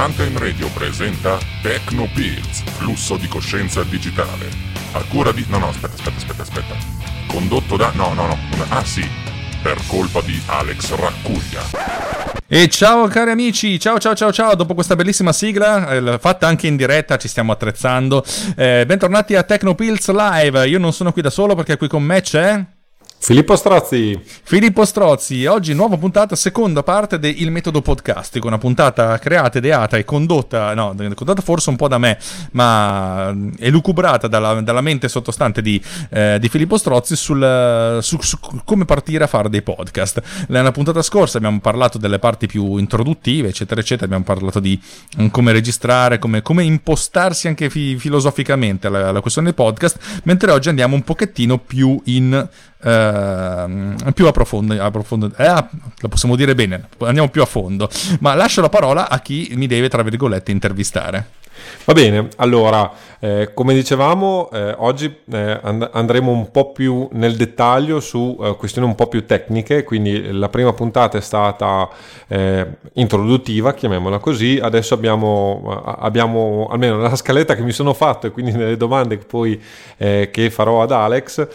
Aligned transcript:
Runtime 0.00 0.38
Radio 0.38 0.66
presenta 0.68 1.38
Techno 1.60 2.08
Pills, 2.14 2.62
flusso 2.78 3.18
di 3.18 3.28
coscienza 3.28 3.82
digitale. 3.82 4.48
A 4.92 5.04
cura 5.06 5.30
di... 5.30 5.44
No, 5.46 5.58
no, 5.58 5.68
aspetta, 5.68 5.92
aspetta, 5.92 6.16
aspetta, 6.16 6.42
aspetta. 6.42 6.74
Condotto 7.26 7.76
da... 7.76 7.92
No, 7.92 8.14
no, 8.14 8.26
no. 8.26 8.38
Ah, 8.70 8.82
sì. 8.82 9.06
Per 9.62 9.78
colpa 9.86 10.22
di 10.22 10.40
Alex 10.46 10.94
Raccuglia. 10.94 11.60
E 12.46 12.68
ciao 12.70 13.08
cari 13.08 13.30
amici, 13.30 13.78
ciao 13.78 13.98
ciao 13.98 14.14
ciao 14.14 14.32
ciao, 14.32 14.54
dopo 14.54 14.72
questa 14.72 14.96
bellissima 14.96 15.34
sigla, 15.34 15.90
eh, 15.90 16.18
fatta 16.18 16.46
anche 16.46 16.66
in 16.66 16.76
diretta, 16.76 17.18
ci 17.18 17.28
stiamo 17.28 17.52
attrezzando. 17.52 18.24
Eh, 18.56 18.84
bentornati 18.86 19.36
a 19.36 19.42
Tecnopills 19.42 20.10
Live, 20.10 20.66
io 20.66 20.78
non 20.78 20.94
sono 20.94 21.12
qui 21.12 21.20
da 21.20 21.30
solo 21.30 21.54
perché 21.54 21.76
qui 21.76 21.88
con 21.88 22.02
me 22.02 22.22
c'è... 22.22 22.64
Filippo 23.22 23.54
Strozzi. 23.54 24.18
Filippo 24.24 24.82
Strozzi, 24.86 25.44
oggi 25.44 25.74
nuova 25.74 25.98
puntata, 25.98 26.34
seconda 26.34 26.82
parte 26.82 27.18
del 27.18 27.50
metodo 27.50 27.82
podcastico, 27.82 28.46
una 28.46 28.56
puntata 28.56 29.18
creata, 29.18 29.58
ideata 29.58 29.98
e 29.98 30.06
condotta, 30.06 30.72
no, 30.72 30.94
condotta 31.14 31.42
forse 31.42 31.68
un 31.68 31.76
po' 31.76 31.86
da 31.86 31.98
me, 31.98 32.18
ma 32.52 33.30
elucubrata 33.58 34.26
dalla, 34.26 34.62
dalla 34.62 34.80
mente 34.80 35.06
sottostante 35.08 35.60
di, 35.60 35.80
eh, 36.08 36.38
di 36.40 36.48
Filippo 36.48 36.78
Strozzi 36.78 37.14
sul, 37.14 37.98
su, 38.00 38.18
su, 38.22 38.38
come 38.64 38.86
partire 38.86 39.24
a 39.24 39.26
fare 39.26 39.50
dei 39.50 39.60
podcast. 39.60 40.46
Nella 40.48 40.72
puntata 40.72 41.02
scorsa 41.02 41.36
abbiamo 41.36 41.60
parlato 41.60 41.98
delle 41.98 42.18
parti 42.18 42.46
più 42.46 42.78
introduttive, 42.78 43.48
eccetera, 43.48 43.82
eccetera, 43.82 44.06
abbiamo 44.06 44.24
parlato 44.24 44.60
di 44.60 44.80
um, 45.18 45.28
come 45.30 45.52
registrare, 45.52 46.18
come, 46.18 46.40
come, 46.40 46.64
impostarsi 46.64 47.48
anche 47.48 47.68
fi, 47.68 47.98
filosoficamente 47.98 48.88
la, 48.88 49.12
la 49.12 49.20
questione 49.20 49.48
del 49.48 49.56
podcast, 49.56 50.22
mentre 50.24 50.52
oggi 50.52 50.70
andiamo 50.70 50.94
un 50.94 51.02
pochettino 51.02 51.58
più 51.58 52.00
in 52.06 52.48
eh, 52.82 54.12
più 54.14 54.26
approfondito, 54.26 54.82
approfondo, 54.82 55.30
eh, 55.36 55.64
lo 55.98 56.08
possiamo 56.08 56.36
dire 56.36 56.54
bene, 56.54 56.88
andiamo 56.98 57.28
più 57.28 57.42
a 57.42 57.46
fondo, 57.46 57.88
ma 58.20 58.34
lascio 58.34 58.60
la 58.60 58.68
parola 58.68 59.08
a 59.08 59.20
chi 59.20 59.52
mi 59.54 59.66
deve, 59.66 59.88
tra 59.88 60.02
virgolette, 60.02 60.50
intervistare. 60.50 61.38
Va 61.84 61.92
bene, 61.92 62.28
allora, 62.36 62.92
eh, 63.18 63.50
come 63.52 63.74
dicevamo, 63.74 64.48
eh, 64.50 64.74
oggi 64.78 65.14
eh, 65.30 65.60
and- 65.62 65.90
andremo 65.92 66.30
un 66.30 66.50
po' 66.50 66.72
più 66.72 67.08
nel 67.12 67.36
dettaglio 67.36 68.00
su 68.00 68.38
eh, 68.40 68.56
questioni 68.56 68.86
un 68.86 68.94
po' 68.94 69.08
più 69.08 69.26
tecniche, 69.26 69.84
quindi 69.84 70.32
la 70.32 70.48
prima 70.48 70.72
puntata 70.72 71.18
è 71.18 71.20
stata 71.20 71.88
eh, 72.28 72.66
introduttiva, 72.94 73.74
chiamiamola 73.74 74.18
così, 74.18 74.58
adesso 74.62 74.94
abbiamo, 74.94 75.82
abbiamo, 75.84 76.68
almeno 76.70 76.96
nella 76.96 77.16
scaletta 77.16 77.54
che 77.54 77.62
mi 77.62 77.72
sono 77.72 77.92
fatto 77.92 78.26
e 78.26 78.30
quindi 78.30 78.52
nelle 78.52 78.76
domande 78.76 79.18
che 79.18 79.24
poi 79.26 79.60
eh, 79.96 80.30
che 80.32 80.48
farò 80.50 80.82
ad 80.82 80.92
Alex, 80.92 81.46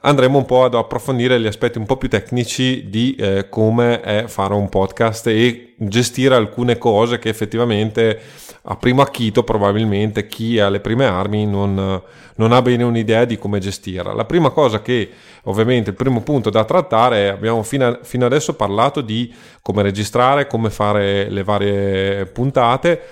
andremo 0.00 0.38
un 0.38 0.44
po' 0.44 0.64
ad 0.64 0.74
approfondire 0.74 1.38
gli 1.38 1.46
aspetti 1.46 1.78
un 1.78 1.86
po' 1.86 1.96
più 1.96 2.08
tecnici 2.08 2.88
di 2.88 3.16
come 3.48 4.00
è 4.00 4.24
fare 4.26 4.54
un 4.54 4.68
podcast 4.68 5.26
e 5.26 5.71
gestire 5.88 6.34
alcune 6.34 6.78
cose 6.78 7.18
che 7.18 7.28
effettivamente 7.28 8.20
a 8.64 8.76
primo 8.76 9.02
acchito 9.02 9.42
probabilmente 9.42 10.26
chi 10.26 10.60
ha 10.60 10.68
le 10.68 10.80
prime 10.80 11.04
armi 11.04 11.46
non, 11.46 12.00
non, 12.36 12.52
ha 12.52 12.62
bene 12.62 12.84
un'idea 12.84 13.24
di 13.24 13.36
come 13.36 13.58
gestirla. 13.58 14.12
La 14.12 14.24
prima 14.24 14.50
cosa 14.50 14.80
che 14.80 15.10
ovviamente 15.44 15.90
il 15.90 15.96
primo 15.96 16.22
punto 16.22 16.50
da 16.50 16.64
trattare 16.64 17.24
è 17.24 17.28
abbiamo 17.28 17.62
fino, 17.62 17.86
a, 17.86 17.98
fino 18.02 18.24
adesso 18.24 18.54
parlato 18.54 19.00
di 19.00 19.32
come 19.62 19.82
registrare, 19.82 20.46
come 20.46 20.70
fare 20.70 21.28
le 21.28 21.42
varie 21.42 22.26
puntate, 22.26 23.02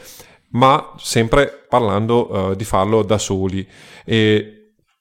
ma 0.50 0.92
sempre 0.96 1.64
parlando 1.68 2.30
uh, 2.30 2.54
di 2.54 2.64
farlo 2.64 3.02
da 3.02 3.18
soli. 3.18 3.66
E 4.04 4.59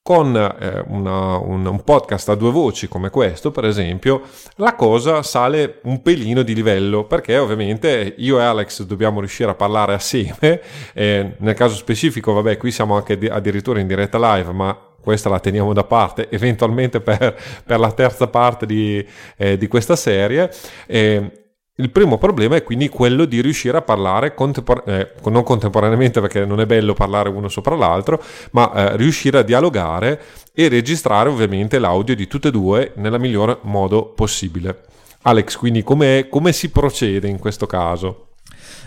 con 0.10 0.36
eh, 0.36 0.84
una, 0.88 1.38
un, 1.38 1.68
un, 1.68 1.84
podcast 1.84 2.30
a 2.30 2.34
due 2.34 2.50
voci 2.50 2.88
come 2.88 3.12
questo, 3.12 3.52
per 3.52 3.66
esempio, 3.66 4.24
la 4.56 4.74
cosa 4.74 5.22
sale 5.22 5.82
un 5.84 6.02
pelino 6.02 6.42
di 6.42 6.56
livello 6.56 7.04
perché 7.04 7.38
ovviamente 7.38 8.16
io 8.18 8.40
e 8.40 8.42
Alex 8.42 8.86
dobbiamo 8.86 9.20
riuscire 9.20 9.52
a 9.52 9.54
parlare 9.54 9.94
assieme. 9.94 10.62
Eh, 10.96 11.36
nel 11.38 11.54
caso 11.54 11.76
specifico, 11.76 12.34
vabbè, 12.34 12.58
qui 12.58 12.72
siamo 12.72 12.96
anche 12.96 13.20
di, 13.20 13.28
addirittura 13.28 13.80
in 13.80 13.86
diretta 13.86 14.18
live, 14.18 14.52
ma 14.52 14.76
questa 15.00 15.30
la 15.30 15.40
teniamo 15.40 15.74
da 15.74 15.84
parte 15.84 16.28
eventualmente 16.32 17.02
per, 17.02 17.38
per 17.64 17.80
la 17.80 17.92
terza 17.92 18.25
parte 18.25 18.66
di, 18.66 19.06
eh, 19.38 19.59
di 19.59 19.68
questa 19.68 19.96
serie. 19.96 20.50
Eh, 20.88 21.49
il 21.79 21.90
primo 21.91 22.17
problema 22.17 22.57
è 22.57 22.63
quindi 22.63 22.90
quello 22.90 23.23
di 23.23 23.41
riuscire 23.41 23.78
a 23.78 23.81
parlare, 23.81 24.34
contempor- 24.34 24.84
eh, 24.85 25.13
non 25.25 25.44
contemporaneamente 25.44 26.19
perché 26.19 26.45
non 26.45 26.59
è 26.59 26.66
bello 26.66 26.94
parlare 26.94 27.29
uno 27.29 27.47
sopra 27.47 27.75
l'altro, 27.75 28.22
ma 28.51 28.72
eh, 28.73 28.97
riuscire 28.97 29.40
a 29.40 29.44
dialogare 29.44 30.22
e 30.53 30.68
registrare 30.68 31.29
ovviamente 31.29 31.79
l'audio 31.79 32.16
di 32.16 32.28
tutte 32.28 32.50
e 32.50 32.51
due 32.51 32.91
nel 32.95 33.18
miglior 33.18 33.59
modo 33.63 34.07
possibile. 34.07 34.84
Alex, 35.23 35.56
quindi 35.56 35.84
come 36.29 36.51
si 36.51 36.69
procede 36.69 37.28
in 37.28 37.39
questo 37.39 37.66
caso? 37.66 38.28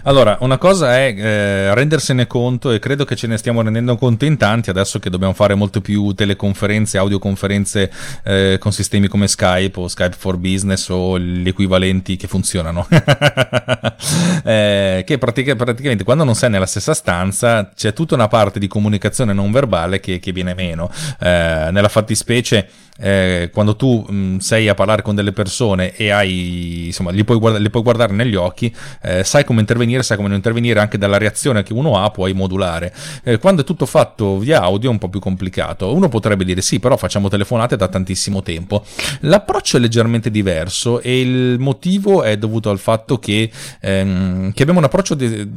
Allora, 0.05 0.37
una 0.41 0.59
cosa 0.59 0.97
è 0.97 1.15
eh, 1.17 1.75
rendersene 1.75 2.27
conto 2.27 2.73
e 2.73 2.81
credo 2.81 3.05
che 3.05 3.15
ce 3.15 3.29
ne 3.29 3.37
stiamo 3.37 3.63
rendendo 3.63 3.97
conto 3.97 4.25
in 4.25 4.37
tanti 4.37 4.69
adesso 4.69 4.99
che 4.99 5.11
dobbiamo 5.11 5.33
fare 5.33 5.55
molto 5.55 5.81
più 5.81 6.13
teleconferenze, 6.13 6.99
audioconferenze 6.99 7.93
eh, 8.25 8.57
con 8.59 8.73
sistemi 8.73 9.07
come 9.07 9.29
Skype 9.29 9.79
o 9.79 9.87
Skype 9.87 10.17
for 10.19 10.39
Business 10.39 10.89
o 10.89 11.19
gli 11.21 11.47
equivalenti 11.47 12.17
che 12.17 12.27
funzionano. 12.27 12.87
eh, 14.45 15.05
che 15.07 15.19
pratica, 15.19 15.55
praticamente 15.55 16.03
quando 16.03 16.25
non 16.25 16.35
sei 16.35 16.51
nella 16.51 16.67
stessa 16.67 16.95
stanza 16.95 17.71
c'è 17.73 17.93
tutta 17.93 18.15
una 18.15 18.29
parte 18.29 18.59
di 18.59 18.67
comunicazione 18.67 19.33
non 19.33 19.53
verbale 19.53 20.01
che, 20.01 20.19
che 20.19 20.33
viene 20.33 20.55
meno. 20.55 20.91
Eh, 21.21 21.69
nella 21.71 21.89
fattispecie 21.89 22.69
eh, 23.03 23.51
quando 23.53 23.75
tu 23.75 24.05
mh, 24.09 24.15
mm, 24.15 24.39
sei 24.39 24.69
a 24.69 24.75
parlare 24.75 25.03
con 25.03 25.17
delle 25.17 25.33
persone 25.33 25.95
e 25.97 26.11
hai, 26.11 26.87
insomma, 26.87 27.11
li 27.11 27.25
puoi 27.25 27.39
guarda- 27.39 27.59
le 27.59 27.69
puoi 27.69 27.83
guardare 27.83 28.13
negli 28.13 28.37
occhi, 28.37 28.73
eh, 29.03 29.25
sai 29.25 29.45
come 29.45 29.61
intervenire, 29.61 30.05
sai 30.05 30.17
come 30.17 30.29
non 30.29 30.37
intervenire 30.37 30.79
anche 30.79 30.99
dalla 30.99 31.19
reazione 31.19 31.65
che 31.65 31.73
uno 31.73 31.99
ha, 31.99 32.11
puoi 32.11 32.33
modulare. 32.33 32.95
Eh, 33.25 33.39
quando 33.39 33.63
è 33.63 33.65
tutto 33.65 33.87
fatto 33.87 34.39
via 34.39 34.61
audio 34.63 34.89
è 34.89 34.93
un 34.93 34.99
po' 34.99 35.09
più 35.09 35.19
complicato. 35.19 35.93
Uno 35.93 36.09
potrebbe 36.09 36.45
dire 36.45 36.61
sì, 36.61 36.79
però 36.79 36.97
facciamo 36.97 37.29
telefonate 37.29 37.77
da 37.77 37.89
tantissimo 37.89 38.43
tempo. 38.43 38.85
L'approccio 39.21 39.79
è 39.79 39.81
leggermente 39.81 40.31
diverso 40.31 41.01
e 41.01 41.21
il 41.21 41.59
motivo 41.59 42.23
è 42.23 42.39
dovuto 42.39 42.71
al 42.71 42.79
fatto 42.79 43.19
che, 43.19 43.51
ehm, 43.81 44.53
che 44.53 44.63
abbiamo 44.63 44.79
un 44.79 44.87
approccio 44.87 45.15
di, 45.15 45.49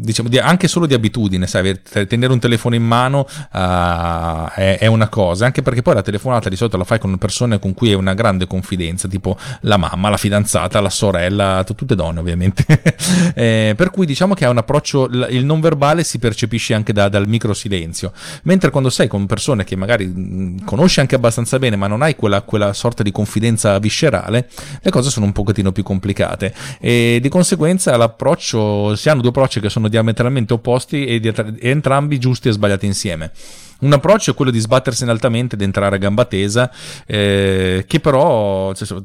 diciamo, 0.00 0.28
di, 0.28 0.38
anche 0.38 0.68
solo 0.68 0.86
di 0.86 0.92
abitudine, 0.92 1.46
sai, 1.46 1.80
tenere 1.82 2.32
un 2.32 2.38
telefono 2.38 2.74
in 2.74 2.84
mano 2.84 3.26
uh, 3.52 4.48
è, 4.54 4.78
è 4.78 4.86
una 4.86 5.08
cosa, 5.08 5.46
anche 5.46 5.62
perché 5.62 5.80
poi 5.82 5.94
la 5.94 6.02
telefonata 6.02 6.48
di 6.48 6.56
solito 6.56 6.73
solito 6.74 6.76
la 6.76 6.84
fai 6.84 6.98
con 6.98 7.16
persone 7.18 7.58
con 7.58 7.74
cui 7.74 7.88
hai 7.88 7.94
una 7.94 8.14
grande 8.14 8.46
confidenza, 8.46 9.08
tipo 9.08 9.36
la 9.60 9.76
mamma, 9.76 10.08
la 10.08 10.16
fidanzata, 10.16 10.80
la 10.80 10.90
sorella, 10.90 11.64
tutte 11.64 11.94
donne 11.94 12.20
ovviamente. 12.20 12.64
eh, 13.34 13.74
per 13.76 13.90
cui 13.90 14.06
diciamo 14.06 14.34
che 14.34 14.44
ha 14.44 14.50
un 14.50 14.58
approccio, 14.58 15.06
il 15.06 15.44
non 15.44 15.60
verbale 15.60 16.04
si 16.04 16.18
percepisce 16.18 16.74
anche 16.74 16.92
da, 16.92 17.08
dal 17.08 17.28
micro 17.28 17.54
silenzio, 17.54 18.12
mentre 18.42 18.70
quando 18.70 18.90
sei 18.90 19.08
con 19.08 19.26
persone 19.26 19.64
che 19.64 19.76
magari 19.76 20.60
conosci 20.64 21.00
anche 21.00 21.14
abbastanza 21.14 21.58
bene, 21.58 21.76
ma 21.76 21.86
non 21.86 22.02
hai 22.02 22.16
quella, 22.16 22.42
quella 22.42 22.72
sorta 22.72 23.02
di 23.02 23.12
confidenza 23.12 23.78
viscerale, 23.78 24.48
le 24.80 24.90
cose 24.90 25.10
sono 25.10 25.26
un 25.26 25.32
pochettino 25.32 25.72
più 25.72 25.82
complicate 25.82 26.54
e 26.80 27.18
di 27.20 27.28
conseguenza 27.28 27.96
l'approccio, 27.96 28.96
si 28.96 29.08
hanno 29.08 29.20
due 29.20 29.30
approcci 29.30 29.60
che 29.60 29.68
sono 29.68 29.88
diametralmente 29.88 30.52
opposti 30.52 31.04
e, 31.06 31.20
di, 31.20 31.28
e 31.28 31.70
entrambi 31.70 32.18
giusti 32.18 32.48
e 32.48 32.52
sbagliati 32.52 32.86
insieme. 32.86 33.32
Un 33.80 33.92
approccio 33.92 34.30
è 34.30 34.34
quello 34.34 34.50
di 34.50 34.58
sbattersene 34.58 35.10
altamente 35.10 35.54
ed 35.54 35.62
entrare 35.62 35.96
a 35.96 35.98
gamba 35.98 36.24
tesa, 36.24 36.70
eh, 37.06 37.84
che 37.86 38.00
però 38.00 38.72
cioè, 38.74 39.02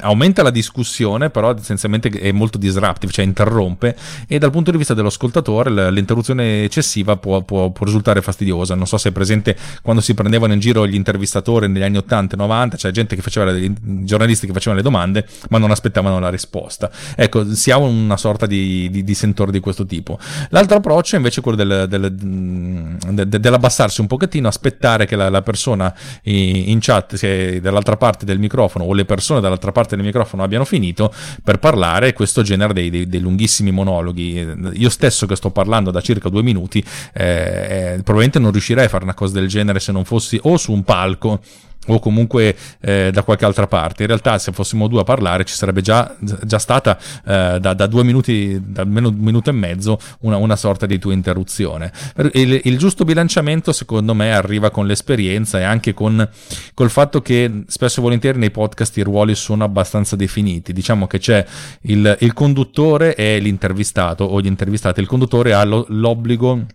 aumenta 0.00 0.42
la 0.42 0.50
discussione, 0.50 1.30
però 1.30 1.54
essenzialmente 1.54 2.08
è 2.10 2.32
molto 2.32 2.58
disruptive, 2.58 3.12
cioè 3.12 3.24
interrompe 3.24 3.96
e 4.26 4.38
dal 4.38 4.50
punto 4.50 4.70
di 4.70 4.76
vista 4.76 4.94
dell'ascoltatore 4.94 5.90
l'interruzione 5.90 6.64
eccessiva 6.64 7.16
può, 7.16 7.42
può, 7.42 7.70
può 7.70 7.84
risultare 7.84 8.22
fastidiosa. 8.22 8.74
Non 8.74 8.86
so 8.86 8.96
se 8.98 9.10
è 9.10 9.12
presente 9.12 9.56
quando 9.82 10.00
si 10.02 10.14
prendevano 10.14 10.52
in 10.52 10.60
giro 10.60 10.86
gli 10.86 10.94
intervistatori 10.94 11.68
negli 11.68 11.82
anni 11.82 11.96
80 11.98 12.34
e 12.34 12.38
90, 12.38 12.76
c'è 12.76 12.82
cioè 12.82 12.90
gente 12.92 13.16
che 13.16 13.22
faceva, 13.22 13.50
le, 13.50 13.72
giornalisti 13.80 14.46
che 14.46 14.52
facevano 14.52 14.80
le 14.80 14.84
domande 14.84 15.26
ma 15.50 15.58
non 15.58 15.70
aspettavano 15.70 16.18
la 16.18 16.30
risposta. 16.30 16.90
Ecco, 17.16 17.54
si 17.54 17.70
ha 17.70 17.78
una 17.78 18.16
sorta 18.16 18.46
di, 18.46 18.88
di, 18.90 19.04
di 19.04 19.14
sentore 19.14 19.50
di 19.50 19.60
questo 19.60 19.86
tipo. 19.86 20.18
L'altro 20.50 20.76
approccio 20.76 21.14
è 21.14 21.18
invece 21.18 21.40
quello 21.40 21.56
del, 21.56 21.86
del, 21.88 22.12
del, 22.12 23.28
dell'abbassarsi 23.28 24.00
un 24.00 24.06
pochettino, 24.06 24.48
aspettare 24.48 25.06
che 25.06 25.16
la, 25.16 25.28
la 25.28 25.42
persona 25.42 25.92
in 26.22 26.78
chat, 26.80 27.16
se 27.16 27.60
dall'altra 27.60 27.96
parte 27.96 28.24
del 28.24 28.38
microfono 28.38 28.84
o 28.84 28.92
le 28.92 29.04
persone 29.04 29.40
dall'altra 29.40 29.72
parte 29.72 29.87
parte 29.88 29.96
del 29.96 30.04
microfono 30.04 30.42
abbiano 30.42 30.64
finito 30.64 31.12
per 31.42 31.58
parlare 31.58 32.12
questo 32.12 32.42
genere 32.42 32.74
dei, 32.74 32.90
dei, 32.90 33.08
dei 33.08 33.20
lunghissimi 33.20 33.70
monologhi. 33.70 34.46
Io 34.74 34.90
stesso 34.90 35.26
che 35.26 35.34
sto 35.34 35.50
parlando 35.50 35.90
da 35.90 36.00
circa 36.02 36.28
due 36.28 36.42
minuti, 36.42 36.84
eh, 37.14 37.24
eh, 37.24 38.02
probabilmente 38.02 38.38
non 38.38 38.52
riuscirei 38.52 38.84
a 38.84 38.88
fare 38.88 39.04
una 39.04 39.14
cosa 39.14 39.34
del 39.34 39.48
genere 39.48 39.80
se 39.80 39.92
non 39.92 40.04
fossi 40.04 40.38
o 40.42 40.56
su 40.56 40.72
un 40.72 40.84
palco 40.84 41.40
o 41.88 41.98
comunque 41.98 42.56
eh, 42.80 43.10
da 43.12 43.22
qualche 43.22 43.44
altra 43.44 43.66
parte. 43.66 44.02
In 44.02 44.08
realtà, 44.08 44.38
se 44.38 44.52
fossimo 44.52 44.88
due 44.88 45.00
a 45.00 45.04
parlare, 45.04 45.44
ci 45.44 45.54
sarebbe 45.54 45.80
già, 45.80 46.14
già 46.18 46.58
stata 46.58 46.98
eh, 47.26 47.58
da, 47.60 47.74
da, 47.74 47.86
due 47.86 48.04
minuti, 48.04 48.60
da 48.62 48.82
almeno 48.82 49.08
un 49.08 49.16
minuto 49.16 49.50
e 49.50 49.52
mezzo, 49.52 49.98
una, 50.20 50.36
una 50.36 50.56
sorta 50.56 50.86
di 50.86 50.98
tua 50.98 51.12
interruzione. 51.12 51.92
Il, 52.32 52.60
il, 52.64 52.78
giusto 52.78 53.04
bilanciamento, 53.04 53.72
secondo 53.72 54.14
me, 54.14 54.32
arriva 54.32 54.70
con 54.70 54.86
l'esperienza 54.86 55.58
e 55.58 55.62
anche 55.62 55.94
con 55.94 56.28
col 56.74 56.90
fatto 56.90 57.20
che 57.20 57.64
spesso 57.66 58.00
e 58.00 58.02
volentieri 58.02 58.38
nei 58.38 58.50
podcast 58.50 58.96
i 58.96 59.02
ruoli 59.02 59.34
sono 59.34 59.64
abbastanza 59.64 60.16
definiti. 60.16 60.72
Diciamo 60.72 61.06
che 61.06 61.18
c'è 61.18 61.44
il, 61.82 62.16
il 62.20 62.32
conduttore 62.32 63.14
e 63.14 63.38
l'intervistato 63.38 64.24
o 64.24 64.40
gli 64.40 64.46
intervistati. 64.46 65.00
Il 65.00 65.06
conduttore 65.06 65.52
ha 65.54 65.64
lo, 65.64 65.84
l'obbligo 65.88 66.66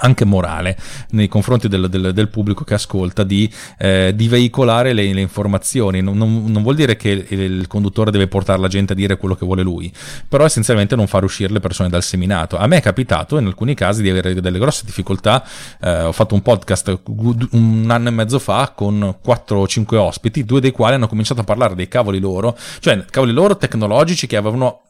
anche 0.00 0.24
morale 0.24 0.76
nei 1.10 1.28
confronti 1.28 1.66
del, 1.66 1.88
del, 1.88 2.12
del 2.12 2.28
pubblico 2.28 2.62
che 2.62 2.74
ascolta 2.74 3.24
di, 3.24 3.50
eh, 3.78 4.12
di 4.14 4.28
veicolare 4.28 4.92
le, 4.92 5.12
le 5.12 5.20
informazioni. 5.20 6.02
Non, 6.02 6.16
non, 6.16 6.44
non, 6.46 6.62
vuol 6.62 6.74
dire 6.74 6.96
che 6.96 7.26
il, 7.28 7.66
conduttore 7.66 8.10
deve 8.10 8.28
portare 8.28 8.60
la 8.60 8.68
gente 8.68 8.92
a 8.92 8.96
dire 8.96 9.16
quello 9.16 9.34
che 9.34 9.44
vuole 9.44 9.62
lui 9.62 9.92
però 10.28 10.44
essenzialmente 10.44 10.94
non 10.96 11.06
far 11.06 11.24
uscire 11.24 11.52
le 11.52 11.60
persone 11.60 11.88
dal 11.88 12.02
seminato. 12.02 12.56
A 12.56 12.66
me 12.66 12.76
è 12.78 12.82
capitato 12.82 13.38
in 13.38 13.46
alcuni 13.46 13.74
casi 13.74 14.02
di 14.02 14.10
avere 14.10 14.34
delle 14.34 14.58
grosse 14.58 14.84
difficoltà 14.84 15.44
eh, 15.80 16.02
ho 16.02 16.12
fatto 16.12 16.34
un 16.34 16.42
podcast 16.42 17.00
un 17.06 17.86
anno 17.88 18.08
e 18.08 18.10
mezzo 18.10 18.38
fa 18.38 18.72
con 18.74 19.16
4 19.22 19.58
o 19.58 19.66
5 19.66 19.96
ospiti 19.96 20.44
due 20.44 20.60
dei 20.60 20.70
quali 20.70 20.94
hanno 20.94 21.08
cominciato 21.08 21.40
a 21.40 21.44
parlare 21.44 21.74
dei 21.74 21.88
cavoli 21.88 22.18
loro 22.20 22.56
cioè 22.80 23.04
cavoli 23.10 23.32
loro 23.32 23.56
tecnologici 23.56 24.26
che 24.26 24.36
avevano 24.36 24.82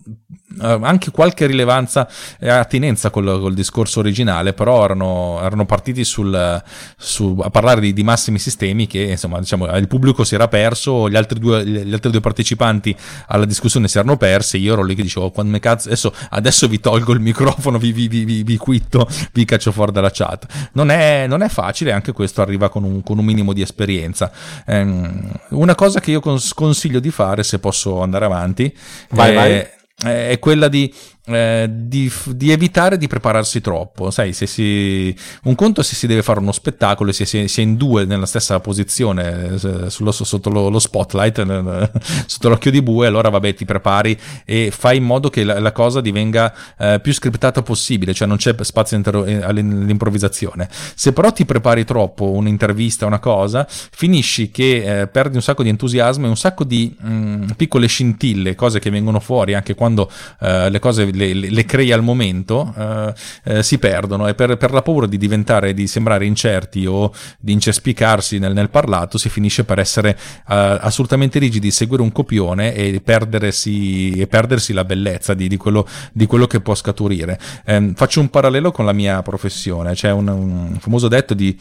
anche 0.61 1.11
qualche 1.11 1.47
rilevanza 1.47 2.09
e 2.39 2.49
attinenza 2.49 3.11
col, 3.11 3.39
col 3.41 3.55
discorso 3.55 4.01
originale 4.01 4.55
però 4.55 4.85
erano, 4.85 5.41
erano 5.43 5.67
partiti 5.67 6.05
sul, 6.05 6.63
su, 6.97 7.39
a 7.43 7.51
parlare 7.51 7.81
di, 7.81 7.93
di, 7.93 8.03
massimi 8.03 8.39
sistemi 8.39 8.87
che 8.87 9.03
insomma 9.03 9.39
diciamo, 9.39 9.67
il 9.77 9.87
pubblico 9.87 10.25
si 10.25 10.35
era 10.35 10.49
perso, 10.49 11.09
gli 11.09 11.17
altri, 11.17 11.39
due, 11.39 11.65
gli 11.65 11.93
altri 11.93 12.11
due 12.11 12.21
partecipanti 12.21 12.97
alla 13.27 13.45
discussione 13.45 13.89
si 13.89 13.99
erano 13.99 14.17
persi, 14.17 14.59
io 14.59 14.73
ero 14.73 14.83
lì 14.83 14.95
che 14.95 15.03
dicevo 15.03 15.31
quando 15.31 15.59
cazzo, 15.59 15.89
adesso, 15.89 16.13
adesso, 16.31 16.69
vi 16.69 16.81
tolgo 16.81 17.13
il 17.13 17.21
microfono, 17.21 17.79
vi, 17.79 17.93
vi, 17.93 18.09
vi, 18.09 18.43
vi, 18.43 18.57
quitto, 18.57 19.09
vi 19.33 19.45
caccio 19.45 19.73
fuori 19.73 19.93
dalla 19.93 20.11
chat. 20.11 20.71
Non 20.73 20.91
è, 20.91 21.27
non 21.27 21.43
è 21.43 21.49
facile, 21.49 21.93
anche 21.93 22.13
questo 22.13 22.43
arriva 22.43 22.69
con 22.69 22.85
un, 22.85 23.03
con 23.03 23.19
un 23.19 23.25
minimo 23.25 23.53
di 23.53 23.63
esperienza. 23.63 24.31
Um, 24.67 25.31
una 25.51 25.75
cosa 25.75 26.01
che 26.01 26.11
io 26.11 26.21
consiglio 26.21 27.01
di 27.01 27.11
fare 27.11 27.43
se 27.43 27.59
posso 27.59 28.03
andare 28.03 28.25
avanti 28.25 28.75
vai, 29.11 29.31
è, 29.31 29.35
vai. 29.35 29.67
È 30.03 30.39
quella 30.39 30.69
di 30.69 30.93
eh, 31.29 31.69
di, 31.71 32.11
di, 32.29 32.51
evitare 32.51 32.97
di 32.97 33.07
prepararsi 33.07 33.61
troppo. 33.61 34.11
Sai, 34.11 34.33
se 34.33 34.47
si, 34.47 35.15
un 35.45 35.55
conto 35.55 35.83
se 35.83 35.95
si 35.95 36.07
deve 36.07 36.23
fare 36.23 36.41
uno 36.41 36.53
spettacolo 36.53 37.11
e 37.11 37.13
si, 37.13 37.25
si, 37.27 37.61
è 37.61 37.63
in 37.63 37.77
due 37.77 38.05
nella 38.07 38.25
stessa 38.25 38.61
posizione 38.61 39.55
eh, 39.55 39.91
sullo, 39.91 40.11
sotto 40.11 40.49
lo, 40.49 40.69
lo 40.69 40.79
spotlight, 40.79 41.39
eh, 41.39 41.91
sotto 42.27 42.49
l'occhio 42.49 42.71
di 42.71 42.81
bue, 42.81 43.07
allora 43.07 43.29
vabbè, 43.29 43.55
ti 43.55 43.65
prepari 43.65 44.19
e 44.45 44.71
fai 44.75 44.97
in 44.97 45.05
modo 45.05 45.29
che 45.29 45.45
la, 45.45 45.61
la 45.61 45.73
cosa 45.73 46.01
divenga 46.01 46.55
più 47.03 47.13
scriptata 47.13 47.63
possibile, 47.63 48.15
cioè 48.15 48.27
non 48.27 48.37
c'è 48.37 48.55
spazio 48.61 48.97
all'improvvisazione. 48.97 50.69
Se 50.95 51.13
però 51.13 51.33
ti 51.33 51.45
prepari 51.45 51.85
troppo 51.85 52.31
un'intervista, 52.31 53.07
una 53.07 53.19
cosa, 53.19 53.67
finisci 53.69 54.51
che 54.51 55.09
perdi 55.11 55.37
un 55.37 55.43
sacco 55.43 55.63
di 55.63 55.69
entusiasmo 55.69 56.27
e 56.27 56.29
un 56.29 56.37
sacco 56.37 56.65
di 56.65 56.95
mh, 56.99 57.11
mm, 57.11 57.43
piccole 57.57 57.87
scintille, 57.87 58.55
cose 58.55 58.79
che 58.79 58.91
vengono 58.91 59.21
fuori 59.21 59.55
anche 59.55 59.75
quando 59.75 60.11
le 60.41 60.79
cose 60.79 61.05
le, 61.19 61.51
le 61.51 61.65
crei 61.65 61.93
al 61.93 62.03
momento 62.03 62.73
eh, 62.77 63.15
eh, 63.45 63.63
si 63.63 63.79
perdono 63.79 64.27
e 64.29 64.35
per, 64.35 64.57
per, 64.57 64.73
la 64.73 64.83
paura 64.83 65.07
di 65.07 65.19
diventare, 65.19 65.75
di 65.75 65.87
sembrare 65.87 66.25
incerti 66.25 66.87
o 66.87 67.13
di 67.39 67.53
incespicarsi 67.53 68.39
nel, 68.39 68.53
nel 68.53 68.71
parlato 68.71 69.19
si 69.19 69.29
finisce 69.29 69.65
per 69.65 69.79
essere 69.79 70.11
eh, 70.49 70.79
assolutamente 70.81 71.39
rigidi, 71.39 71.71
seguire 71.71 72.03
un 72.03 72.13
copione 72.13 72.75
e 72.75 73.01
perdersi, 73.03 74.13
e 74.13 74.27
perdersi 74.27 74.73
la 74.73 74.85
bellezza 74.85 75.35
di, 75.35 75.49
di, 75.49 75.57
quello, 75.57 75.87
di, 76.13 76.27
quello, 76.27 76.47
che 76.47 76.61
può 76.61 76.75
scaturire. 76.75 77.39
Ehm, 77.65 77.95
faccio 77.95 78.21
un 78.21 78.31
parallelo 78.31 78.71
con 78.71 78.85
la 78.85 78.93
mia 78.93 79.21
professione, 79.23 79.95
c'è 79.95 80.11
un, 80.11 80.29
un 80.29 80.79
famoso 80.81 81.09
detto 81.09 81.35
di 81.35 81.59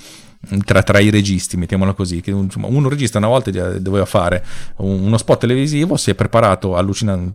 tra, 0.64 0.84
tra, 0.84 1.00
i 1.00 1.10
registi, 1.10 1.58
mettiamola 1.58 1.94
così, 1.94 2.22
che 2.22 2.32
insomma, 2.32 2.68
uno 2.68 2.90
regista 2.90 3.18
una 3.18 3.28
volta 3.28 3.52
doveva 3.80 4.06
fare 4.06 4.44
uno 4.78 5.18
spot 5.18 5.40
televisivo, 5.40 5.98
si 5.98 6.12
è 6.12 6.16
preparato, 6.16 6.78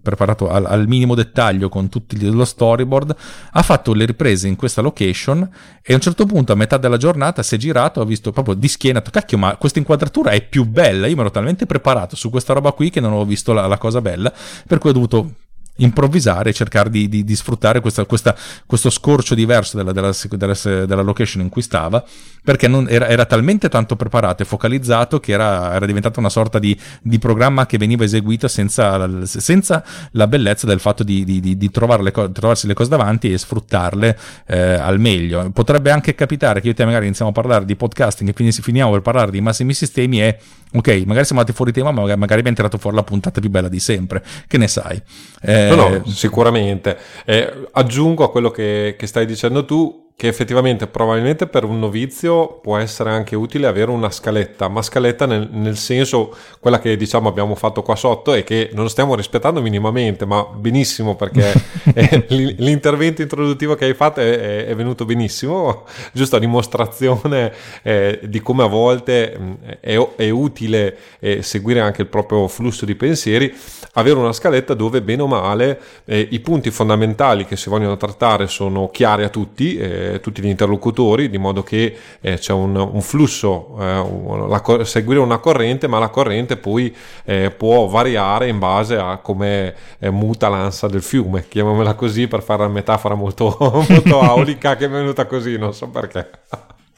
preparato 0.00 0.48
al, 0.48 0.64
al, 0.66 0.86
minimo 0.86 1.14
dettaglio 1.14 1.68
con 1.68 1.88
tutto 1.88 2.16
lo 2.18 2.44
storyboard, 2.44 3.14
ha 3.52 3.62
fatto 3.62 3.92
le 3.92 4.06
riprese 4.06 4.48
in 4.48 4.56
questa 4.56 4.80
location 4.80 5.48
e 5.82 5.92
a 5.92 5.96
un 5.96 6.00
certo 6.00 6.26
punto 6.26 6.52
a 6.52 6.56
metà 6.56 6.76
della 6.76 6.96
giornata 6.96 7.42
si 7.42 7.56
è 7.56 7.58
girato, 7.58 8.00
ha 8.00 8.04
visto 8.04 8.32
proprio 8.32 8.54
di 8.54 8.68
schiena, 8.68 9.02
cacchio 9.02 9.36
ma 9.36 9.56
questa 9.56 9.78
inquadratura 9.78 10.30
è 10.30 10.42
più 10.42 10.64
bella, 10.64 11.06
io 11.06 11.14
mi 11.14 11.20
ero 11.20 11.30
talmente 11.30 11.66
preparato 11.66 12.16
su 12.16 12.30
questa 12.30 12.52
roba 12.52 12.72
qui 12.72 12.90
che 12.90 13.00
non 13.00 13.12
ho 13.12 13.24
visto 13.24 13.52
la, 13.52 13.66
la 13.66 13.78
cosa 13.78 14.00
bella, 14.00 14.32
per 14.66 14.78
cui 14.78 14.90
ho 14.90 14.94
dovuto 14.94 15.34
improvvisare 15.82 16.50
e 16.50 16.52
cercare 16.52 16.90
di, 16.90 17.08
di, 17.08 17.24
di 17.24 17.36
sfruttare 17.36 17.80
questa, 17.80 18.04
questa, 18.04 18.34
questo 18.66 18.90
scorcio 18.90 19.34
diverso 19.34 19.76
della, 19.76 19.92
della, 19.92 20.12
della, 20.30 20.84
della, 20.86 21.02
location 21.02 21.42
in 21.42 21.48
cui 21.48 21.62
stava 21.62 22.04
perché 22.42 22.68
era, 22.88 23.08
era, 23.08 23.24
talmente 23.24 23.68
tanto 23.68 23.94
preparato 23.94 24.42
e 24.42 24.46
focalizzato 24.46 25.20
che 25.20 25.32
era, 25.32 25.74
era 25.74 25.86
diventata 25.86 26.18
una 26.18 26.28
sorta 26.28 26.58
di, 26.58 26.76
di, 27.00 27.18
programma 27.18 27.66
che 27.66 27.78
veniva 27.78 28.02
eseguito 28.04 28.48
senza, 28.48 29.08
senza 29.24 29.84
la 30.12 30.26
bellezza 30.26 30.66
del 30.66 30.80
fatto 30.80 31.04
di, 31.04 31.70
trovare 31.70 32.02
le 32.02 32.10
co- 32.10 32.30
trovarsi 32.32 32.66
le 32.66 32.74
cose 32.74 32.90
davanti 32.90 33.32
e 33.32 33.38
sfruttarle 33.38 34.18
eh, 34.46 34.58
al 34.74 34.98
meglio. 34.98 35.50
Potrebbe 35.50 35.90
anche 35.90 36.14
capitare 36.14 36.60
che 36.60 36.66
io 36.66 36.72
e 36.72 36.76
te 36.76 36.84
magari 36.84 37.06
iniziamo 37.06 37.30
a 37.30 37.34
parlare 37.34 37.64
di 37.64 37.76
podcasting 37.76 38.32
e 38.34 38.52
finiamo 38.52 38.90
per 38.90 39.02
parlare 39.02 39.30
di 39.30 39.40
massimi 39.40 39.72
sistemi 39.72 40.20
e 40.20 40.38
ok, 40.74 40.88
magari 41.06 41.24
siamo 41.24 41.40
andati 41.40 41.52
fuori 41.52 41.72
tema, 41.72 41.90
ma 41.90 42.02
magari 42.16 42.40
abbiamo 42.40 42.56
tirato 42.56 42.78
fuori 42.78 42.96
la 42.96 43.02
puntata 43.02 43.40
più 43.40 43.50
bella 43.50 43.68
di 43.68 43.78
sempre. 43.78 44.22
Che 44.46 44.58
ne 44.58 44.68
sai? 44.68 45.00
Eh, 45.42 45.68
no, 45.74 45.88
no, 45.88 46.06
sicuramente. 46.06 46.96
Eh, 47.24 47.68
aggiungo 47.72 48.24
a 48.24 48.30
quello 48.30 48.50
che, 48.50 48.96
che 48.98 49.06
stai 49.06 49.26
dicendo 49.26 49.64
tu, 49.64 50.11
che 50.22 50.28
effettivamente 50.28 50.86
probabilmente 50.86 51.48
per 51.48 51.64
un 51.64 51.80
novizio 51.80 52.60
può 52.62 52.76
essere 52.76 53.10
anche 53.10 53.34
utile 53.34 53.66
avere 53.66 53.90
una 53.90 54.08
scaletta, 54.08 54.68
ma 54.68 54.80
scaletta 54.80 55.26
nel, 55.26 55.48
nel, 55.50 55.76
senso 55.76 56.32
quella 56.60 56.78
che 56.78 56.96
diciamo 56.96 57.28
abbiamo 57.28 57.56
fatto 57.56 57.82
qua 57.82 57.96
sotto 57.96 58.32
e 58.32 58.44
che 58.44 58.70
non 58.72 58.88
stiamo 58.88 59.16
rispettando 59.16 59.60
minimamente, 59.60 60.24
ma 60.24 60.44
benissimo 60.44 61.16
perché 61.16 61.52
l'intervento 62.28 63.20
introduttivo 63.20 63.74
che 63.74 63.86
hai 63.86 63.94
fatto 63.94 64.20
è, 64.20 64.66
è 64.66 64.76
venuto 64.76 65.04
benissimo, 65.04 65.86
giusto 66.14 66.36
a 66.36 66.38
dimostrazione 66.38 67.52
eh, 67.82 68.20
di 68.22 68.40
come 68.40 68.62
a 68.62 68.68
volte 68.68 69.36
mm, 69.36 69.52
è, 69.80 70.08
è 70.14 70.30
utile 70.30 70.98
eh, 71.18 71.42
seguire 71.42 71.80
anche 71.80 72.02
il 72.02 72.06
proprio 72.06 72.46
flusso 72.46 72.84
di 72.84 72.94
pensieri, 72.94 73.52
avere 73.94 74.20
una 74.20 74.32
scaletta 74.32 74.74
dove 74.74 75.02
bene 75.02 75.22
o 75.22 75.26
male 75.26 75.80
eh, 76.04 76.28
i 76.30 76.38
punti 76.38 76.70
fondamentali 76.70 77.44
che 77.44 77.56
si 77.56 77.68
vogliono 77.68 77.96
trattare 77.96 78.46
sono 78.46 78.88
chiari 78.88 79.24
a 79.24 79.28
tutti 79.28 80.10
eh, 80.14 80.20
tutti 80.20 80.42
gli 80.42 80.46
interlocutori, 80.46 81.30
di 81.30 81.38
modo 81.38 81.62
che 81.62 81.96
eh, 82.20 82.38
c'è 82.38 82.52
un, 82.52 82.76
un 82.76 83.00
flusso, 83.00 83.76
eh, 83.80 83.98
un, 83.98 84.48
la, 84.48 84.84
seguire 84.84 85.20
una 85.20 85.38
corrente, 85.38 85.86
ma 85.86 85.98
la 85.98 86.08
corrente 86.08 86.56
poi 86.56 86.94
eh, 87.24 87.50
può 87.50 87.86
variare 87.86 88.48
in 88.48 88.58
base 88.58 88.96
a 88.96 89.18
come 89.18 89.74
muta 90.10 90.48
l'ansa 90.48 90.88
del 90.88 91.02
fiume, 91.02 91.46
chiamiamola 91.48 91.94
così 91.94 92.26
per 92.26 92.42
fare 92.42 92.62
una 92.62 92.72
metafora 92.72 93.14
molto, 93.14 93.56
molto 93.88 94.20
aulica 94.20 94.76
che 94.76 94.86
è 94.86 94.90
venuta 94.90 95.26
così, 95.26 95.56
non 95.56 95.72
so 95.74 95.88
perché. 95.88 96.30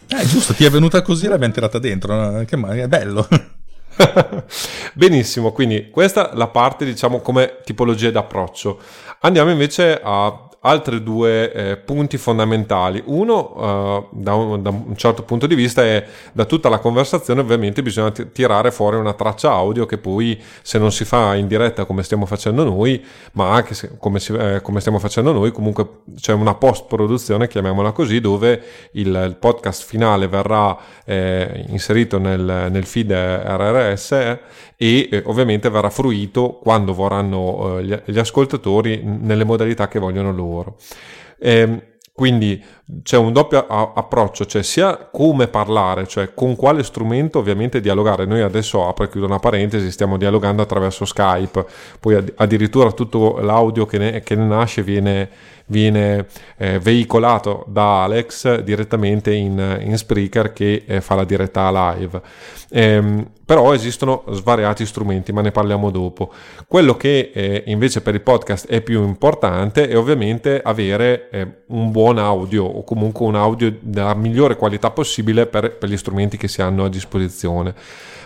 Eh, 0.08 0.26
giusto, 0.26 0.54
ti 0.54 0.64
è 0.64 0.70
venuta 0.70 1.02
così 1.02 1.26
e 1.26 1.28
l'abbiamo 1.28 1.54
tirata 1.54 1.78
dentro, 1.78 2.44
che 2.46 2.56
è 2.56 2.88
bello. 2.88 3.26
Benissimo, 4.94 5.52
quindi 5.52 5.90
questa 5.90 6.30
è 6.30 6.36
la 6.36 6.48
parte 6.48 6.84
diciamo 6.84 7.20
come 7.20 7.58
tipologia 7.64 8.10
d'approccio. 8.10 8.80
Andiamo 9.20 9.50
invece 9.50 10.00
a 10.02 10.48
altri 10.66 11.02
due 11.02 11.52
eh, 11.52 11.76
punti 11.76 12.16
fondamentali. 12.16 13.02
Uno, 13.06 14.08
uh, 14.10 14.18
da, 14.18 14.34
un, 14.34 14.62
da, 14.62 14.70
un, 14.70 14.96
certo 14.96 15.22
punto 15.22 15.46
di 15.46 15.54
vista, 15.54 15.82
è 15.82 16.04
da 16.32 16.46
tutta 16.46 16.68
la 16.68 16.78
conversazione 16.78 17.40
ovviamente 17.40 17.82
bisogna 17.82 18.10
t- 18.10 18.32
tirare 18.32 18.70
fuori 18.70 18.96
una 18.96 19.12
traccia 19.12 19.50
audio 19.50 19.84
che 19.84 19.98
poi 19.98 20.40
se 20.62 20.78
non 20.78 20.90
si 20.90 21.04
fa 21.04 21.34
in 21.34 21.46
diretta 21.46 21.84
come 21.84 22.02
stiamo 22.02 22.24
facendo 22.24 22.64
noi, 22.64 23.04
ma 23.32 23.52
anche 23.52 23.74
se, 23.74 23.92
come, 23.98 24.18
si, 24.18 24.32
eh, 24.32 24.60
come, 24.62 24.80
stiamo 24.80 24.98
facendo 24.98 25.32
noi, 25.32 25.52
comunque 25.52 25.86
c'è 26.18 26.32
una 26.32 26.54
post-produzione, 26.54 27.46
chiamiamola 27.46 27.92
così, 27.92 28.20
dove 28.20 28.62
il, 28.92 29.08
il 29.08 29.36
podcast 29.38 29.84
finale 29.84 30.28
verrà 30.28 30.76
eh, 31.04 31.64
inserito 31.68 32.18
nel, 32.18 32.68
nel, 32.70 32.84
feed 32.86 33.10
RRS 33.12 34.38
e 34.84 35.08
eh, 35.10 35.22
ovviamente 35.24 35.70
verrà 35.70 35.88
fruito 35.88 36.58
quando 36.62 36.92
vorranno 36.92 37.78
eh, 37.78 37.84
gli, 37.84 37.98
gli 38.04 38.18
ascoltatori 38.18 39.00
nelle 39.02 39.44
modalità 39.44 39.88
che 39.88 39.98
vogliono 39.98 40.30
loro. 40.30 40.76
Eh, 41.38 41.93
Quindi 42.16 42.62
c'è 43.02 43.16
un 43.16 43.32
doppio 43.32 43.66
approccio, 43.66 44.46
cioè 44.46 44.62
sia 44.62 45.08
come 45.10 45.48
parlare, 45.48 46.06
cioè 46.06 46.32
con 46.32 46.54
quale 46.54 46.84
strumento 46.84 47.40
ovviamente 47.40 47.80
dialogare. 47.80 48.24
Noi 48.24 48.40
adesso, 48.40 48.86
apro 48.86 49.04
e 49.04 49.08
chiudo 49.08 49.26
una 49.26 49.40
parentesi, 49.40 49.90
stiamo 49.90 50.16
dialogando 50.16 50.62
attraverso 50.62 51.04
Skype, 51.04 51.66
poi 51.98 52.22
addirittura 52.36 52.92
tutto 52.92 53.38
l'audio 53.40 53.84
che 53.84 53.98
ne, 53.98 54.20
che 54.20 54.36
ne 54.36 54.46
nasce 54.46 54.84
viene, 54.84 55.28
viene 55.66 56.26
eh, 56.56 56.78
veicolato 56.78 57.64
da 57.66 58.04
Alex 58.04 58.60
direttamente 58.60 59.32
in, 59.32 59.80
in 59.82 59.98
Spreaker 59.98 60.52
che 60.52 60.84
eh, 60.86 61.00
fa 61.00 61.16
la 61.16 61.24
diretta 61.24 61.94
live. 61.96 62.20
Ehm, 62.70 63.28
però 63.44 63.74
esistono 63.74 64.24
svariati 64.30 64.86
strumenti, 64.86 65.32
ma 65.32 65.42
ne 65.42 65.50
parliamo 65.50 65.90
dopo. 65.90 66.32
Quello 66.66 66.96
che 66.96 67.30
eh, 67.34 67.64
invece 67.66 68.00
per 68.00 68.14
il 68.14 68.22
podcast 68.22 68.68
è 68.68 68.80
più 68.80 69.02
importante 69.02 69.88
è 69.88 69.96
ovviamente 69.98 70.60
avere 70.62 71.28
eh, 71.30 71.62
un 71.68 71.90
buon 71.90 72.03
audio 72.12 72.64
o 72.64 72.84
comunque 72.84 73.26
un 73.26 73.34
audio 73.34 73.74
della 73.80 74.14
migliore 74.14 74.56
qualità 74.56 74.90
possibile 74.90 75.46
per, 75.46 75.76
per 75.76 75.88
gli 75.88 75.96
strumenti 75.96 76.36
che 76.36 76.48
si 76.48 76.62
hanno 76.62 76.84
a 76.84 76.88
disposizione. 76.88 77.74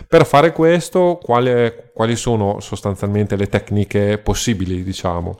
Per 0.07 0.25
fare 0.25 0.51
questo, 0.51 1.19
quali, 1.21 1.73
quali 1.93 2.15
sono 2.15 2.59
sostanzialmente 2.59 3.35
le 3.35 3.47
tecniche 3.47 4.17
possibili, 4.17 4.83
diciamo? 4.83 5.37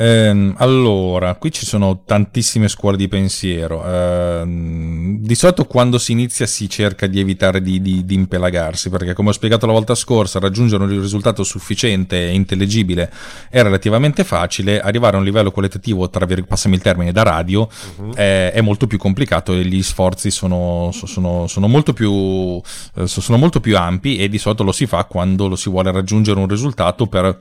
Ehm, 0.00 0.54
allora, 0.58 1.34
qui 1.34 1.50
ci 1.50 1.66
sono 1.66 2.02
tantissime 2.04 2.68
scuole 2.68 2.96
di 2.96 3.08
pensiero. 3.08 3.84
Ehm, 3.84 5.18
di 5.18 5.34
solito 5.34 5.64
quando 5.64 5.98
si 5.98 6.12
inizia 6.12 6.46
si 6.46 6.68
cerca 6.68 7.08
di 7.08 7.18
evitare 7.18 7.60
di, 7.60 7.82
di, 7.82 8.04
di, 8.04 8.14
impelagarsi, 8.14 8.90
perché 8.90 9.12
come 9.12 9.30
ho 9.30 9.32
spiegato 9.32 9.66
la 9.66 9.72
volta 9.72 9.96
scorsa, 9.96 10.38
raggiungere 10.38 10.84
un 10.84 11.00
risultato 11.00 11.42
sufficiente 11.42 12.28
e 12.28 12.32
intellegibile 12.32 13.10
è 13.50 13.60
relativamente 13.60 14.22
facile, 14.22 14.80
arrivare 14.80 15.16
a 15.16 15.18
un 15.18 15.24
livello 15.24 15.50
qualitativo, 15.50 16.08
tra 16.08 16.26
passami 16.46 16.76
il 16.76 16.82
termine, 16.82 17.10
da 17.10 17.24
radio, 17.24 17.68
uh-huh. 17.96 18.14
è, 18.14 18.52
è, 18.54 18.60
molto 18.60 18.86
più 18.86 18.98
complicato 18.98 19.52
e 19.52 19.64
gli 19.64 19.82
sforzi 19.82 20.30
sono, 20.30 20.90
sono, 20.92 21.48
sono, 21.48 21.66
molto 21.66 21.92
più, 21.92 22.60
eh, 22.94 23.06
sono 23.08 23.36
molto 23.36 23.60
più 23.60 23.76
ampi 23.76 24.18
e 24.18 24.28
di 24.28 24.38
solito 24.38 24.62
lo 24.62 24.72
si 24.72 24.86
fa 24.86 25.04
quando 25.04 25.48
lo 25.48 25.56
si 25.56 25.68
vuole 25.68 25.90
raggiungere 25.90 26.38
un 26.38 26.46
risultato 26.46 27.06
per 27.06 27.38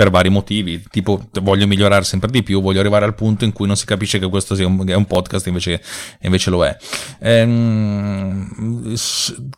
per 0.00 0.08
vari 0.08 0.30
motivi, 0.30 0.82
tipo 0.90 1.28
voglio 1.42 1.66
migliorare 1.66 2.04
sempre 2.04 2.30
di 2.30 2.42
più, 2.42 2.62
voglio 2.62 2.80
arrivare 2.80 3.04
al 3.04 3.14
punto 3.14 3.44
in 3.44 3.52
cui 3.52 3.66
non 3.66 3.76
si 3.76 3.84
capisce 3.84 4.18
che 4.18 4.26
questo 4.30 4.54
sia 4.54 4.66
un, 4.66 4.82
è 4.88 4.94
un 4.94 5.04
podcast 5.04 5.46
invece, 5.48 5.82
invece 6.22 6.48
lo 6.48 6.64
è. 6.64 6.74
Ehm, 7.20 8.96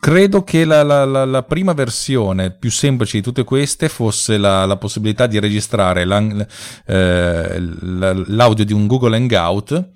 credo 0.00 0.42
che 0.42 0.64
la, 0.64 0.82
la, 0.82 1.04
la, 1.04 1.24
la, 1.24 1.44
prima 1.44 1.74
versione 1.74 2.50
più 2.50 2.72
semplice 2.72 3.18
di 3.18 3.22
tutte 3.22 3.44
queste 3.44 3.88
fosse 3.88 4.36
la, 4.36 4.76
possibilità 4.78 5.28
di 5.28 5.38
registrare 5.38 6.02
eh, 6.86 7.60
l'audio 8.26 8.64
di 8.64 8.72
un 8.72 8.88
Google 8.88 9.14
Hangout 9.14 9.90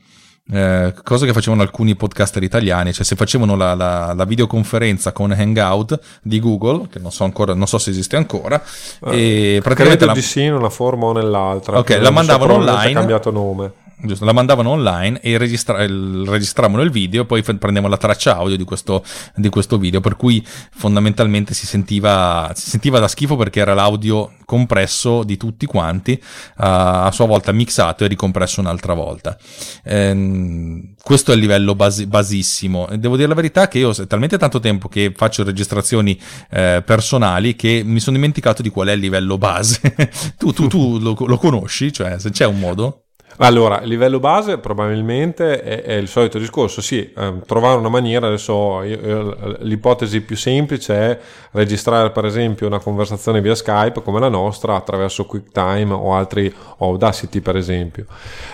eh, 0.53 0.95
cosa 1.03 1.26
che 1.26 1.33
facevano 1.33 1.62
alcuni 1.62 1.97
podcaster 1.97 2.43
italiani, 2.43 2.93
cioè 2.93 3.05
se 3.05 3.17
facevano 3.17 3.57
la, 3.57 3.75
la, 3.75 4.12
la, 4.15 4.25
videoconferenza 4.25 5.12
con 5.12 5.33
Hangout 5.33 5.99
di 6.23 6.38
Google, 6.38 6.87
che 6.88 6.99
non 6.99 7.11
so 7.11 7.25
ancora, 7.25 7.55
non 7.55 7.67
so 7.67 7.79
se 7.79 7.91
esiste 7.91 8.17
ancora, 8.17 8.62
eh, 9.07 9.57
e 9.57 9.61
praticamente 9.61 10.05
credo 10.05 10.07
la... 10.07 10.12
di 10.12 10.23
sì 10.23 10.43
in 10.43 10.55
una 10.55 10.71
forma 10.71 11.07
o 11.07 11.12
nell'altra. 11.12 11.79
Ok, 11.79 11.99
la 12.00 12.11
mandavano 12.11 12.55
online. 12.55 12.91
Ha 12.91 12.95
cambiato 12.95 13.31
nome 13.31 13.73
giusto? 14.03 14.25
La 14.25 14.33
mandavano 14.33 14.71
online 14.71 15.21
e 15.21 15.38
registra- 15.38 15.79
registravano 15.79 16.83
il 16.83 16.91
video 16.91 17.25
poi 17.25 17.43
prendevano 17.43 17.88
la 17.88 17.97
traccia 17.97 18.37
audio 18.37 18.57
di 18.57 18.65
questo, 18.65 19.05
di 19.35 19.49
questo 19.49 19.79
video, 19.79 20.00
per 20.00 20.17
cui 20.17 20.45
fondamentalmente 20.47 21.55
si 21.55 21.67
sentiva, 21.67 22.50
si 22.55 22.69
sentiva, 22.69 22.99
da 22.99 23.09
schifo 23.09 23.37
perché 23.37 23.61
era 23.61 23.75
l'audio 23.75 24.33
compresso 24.45 25.25
di 25.25 25.37
tutti 25.37 25.67
quanti, 25.67 26.12
uh, 26.12 26.55
a 26.57 27.11
sua 27.12 27.26
volta 27.26 27.53
mixato 27.53 28.05
e 28.05 28.09
ricompresso 28.09 28.61
un'altra 28.61 28.95
volta. 28.95 29.37
Ehm, 29.85 30.95
questo 31.03 31.33
è 31.33 31.35
il 31.35 31.41
livello 31.41 31.75
basi- 31.75 32.07
basissimo. 32.07 32.88
Devo 32.97 33.17
dire 33.17 33.29
la 33.29 33.35
verità 33.35 33.69
che 33.69 33.79
io 33.79 33.91
ho 33.91 34.07
talmente 34.07 34.38
tanto 34.38 34.61
tempo 34.61 34.88
che 34.88 35.12
faccio 35.15 35.45
registrazioni 35.45 36.19
eh, 36.50 36.83
personali 36.85 37.57
che 37.57 37.83
mi 37.85 38.00
sono 38.00 38.17
dimenticato 38.17 38.62
di 38.62 38.71
qual 38.71 38.88
è 38.88 38.93
il 38.93 39.00
livello 39.00 39.38
base. 39.38 39.81
tu, 40.38 40.53
tu, 40.53 40.67
tu 40.69 40.99
lo, 40.99 41.17
lo 41.19 41.38
conosci? 41.38 41.93
Cioè, 41.93 42.19
se 42.19 42.31
c'è 42.31 42.47
un 42.47 42.59
modo? 42.59 43.06
Allora, 43.38 43.81
livello 43.81 44.19
base 44.19 44.59
probabilmente 44.59 45.62
è, 45.62 45.83
è 45.83 45.93
il 45.93 46.09
solito 46.09 46.38
discorso, 46.38 46.81
sì, 46.81 47.12
eh, 47.12 47.35
trovare 47.45 47.78
una 47.78 47.90
maniera, 47.90 48.28
adesso 48.28 48.83
io, 48.83 49.00
io, 49.00 49.57
l'ipotesi 49.61 50.23
più 50.23 50.37
semplice 50.37 50.95
è 50.95 51.19
registrare 51.50 52.11
per 52.11 52.25
esempio 52.25 52.66
una 52.66 52.78
conversazione 52.78 53.43
via 53.43 53.55
Skype 53.55 54.02
come 54.02 54.21
la 54.21 54.28
nostra 54.28 54.75
attraverso 54.75 55.26
QuickTime 55.26 55.93
o 55.93 56.14
altri, 56.14 56.52
Audacity 56.78 57.40
per 57.40 57.57
esempio. 57.57 58.07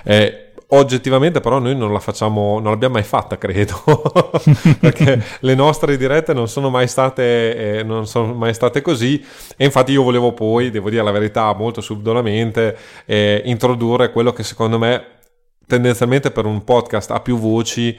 Eh, 0.03 0.42
oggettivamente 0.75 1.41
però 1.41 1.59
noi 1.59 1.77
non 1.77 1.93
la 1.93 1.99
facciamo, 1.99 2.59
non 2.59 2.71
l'abbiamo 2.71 2.95
mai 2.95 3.03
fatta 3.03 3.39
credo, 3.39 3.83
perché 4.81 5.23
le 5.41 5.55
nostre 5.55 5.97
dirette 5.97 6.33
non 6.33 6.49
sono 6.49 6.71
mai 6.71 6.89
state, 6.89 7.79
eh, 7.79 7.83
non 7.83 8.07
sono 8.07 8.35
mai 8.35 8.55
state 8.55 8.81
così. 8.81 9.25
E 9.57 9.65
infatti 9.65 9.93
io 9.93 10.03
volevo 10.03 10.33
poi, 10.33 10.71
devo 10.71 10.91
dire 10.91 11.03
la 11.03 11.11
verità 11.11 11.53
molto 11.55 11.81
subdolamente, 11.81 12.77
eh, 13.05 13.43
introdurre 13.45 14.11
quello 14.11 14.33
che 14.33 14.43
secondo 14.43 14.79
me 14.79 15.21
tendenzialmente 15.67 16.31
per 16.31 16.45
un 16.45 16.65
podcast 16.65 17.13
a 17.13 17.21
più 17.21 17.39
voci 17.39 17.99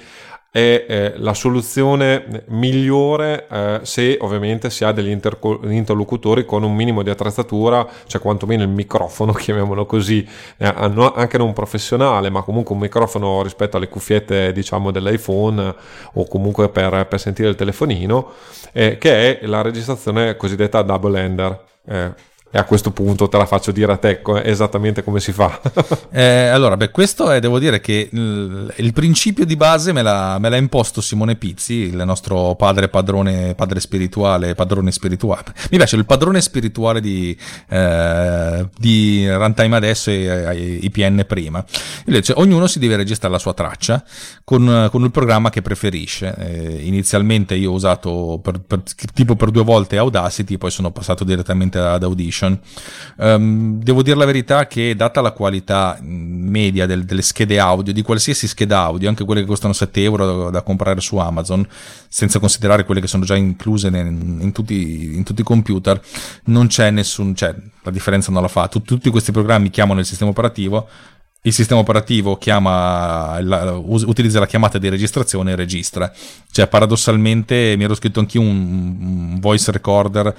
è 0.54 0.86
eh, 0.88 1.14
la 1.18 1.34
soluzione 1.34 2.44
migliore 2.50 3.48
eh, 3.50 3.80
se 3.82 4.20
ovviamente 4.22 4.70
si 4.70 4.84
ha 4.86 4.92
degli 4.92 5.10
interco- 5.10 5.60
interlocutori 5.64 6.46
con 6.46 6.62
un 6.62 6.76
minimo 6.76 7.02
di 7.02 7.10
attrezzatura, 7.10 7.88
cioè 8.06 8.22
quantomeno 8.22 8.62
il 8.62 8.70
microfono, 8.70 9.32
chiamiamolo 9.34 9.88
così, 9.88 10.24
eh, 10.58 10.72
anche 10.76 11.40
non 11.40 11.54
professionale, 11.54 12.30
ma 12.30 12.44
comunque 12.44 12.76
un 12.76 12.82
microfono 12.82 13.42
rispetto 13.42 13.78
alle 13.78 13.90
cuffiette 13.90 14.52
diciamo 14.52 14.92
dell'iPhone 14.92 15.74
o 16.14 16.28
comunque 16.28 16.70
per, 16.70 17.08
per 17.08 17.20
sentire 17.20 17.50
il 17.50 17.56
telefonino, 17.56 18.34
eh, 18.74 19.00
che 19.00 19.40
è 19.40 19.48
la 19.48 19.64
registrazione 19.64 20.38
cosiddetta 20.38 20.84
double 20.84 21.20
ender. 21.20 21.64
E 22.56 22.60
a 22.60 22.66
questo 22.66 22.92
punto 22.92 23.28
te 23.28 23.38
la 23.38 23.48
faccio 23.48 23.72
dire 23.72 23.94
a 23.94 23.98
te 23.98 24.22
esattamente 24.44 25.04
come 25.04 25.20
si 25.20 25.32
fa. 25.32 25.60
eh, 26.14 26.50
allora, 26.50 26.78
beh, 26.78 26.92
questo 26.92 27.32
è, 27.32 27.40
devo 27.40 27.58
dire 27.58 27.82
che 27.82 28.10
il, 28.12 28.72
il 28.76 28.94
principio 28.94 29.44
di 29.44 29.56
base 29.56 29.92
me 29.92 30.04
l'ha, 30.04 30.38
me 30.38 30.50
l'ha, 30.50 30.58
imposto 30.58 31.02
Simone 31.02 31.36
Pizzi, 31.36 31.74
il 31.74 31.96
nostro 32.06 32.54
padre, 32.54 32.90
padrone, 32.90 33.56
padre 33.56 33.80
spirituale, 33.80 34.54
padrone 34.54 34.92
spirituale. 34.92 35.46
Mi 35.72 35.78
piace 35.78 35.96
il 35.96 36.06
padrone 36.06 36.42
spirituale 36.42 37.02
di, 37.02 37.36
eh, 37.70 38.70
di 38.78 39.28
Runtime 39.28 39.76
adesso 39.76 40.12
e 40.12 40.24
eh, 40.24 40.80
IPN 40.84 41.26
prima. 41.28 41.66
Invece, 42.06 42.34
ognuno 42.36 42.68
si 42.68 42.78
deve 42.78 42.98
registrare 42.98 43.34
la 43.34 43.40
sua 43.40 43.56
traccia 43.56 44.04
con, 44.44 44.90
con 44.92 45.04
il 45.04 45.10
programma 45.10 45.50
che 45.50 45.64
preferisce. 45.64 46.36
Eh, 46.38 46.82
inizialmente 46.84 47.56
io 47.56 47.72
ho 47.72 47.74
usato 47.74 48.40
per, 48.44 48.60
per, 48.60 48.84
tipo 49.12 49.36
per 49.36 49.50
due 49.50 49.64
volte 49.64 49.98
Audacity, 49.98 50.58
poi 50.60 50.70
sono 50.70 50.92
passato 50.92 51.24
direttamente 51.24 51.80
ad 51.80 52.04
Audition 52.04 52.42
PlayStation. 52.44 52.60
Um, 53.16 53.82
devo 53.82 54.02
dire 54.04 54.18
la 54.18 54.26
verità 54.26 54.68
che 54.68 54.96
data 54.96 55.22
la 55.22 55.32
qualità 55.32 55.98
media 56.02 56.86
del, 56.86 57.06
delle 57.06 57.22
schede 57.22 57.60
audio, 57.60 57.94
di 57.94 58.02
qualsiasi 58.02 58.48
scheda 58.48 58.80
audio, 58.80 59.10
anche 59.10 59.24
quelle 59.24 59.42
che 59.42 59.48
costano 59.48 59.74
7 59.74 60.04
euro 60.04 60.26
da, 60.26 60.50
da 60.50 60.62
comprare 60.62 61.00
su 61.00 61.18
Amazon, 61.18 61.66
senza 62.08 62.40
considerare 62.40 62.84
quelle 62.84 63.02
che 63.02 63.08
sono 63.08 63.24
già 63.24 63.36
incluse 63.36 63.88
in, 63.88 64.40
in, 64.42 64.52
tutti, 64.52 65.16
in 65.16 65.24
tutti, 65.24 65.42
i 65.42 65.46
computer, 65.46 66.02
non 66.46 66.68
c'è 66.68 66.92
nessun, 66.92 67.36
cioè 67.36 67.56
la 67.84 67.92
differenza 67.92 68.32
non 68.32 68.42
la 68.42 68.48
fa. 68.48 68.68
Tut, 68.68 68.86
tutti 68.86 69.10
questi 69.10 69.32
programmi 69.32 69.70
chiamano 69.70 70.00
il 70.00 70.06
sistema 70.06 70.32
operativo, 70.32 70.88
il 71.46 71.52
sistema 71.52 71.82
operativo 71.82 72.38
chiama, 72.38 73.40
la, 73.42 73.74
utilizza 73.74 74.40
la 74.40 74.48
chiamata 74.48 74.78
di 74.78 74.88
registrazione 74.88 75.52
e 75.52 75.56
registra. 75.56 76.12
Cioè, 76.50 76.68
paradossalmente, 76.68 77.76
mi 77.78 77.84
ero 77.84 77.96
scritto 77.96 78.22
anch'io 78.22 78.42
un, 78.42 78.98
un 79.00 79.40
voice 79.40 79.72
recorder 79.72 80.34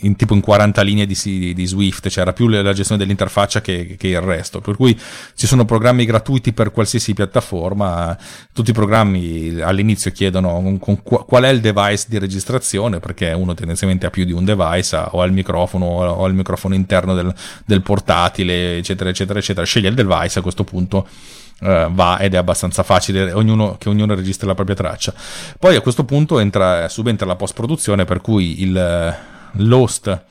in, 0.00 0.16
tipo 0.16 0.34
in 0.34 0.40
40 0.40 0.82
linee 0.82 1.06
di, 1.06 1.18
di, 1.22 1.54
di 1.54 1.66
Swift, 1.66 2.08
cioè 2.08 2.22
era 2.22 2.32
più 2.32 2.48
la 2.48 2.72
gestione 2.72 3.00
dell'interfaccia 3.00 3.60
che, 3.60 3.96
che, 3.98 4.08
il 4.08 4.20
resto. 4.20 4.60
Per 4.60 4.76
cui 4.76 4.98
ci 5.34 5.46
sono 5.46 5.64
programmi 5.64 6.04
gratuiti 6.04 6.52
per 6.52 6.70
qualsiasi 6.72 7.14
piattaforma. 7.14 8.16
Tutti 8.52 8.70
i 8.70 8.74
programmi 8.74 9.60
all'inizio 9.60 10.10
chiedono 10.10 10.76
con, 10.78 11.02
qual 11.02 11.44
è 11.44 11.48
il 11.48 11.60
device 11.60 12.06
di 12.08 12.18
registrazione, 12.18 13.00
perché 13.00 13.32
uno 13.32 13.54
tendenzialmente 13.54 14.06
ha 14.06 14.10
più 14.10 14.24
di 14.24 14.32
un 14.32 14.44
device, 14.44 14.96
o 15.10 15.22
ha 15.22 15.26
il 15.26 15.32
microfono, 15.32 15.86
o 15.86 16.24
ha 16.24 16.28
il 16.28 16.34
microfono 16.34 16.74
interno 16.74 17.14
del, 17.14 17.32
del 17.64 17.82
portatile, 17.82 18.78
eccetera, 18.78 19.10
eccetera, 19.10 19.38
eccetera. 19.38 19.66
Sceglie 19.66 19.88
il 19.88 19.94
device 19.94 20.37
a 20.38 20.42
questo 20.42 20.64
punto. 20.64 21.06
Uh, 21.60 21.92
va 21.92 22.18
ed 22.20 22.34
è 22.34 22.36
abbastanza 22.36 22.84
facile 22.84 23.32
ognuno, 23.32 23.74
che 23.78 23.88
ognuno 23.88 24.14
registri 24.14 24.46
la 24.46 24.54
propria 24.54 24.76
traccia. 24.76 25.12
Poi 25.58 25.74
a 25.74 25.80
questo 25.80 26.04
punto 26.04 26.38
entra, 26.38 26.88
subentra 26.88 27.26
la 27.26 27.34
post 27.34 27.54
produzione 27.54 28.04
per 28.04 28.20
cui 28.20 28.62
il, 28.62 29.16
l'host 29.54 30.22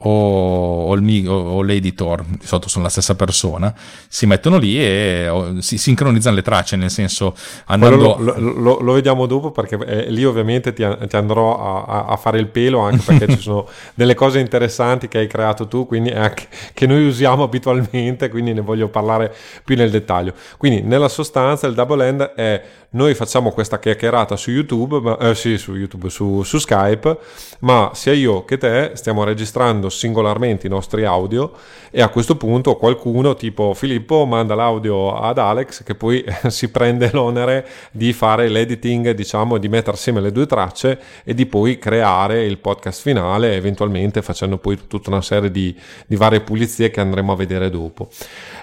o, 0.00 0.84
o, 0.86 0.94
il, 0.94 1.28
o, 1.28 1.62
l'editor, 1.62 2.24
di 2.24 2.46
solito 2.46 2.68
sono 2.68 2.84
la 2.84 2.90
stessa 2.90 3.14
persona, 3.14 3.74
si 4.08 4.26
mettono 4.26 4.58
lì 4.58 4.78
e 4.78 5.56
si 5.58 5.78
sincronizzano 5.78 6.36
le 6.36 6.42
tracce, 6.42 6.76
nel 6.76 6.90
senso 6.90 7.34
andando... 7.66 8.16
Lo, 8.18 8.34
lo, 8.38 8.78
lo, 8.80 8.92
vediamo 8.92 9.26
dopo 9.26 9.50
perché 9.50 9.78
eh, 9.86 10.10
lì 10.10 10.24
ovviamente 10.24 10.72
ti, 10.72 10.86
ti 11.08 11.16
andrò 11.16 11.84
a, 11.86 12.06
a, 12.06 12.16
fare 12.16 12.38
il 12.38 12.46
pelo 12.46 12.80
anche 12.80 13.02
perché 13.04 13.28
ci 13.34 13.40
sono 13.40 13.66
delle 13.94 14.14
cose 14.14 14.38
interessanti 14.38 15.08
che 15.08 15.18
hai 15.18 15.26
creato 15.26 15.66
tu, 15.66 15.86
quindi 15.86 16.10
anche, 16.10 16.46
che 16.72 16.86
noi 16.86 17.06
usiamo 17.06 17.42
abitualmente, 17.42 18.28
quindi 18.28 18.52
ne 18.52 18.60
voglio 18.60 18.88
parlare 18.88 19.34
più 19.64 19.74
nel 19.76 19.90
dettaglio. 19.90 20.34
Quindi 20.56 20.82
nella 20.82 21.08
sostanza 21.08 21.66
il 21.66 21.74
double 21.74 22.06
end 22.06 22.22
è 22.22 22.62
noi 22.90 23.14
facciamo 23.14 23.50
questa 23.50 23.78
chiacchierata 23.78 24.34
su 24.36 24.50
YouTube, 24.50 25.00
ma, 25.00 25.18
eh, 25.18 25.34
sì, 25.34 25.58
su, 25.58 25.74
YouTube 25.74 26.08
su, 26.08 26.42
su 26.42 26.58
Skype, 26.58 27.18
ma 27.60 27.90
sia 27.92 28.14
io 28.14 28.46
che 28.46 28.56
te 28.56 28.92
stiamo 28.94 29.24
registrando 29.24 29.87
singolarmente 29.88 30.66
i 30.66 30.70
nostri 30.70 31.04
audio 31.04 31.52
e 31.90 32.02
a 32.02 32.08
questo 32.08 32.36
punto 32.36 32.76
qualcuno 32.76 33.34
tipo 33.34 33.74
Filippo 33.74 34.24
manda 34.26 34.54
l'audio 34.54 35.18
ad 35.18 35.38
Alex 35.38 35.82
che 35.82 35.94
poi 35.94 36.24
si 36.48 36.70
prende 36.70 37.10
l'onere 37.12 37.66
di 37.90 38.12
fare 38.12 38.48
l'editing, 38.48 39.10
diciamo, 39.12 39.58
di 39.58 39.68
mettere 39.68 39.96
assieme 39.96 40.20
le 40.20 40.32
due 40.32 40.46
tracce 40.46 41.00
e 41.24 41.34
di 41.34 41.46
poi 41.46 41.78
creare 41.78 42.44
il 42.44 42.58
podcast 42.58 43.02
finale, 43.02 43.54
eventualmente 43.54 44.22
facendo 44.22 44.58
poi 44.58 44.78
tutta 44.86 45.10
una 45.10 45.22
serie 45.22 45.50
di, 45.50 45.74
di 46.06 46.16
varie 46.16 46.40
pulizie 46.40 46.90
che 46.90 47.00
andremo 47.00 47.32
a 47.32 47.36
vedere 47.36 47.70
dopo. 47.70 48.08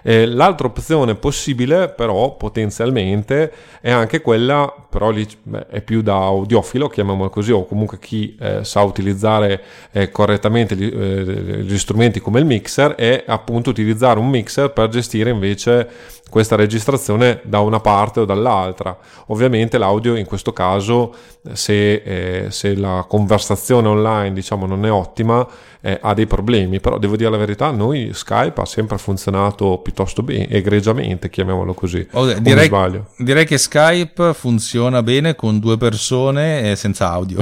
Eh, 0.03 0.25
l'altra 0.25 0.67
opzione 0.67 1.15
possibile, 1.15 1.89
però, 1.89 2.35
potenzialmente, 2.35 3.51
è 3.81 3.91
anche 3.91 4.21
quella, 4.21 4.71
però 4.95 5.09
lì 5.09 5.27
è 5.67 5.81
più 5.81 6.01
da 6.01 6.15
audiofilo, 6.15 6.87
chiamiamolo 6.87 7.29
così, 7.29 7.51
o 7.51 7.65
comunque 7.65 7.99
chi 7.99 8.33
eh, 8.39 8.63
sa 8.63 8.81
utilizzare 8.83 9.61
eh, 9.91 10.09
correttamente 10.09 10.73
gli, 10.77 10.85
eh, 10.85 11.63
gli 11.63 11.77
strumenti 11.77 12.21
come 12.21 12.39
il 12.39 12.45
mixer, 12.45 12.95
è 12.95 13.25
appunto 13.27 13.71
utilizzare 13.71 14.19
un 14.19 14.29
mixer 14.29 14.71
per 14.71 14.87
gestire 14.87 15.31
invece 15.31 15.89
questa 16.29 16.55
registrazione 16.55 17.41
da 17.43 17.59
una 17.59 17.81
parte 17.81 18.21
o 18.21 18.25
dall'altra. 18.25 18.97
Ovviamente 19.27 19.77
l'audio 19.77 20.15
in 20.15 20.25
questo 20.25 20.53
caso, 20.53 21.13
se, 21.51 21.95
eh, 21.95 22.45
se 22.51 22.73
la 22.77 23.05
conversazione 23.05 23.89
online 23.89 24.31
diciamo, 24.31 24.65
non 24.65 24.85
è 24.85 24.91
ottima, 24.91 25.45
eh, 25.85 25.99
ha 26.01 26.15
dei 26.15 26.25
problemi, 26.25 26.79
però 26.79 26.97
devo 26.97 27.15
dire 27.15 27.29
la 27.29 27.37
verità, 27.37 27.69
noi 27.69 28.09
Skype 28.11 28.59
ha 28.59 28.65
sempre 28.65 28.97
funzionato 28.97 29.77
piuttosto 29.83 30.23
bene, 30.23 30.47
egregiamente, 30.49 31.29
chiamiamolo 31.29 31.75
così. 31.75 32.07
Oh, 32.13 32.25
direi, 32.39 32.71
direi, 33.17 33.45
che 33.45 33.59
Skype 33.59 34.33
funziona 34.33 35.03
bene 35.03 35.35
con 35.35 35.59
due 35.59 35.77
persone 35.77 36.75
senza 36.75 37.11
audio, 37.11 37.39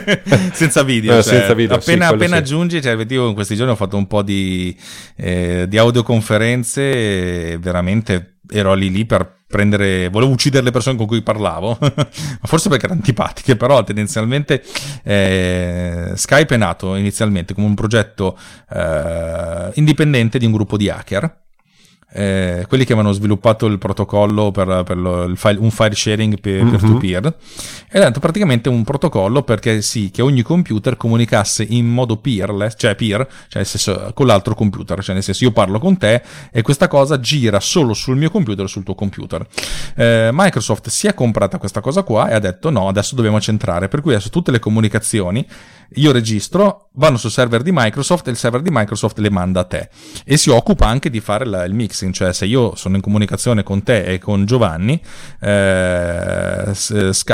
senza 0.52 0.82
video. 0.82 1.18
Eh, 1.18 1.22
cioè, 1.22 1.34
senza 1.34 1.52
video 1.52 1.76
appena, 1.76 2.06
sì, 2.06 2.14
appena 2.14 2.36
sì. 2.36 2.40
aggiungi, 2.40 2.80
cioè, 2.80 2.96
io 3.06 3.28
in 3.28 3.34
questi 3.34 3.54
giorni 3.54 3.72
ho 3.72 3.76
fatto 3.76 3.98
un 3.98 4.06
po' 4.06 4.22
di, 4.22 4.74
eh, 5.16 5.66
di 5.68 5.76
audioconferenze 5.76 7.52
e 7.52 7.58
veramente 7.60 8.38
ero 8.50 8.72
lì 8.72 8.90
lì 8.90 9.04
per 9.04 9.42
prendere, 9.54 10.08
volevo 10.08 10.32
uccidere 10.32 10.64
le 10.64 10.72
persone 10.72 10.96
con 10.96 11.06
cui 11.06 11.22
parlavo, 11.22 11.78
forse 12.42 12.68
perché 12.68 12.86
erano 12.86 12.98
antipatiche, 12.98 13.54
però 13.54 13.84
tendenzialmente 13.84 14.64
eh, 15.04 16.10
Skype 16.16 16.56
è 16.56 16.58
nato 16.58 16.96
inizialmente 16.96 17.54
come 17.54 17.68
un 17.68 17.74
progetto 17.74 18.36
eh, 18.68 19.70
indipendente 19.74 20.38
di 20.38 20.46
un 20.46 20.50
gruppo 20.50 20.76
di 20.76 20.90
hacker 20.90 21.42
eh, 22.16 22.64
quelli 22.68 22.84
che 22.84 22.92
avevano 22.92 23.12
sviluppato 23.12 23.66
il 23.66 23.78
protocollo 23.78 24.52
per, 24.52 24.84
per 24.84 24.96
lo, 24.96 25.24
il 25.24 25.36
file, 25.36 25.58
un 25.58 25.70
file 25.70 25.94
sharing 25.94 26.38
peer-to-peer. 26.38 27.22
Mm-hmm. 27.22 27.32
ed 27.90 28.02
è 28.02 28.10
praticamente 28.20 28.68
un 28.68 28.84
protocollo 28.84 29.42
perché 29.42 29.82
sì, 29.82 30.10
che 30.12 30.22
ogni 30.22 30.42
computer 30.42 30.96
comunicasse 30.96 31.66
in 31.68 31.86
modo 31.86 32.16
peerless, 32.18 32.74
cioè 32.76 32.94
peer, 32.94 33.26
cioè 33.26 33.56
nel 33.56 33.66
senso 33.66 34.12
con 34.14 34.26
l'altro 34.26 34.54
computer, 34.54 35.02
cioè 35.02 35.14
nel 35.14 35.24
senso 35.24 35.42
io 35.42 35.50
parlo 35.50 35.80
con 35.80 35.96
te 35.96 36.22
e 36.52 36.62
questa 36.62 36.86
cosa 36.86 37.18
gira 37.18 37.58
solo 37.58 37.94
sul 37.94 38.16
mio 38.16 38.30
computer 38.30 38.64
o 38.64 38.68
sul 38.68 38.84
tuo 38.84 38.94
computer. 38.94 39.44
Eh, 39.96 40.30
Microsoft 40.32 40.88
si 40.90 41.08
è 41.08 41.14
comprata 41.14 41.58
questa 41.58 41.80
cosa 41.80 42.04
qua 42.04 42.28
e 42.28 42.34
ha 42.34 42.38
detto 42.38 42.70
no, 42.70 42.86
adesso 42.86 43.16
dobbiamo 43.16 43.40
centrare, 43.40 43.88
per 43.88 44.00
cui 44.00 44.12
adesso 44.12 44.30
tutte 44.30 44.52
le 44.52 44.60
comunicazioni 44.60 45.44
io 45.96 46.12
registro, 46.12 46.88
vanno 46.94 47.16
sul 47.16 47.30
server 47.30 47.62
di 47.62 47.70
Microsoft 47.72 48.26
e 48.26 48.30
il 48.30 48.36
server 48.36 48.62
di 48.62 48.70
Microsoft 48.72 49.18
le 49.18 49.30
manda 49.30 49.60
a 49.60 49.64
te. 49.64 49.88
E 50.24 50.36
si 50.36 50.50
occupa 50.50 50.86
anche 50.86 51.10
di 51.10 51.20
fare 51.20 51.44
la, 51.44 51.64
il 51.64 51.74
mixing, 52.04 52.12
cioè 52.12 52.32
se 52.32 52.44
io 52.46 52.74
sono 52.76 52.96
in 52.96 53.02
comunicazione 53.02 53.62
con 53.62 53.82
te 53.82 54.04
e 54.04 54.18
con 54.18 54.44
Giovanni, 54.44 55.00
eh, 55.40 56.72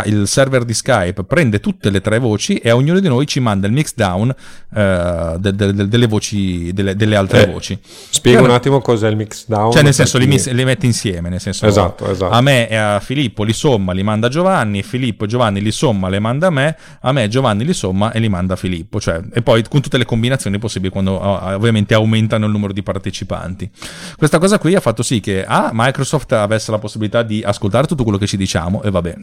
il 0.04 0.22
server 0.26 0.64
di 0.64 0.74
Skype 0.74 1.24
prende 1.24 1.60
tutte 1.60 1.90
le 1.90 2.00
tre 2.00 2.18
voci 2.18 2.56
e 2.56 2.70
a 2.70 2.76
ognuno 2.76 3.00
di 3.00 3.08
noi 3.08 3.26
ci 3.26 3.40
manda 3.40 3.66
il 3.66 3.72
mix 3.72 3.94
down 3.94 4.34
eh, 4.74 5.34
de, 5.38 5.54
de, 5.54 5.72
de, 5.72 5.88
delle 5.88 6.06
voci, 6.06 6.72
delle, 6.72 6.94
delle 6.96 7.16
altre 7.16 7.44
eh, 7.44 7.50
voci. 7.50 7.78
Spiega 7.82 8.42
un 8.42 8.50
attimo 8.50 8.80
cos'è 8.80 9.08
il 9.08 9.16
mix 9.16 9.46
down. 9.46 9.72
Cioè 9.72 9.82
nel 9.82 9.94
senso 9.94 10.18
li, 10.18 10.26
li 10.26 10.64
mette 10.64 10.86
insieme, 10.86 11.28
nel 11.28 11.40
senso 11.40 11.66
esatto, 11.66 12.10
esatto. 12.10 12.32
a 12.32 12.40
me 12.40 12.68
e 12.68 12.76
a 12.76 13.00
Filippo 13.00 13.42
li 13.42 13.52
somma, 13.52 13.92
li 13.92 14.02
manda 14.02 14.28
Giovanni, 14.28 14.82
Filippo 14.82 15.24
e 15.24 15.26
Giovanni 15.28 15.60
li 15.60 15.72
somma, 15.72 16.08
le 16.08 16.18
manda 16.18 16.48
a 16.48 16.50
me, 16.50 16.76
a 17.00 17.12
me 17.12 17.28
Giovanni 17.28 17.64
li 17.64 17.72
somma 17.72 18.12
e 18.12 18.18
li 18.18 18.28
manda 18.28 18.48
da 18.50 18.56
Filippo, 18.56 18.98
cioè, 18.98 19.20
e 19.32 19.42
poi 19.42 19.62
con 19.68 19.80
tutte 19.80 19.96
le 19.96 20.04
combinazioni 20.04 20.58
possibili 20.58 20.90
quando 20.90 21.20
ovviamente 21.20 21.94
aumentano 21.94 22.46
il 22.46 22.50
numero 22.50 22.72
di 22.72 22.82
partecipanti. 22.82 23.70
Questa 24.16 24.38
cosa 24.38 24.58
qui 24.60 24.74
ha 24.74 24.80
fatto 24.80 25.02
sì 25.02 25.20
che 25.20 25.44
A, 25.44 25.70
Microsoft 25.72 26.30
avesse 26.32 26.70
la 26.70 26.78
possibilità 26.78 27.22
di 27.22 27.42
ascoltare 27.42 27.86
tutto 27.86 28.02
quello 28.02 28.18
che 28.18 28.26
ci 28.26 28.36
diciamo, 28.36 28.82
e 28.82 28.90
vabbè, 28.90 29.14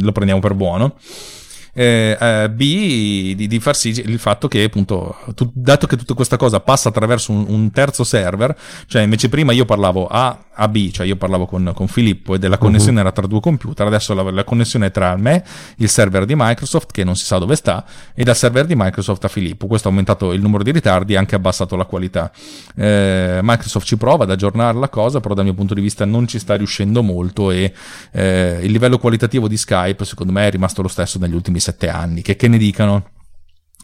lo 0.00 0.12
prendiamo 0.12 0.40
per 0.40 0.54
buono 0.54 0.94
eh, 1.72 2.16
eh, 2.20 2.50
B 2.50 3.34
di, 3.34 3.46
di, 3.46 3.60
far 3.60 3.76
sì 3.76 3.88
il 3.88 4.18
fatto 4.18 4.48
che 4.48 4.64
appunto 4.64 5.16
tu, 5.34 5.50
dato 5.54 5.86
che 5.86 5.96
tutta 5.96 6.14
questa 6.14 6.36
cosa 6.36 6.60
passa 6.60 6.88
attraverso 6.88 7.32
un, 7.32 7.44
un, 7.48 7.70
terzo 7.70 8.04
server 8.04 8.56
cioè 8.86 9.02
invece 9.02 9.28
prima 9.28 9.52
io 9.52 9.64
parlavo 9.64 10.06
a, 10.06 10.36
a 10.52 10.68
B 10.68 10.90
cioè 10.90 11.06
io 11.06 11.16
parlavo 11.16 11.46
con, 11.46 11.72
con 11.74 11.86
Filippo 11.86 12.34
e 12.34 12.38
della 12.38 12.58
connessione 12.58 12.96
uh-huh. 12.96 13.06
era 13.06 13.12
tra 13.12 13.26
due 13.26 13.40
computer 13.40 13.86
adesso 13.86 14.14
la, 14.14 14.28
la, 14.30 14.44
connessione 14.44 14.86
è 14.86 14.90
tra 14.90 15.16
me 15.16 15.44
il 15.76 15.88
server 15.88 16.24
di 16.24 16.34
Microsoft 16.36 16.90
che 16.90 17.04
non 17.04 17.14
si 17.14 17.24
sa 17.24 17.38
dove 17.38 17.54
sta 17.54 17.84
e 18.14 18.24
dal 18.24 18.36
server 18.36 18.66
di 18.66 18.74
Microsoft 18.76 19.24
a 19.24 19.28
Filippo 19.28 19.66
questo 19.66 19.88
ha 19.88 19.90
aumentato 19.90 20.32
il 20.32 20.40
numero 20.40 20.64
di 20.64 20.72
ritardi 20.72 21.12
e 21.12 21.16
anche 21.16 21.36
abbassato 21.36 21.76
la 21.76 21.84
qualità 21.84 22.32
eh, 22.74 23.38
Microsoft 23.42 23.86
ci 23.86 23.96
prova 23.96 24.24
ad 24.24 24.30
aggiornare 24.30 24.76
la 24.76 24.88
cosa 24.88 25.20
però 25.20 25.34
dal 25.34 25.44
mio 25.44 25.54
punto 25.54 25.74
di 25.74 25.80
vista 25.80 26.04
non 26.04 26.26
ci 26.26 26.38
sta 26.38 26.56
riuscendo 26.56 27.02
molto 27.02 27.50
e 27.50 27.72
eh, 28.12 28.58
il 28.62 28.72
livello 28.72 28.98
qualitativo 28.98 29.46
di 29.46 29.56
Skype 29.56 30.04
secondo 30.04 30.32
me 30.32 30.48
è 30.48 30.50
rimasto 30.50 30.82
lo 30.82 30.88
stesso 30.88 31.18
negli 31.18 31.34
ultimi 31.34 31.59
sette 31.60 31.88
anni, 31.88 32.22
che, 32.22 32.36
che 32.36 32.48
ne 32.48 32.58
dicano? 32.58 33.10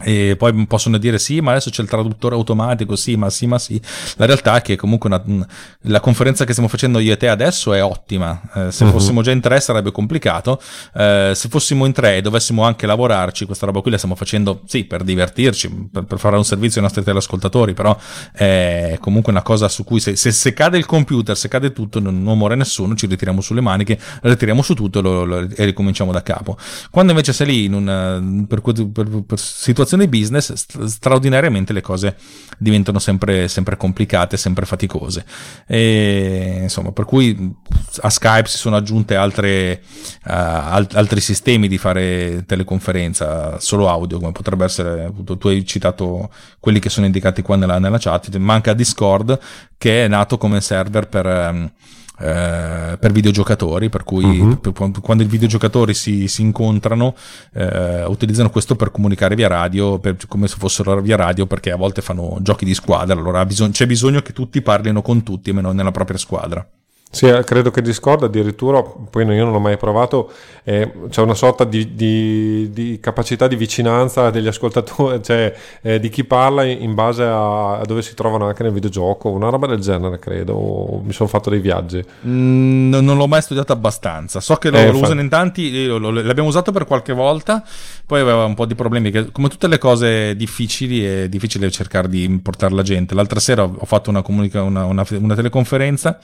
E 0.05 0.37
poi 0.37 0.67
possono 0.67 0.99
dire 0.99 1.19
sì, 1.19 1.41
ma 1.41 1.53
adesso 1.53 1.71
c'è 1.71 1.81
il 1.81 1.89
traduttore 1.89 2.35
automatico, 2.35 2.97
sì, 2.97 3.17
ma 3.17 3.31
sì, 3.31 3.47
ma 3.47 3.59
sì. 3.59 3.81
La 4.17 4.27
realtà 4.27 4.57
è 4.57 4.61
che 4.63 4.77
comunque 4.77 5.09
una, 5.09 5.47
la 5.83 6.01
conferenza 6.01 6.45
che 6.45 6.53
stiamo 6.53 6.69
facendo 6.69 6.99
io 6.99 7.15
e 7.15 7.17
te 7.17 7.31
adesso 7.31 7.73
è 7.73 7.83
ottima. 7.83 8.39
Eh, 8.55 8.73
se 8.73 8.85
uh-huh. 8.85 8.91
fossimo 8.91 9.23
già 9.23 9.31
in 9.31 9.41
tre 9.41 9.59
sarebbe 9.59 9.93
complicato. 9.93 10.61
Eh, 10.95 11.33
se 11.35 11.49
fossimo 11.49 11.87
in 11.87 11.93
tre 11.93 12.19
e 12.19 12.21
dovessimo 12.21 12.63
anche 12.63 12.85
lavorarci, 12.85 13.47
questa 13.47 13.65
roba 13.65 13.81
qui 13.81 13.91
la 13.91 13.97
stiamo 13.97 14.17
facendo, 14.17 14.61
sì, 14.67 14.85
per 14.85 15.03
divertirci, 15.03 15.89
per, 15.91 16.05
per 16.05 16.19
fare 16.19 16.37
un 16.37 16.45
servizio 16.45 16.77
ai 16.77 16.87
nostri 16.87 17.03
teleascoltatori, 17.03 17.73
però 17.73 17.97
è 18.33 18.99
comunque 19.01 19.33
una 19.33 19.43
cosa 19.43 19.67
su 19.71 19.83
cui 19.83 20.01
se, 20.01 20.15
se, 20.15 20.31
se 20.31 20.53
cade 20.53 20.77
il 20.77 20.85
computer, 20.85 21.35
se 21.35 21.49
cade 21.49 21.73
tutto, 21.73 22.01
non, 22.01 22.23
non, 22.23 22.37
muore 22.37 22.55
nessuno, 22.55 22.95
ci 22.97 23.07
ritiriamo 23.07 23.41
sulle 23.41 23.63
maniche, 23.63 23.99
ritiriamo 24.21 24.61
su 24.61 24.75
tutto 24.75 25.01
lo, 25.01 25.25
lo, 25.25 25.49
e 25.55 25.65
ricominciamo 25.65 26.13
da 26.13 26.23
capo. 26.23 26.59
Quando 26.91 27.13
invece 27.13 27.33
sei 27.33 27.47
lì 27.47 27.65
in 27.65 27.73
una, 27.73 28.23
per, 28.47 28.61
per, 28.61 29.23
per 29.27 29.39
situazioni 29.39 29.85
situazione 29.87 30.09
business 30.09 30.53
straordinariamente 30.87 31.73
le 31.73 31.81
cose 31.81 32.17
diventano 32.59 32.99
sempre, 32.99 33.47
sempre 33.47 33.77
complicate, 33.77 34.37
sempre 34.37 34.67
faticose. 34.67 35.25
E, 35.67 36.59
insomma, 36.63 36.91
per 36.91 37.05
cui 37.05 37.55
a 38.01 38.11
Skype 38.11 38.49
si 38.49 38.59
sono 38.59 38.77
aggiunte 38.77 39.15
altre, 39.15 39.83
uh, 40.25 40.31
alt- 40.31 40.97
altri 40.97 41.21
sistemi 41.21 41.69
di 41.69 41.79
fare 41.79 42.45
teleconferenza 42.47 43.59
solo 43.61 43.89
audio, 43.89 44.19
come 44.19 44.33
potrebbe 44.33 44.65
essere, 44.65 45.13
tu 45.39 45.49
hai 45.49 45.65
citato 45.65 46.31
quelli 46.59 46.81
che 46.81 46.91
sono 46.91 47.07
indicati 47.07 47.43
qua 47.43 47.57
nella, 47.57 47.79
nella 47.79 47.99
chat, 47.99 48.35
manca 48.37 48.75
Discord 48.75 49.39
che 49.79 50.05
è 50.05 50.09
nato 50.09 50.37
come 50.37 50.61
server 50.61 51.09
per... 51.09 51.27
Um, 51.27 51.73
eh, 52.19 52.97
per 52.99 53.13
videogiocatori, 53.13 53.89
per 53.89 54.05
cui 54.05 54.41
uh-huh. 54.41 54.61
per, 54.61 54.73
quando 55.01 55.23
i 55.23 55.27
videogiocatori 55.27 55.95
si, 55.95 56.29
si 56.29 56.43
incontrano 56.43 57.15
eh, 57.53 58.05
utilizzano 58.05 58.51
questo 58.51 58.77
per 58.77 58.91
comunicare 58.91 59.35
via 59.35 59.49
radio, 59.49 59.99
per, 59.99 60.17
come 60.29 60.49
se 60.49 60.57
fossero 60.59 61.01
via 61.01 61.17
radio, 61.17 61.47
perché 61.47 61.71
a 61.71 61.77
volte 61.77 62.03
fanno 62.03 62.39
giochi 62.41 62.65
di 62.65 62.75
squadra, 62.75 63.15
allora 63.15 63.45
bisog- 63.45 63.73
c'è 63.73 63.87
bisogno 63.87 64.23
che 64.23 64.33
tutti 64.33 64.63
parlino 64.63 65.03
con 65.03 65.23
tutti, 65.23 65.53
meno 65.53 65.73
nella 65.73 65.91
propria 65.91 66.19
squadra. 66.19 66.67
Sì, 67.09 67.27
eh, 67.27 67.45
credo 67.45 67.71
che 67.71 67.81
Discord 67.81 68.25
addirittura, 68.25 68.83
poi 68.83 69.25
io 69.25 69.45
non 69.45 69.53
l'ho 69.53 69.59
mai 69.59 69.79
provato, 69.79 70.31
eh, 70.65 70.93
c'è 71.09 71.23
una 71.23 71.35
sorta 71.35 71.65
di, 71.65 71.95
di, 71.95 72.69
di, 72.73 72.99
capacità 73.01 73.47
di 73.47 73.57
vicinanza 73.57 74.29
degli 74.29 74.49
ascoltatori, 74.49 75.23
cioè 75.25 75.55
eh, 75.81 75.99
di 75.99 76.11
chi 76.11 76.25
parla 76.25 76.65
in 76.65 76.93
base 76.95 77.23
a, 77.23 77.79
a, 77.79 77.85
dove 77.87 78.03
si 78.03 78.13
trovano 78.15 78.47
anche 78.47 78.65
nel 78.65 78.73
videogioco, 78.73 79.31
una 79.31 79.49
roba 79.49 79.67
del 79.67 79.81
genere 79.81 80.19
credo, 80.19 81.01
mi 81.03 81.13
sono 81.13 81.29
fatto 81.29 81.49
dei 81.49 81.61
viaggi. 81.61 82.05
Mm, 82.27 82.91
non 82.91 83.17
l'ho 83.17 83.29
mai 83.29 83.41
studiato 83.41 83.73
abbastanza, 83.73 84.41
so 84.41 84.57
che 84.57 84.69
lo, 84.69 84.77
eh, 84.77 84.91
lo 84.91 84.99
usano 84.99 85.21
in 85.23 85.31
tanti, 85.31 85.87
lo, 85.87 85.97
lo, 85.97 86.11
l'abbiamo 86.11 86.51
usato 86.51 86.71
per 86.71 86.85
qualche 86.85 87.15
volta, 87.15 87.65
poi 88.05 88.21
aveva 88.21 88.45
un 88.45 88.55
po' 88.55 88.67
di 88.67 88.75
problemi, 88.75 89.11
che, 89.11 89.31
come 89.33 89.49
tutte 89.49 89.69
le 89.69 89.79
cose 89.79 90.37
difficili 90.37 91.03
è 91.03 91.29
difficile 91.31 91.71
cercare 91.71 92.11
di 92.11 92.41
portare 92.43 92.75
la 92.75 92.83
gente. 92.83 93.15
L'altra 93.15 93.41
sera 93.41 93.63
ho 93.63 93.87
fatto 93.87 94.11
una, 94.11 94.21
comunica, 94.21 94.61
una, 94.61 94.85
una, 94.85 95.07
una 95.09 95.35
teleconferenza 95.35 96.21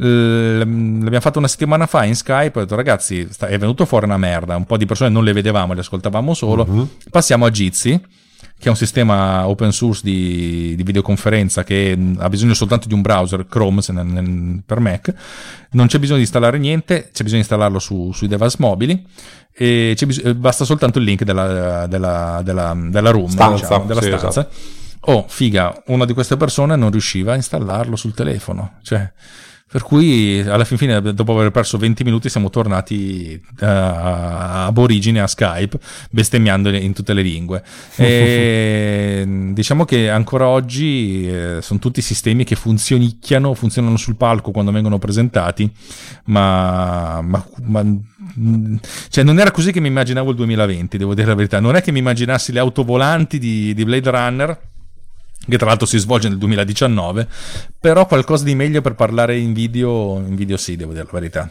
l'abbiamo 0.00 1.20
fatto 1.20 1.38
una 1.38 1.48
settimana 1.48 1.86
fa 1.86 2.04
in 2.04 2.14
Skype, 2.14 2.58
ho 2.58 2.62
detto 2.62 2.76
ragazzi 2.76 3.28
è 3.40 3.58
venuto 3.58 3.84
fuori 3.84 4.04
una 4.04 4.16
merda, 4.16 4.56
un 4.56 4.64
po' 4.64 4.76
di 4.76 4.86
persone 4.86 5.10
non 5.10 5.24
le 5.24 5.32
vedevamo, 5.32 5.72
le 5.72 5.80
ascoltavamo 5.80 6.34
solo, 6.34 6.66
mm-hmm. 6.68 6.84
passiamo 7.10 7.44
a 7.44 7.50
Jitsi 7.50 8.00
che 8.60 8.66
è 8.66 8.68
un 8.70 8.76
sistema 8.76 9.46
open 9.46 9.70
source 9.70 10.00
di, 10.02 10.74
di, 10.74 10.82
videoconferenza 10.82 11.62
che 11.62 11.96
ha 12.18 12.28
bisogno 12.28 12.54
soltanto 12.54 12.88
di 12.88 12.94
un 12.94 13.02
browser, 13.02 13.46
Chrome 13.46 13.80
nel, 13.88 14.06
nel, 14.06 14.62
per 14.66 14.80
Mac, 14.80 15.14
non 15.72 15.86
c'è 15.86 15.98
bisogno 15.98 16.16
di 16.16 16.24
installare 16.24 16.58
niente, 16.58 17.10
c'è 17.12 17.22
bisogno 17.22 17.42
di 17.42 17.48
installarlo 17.48 17.78
su, 17.78 18.10
sui 18.12 18.26
device 18.26 18.56
mobili 18.58 19.06
e 19.52 19.96
bis- 20.04 20.32
basta 20.34 20.64
soltanto 20.64 20.98
il 20.98 21.04
link 21.04 21.22
della, 21.22 21.86
della, 21.86 22.40
della, 22.42 22.76
della 22.76 23.10
room, 23.10 23.28
stanza, 23.28 23.62
diciamo, 23.62 23.84
della 23.84 24.00
sì, 24.00 24.06
stanza. 24.08 24.28
Esatto. 24.28 24.56
Oh, 25.02 25.24
figa, 25.28 25.82
una 25.86 26.04
di 26.04 26.12
queste 26.12 26.36
persone 26.36 26.74
non 26.74 26.90
riusciva 26.90 27.32
a 27.32 27.36
installarlo 27.36 27.94
sul 27.94 28.12
telefono, 28.12 28.78
cioè 28.82 29.08
per 29.70 29.82
cui 29.82 30.40
alla 30.40 30.64
fin 30.64 30.78
fine, 30.78 31.00
dopo 31.12 31.38
aver 31.38 31.50
perso 31.50 31.76
20 31.76 32.02
minuti, 32.02 32.30
siamo 32.30 32.48
tornati 32.48 33.38
uh, 33.60 33.64
ab 33.64 34.78
origine 34.78 35.20
a 35.20 35.26
Skype, 35.26 35.78
bestemmiando 36.10 36.70
in 36.70 36.94
tutte 36.94 37.12
le 37.12 37.22
lingue. 37.22 37.62
E 38.08 39.24
diciamo 39.52 39.84
che 39.84 40.08
ancora 40.08 40.46
oggi 40.46 41.28
eh, 41.28 41.58
sono 41.60 41.78
tutti 41.78 42.00
sistemi 42.00 42.44
che 42.44 42.54
funzionicchiano, 42.54 43.52
funzionano 43.52 43.96
sul 43.96 44.16
palco 44.16 44.50
quando 44.50 44.72
vengono 44.72 44.98
presentati, 44.98 45.70
ma, 46.24 47.20
ma, 47.20 47.44
ma 47.64 47.84
cioè 49.08 49.24
non 49.24 49.38
era 49.38 49.50
così 49.50 49.72
che 49.72 49.80
mi 49.80 49.88
immaginavo 49.88 50.30
il 50.30 50.36
2020, 50.36 50.96
devo 50.96 51.14
dire 51.14 51.26
la 51.26 51.34
verità. 51.34 51.60
Non 51.60 51.76
è 51.76 51.82
che 51.82 51.92
mi 51.92 51.98
immaginassi 51.98 52.52
le 52.52 52.60
autovolanti 52.60 53.38
di, 53.38 53.74
di 53.74 53.84
Blade 53.84 54.10
Runner 54.10 54.58
che 55.48 55.56
tra 55.56 55.66
l'altro 55.66 55.86
si 55.86 55.98
svolge 55.98 56.28
nel 56.28 56.38
2019, 56.38 57.28
però 57.80 58.06
qualcosa 58.06 58.44
di 58.44 58.54
meglio 58.54 58.80
per 58.80 58.94
parlare 58.94 59.38
in 59.38 59.52
video, 59.52 60.16
in 60.18 60.34
video 60.34 60.56
sì, 60.56 60.76
devo 60.76 60.92
dire 60.92 61.04
la 61.04 61.10
verità. 61.12 61.50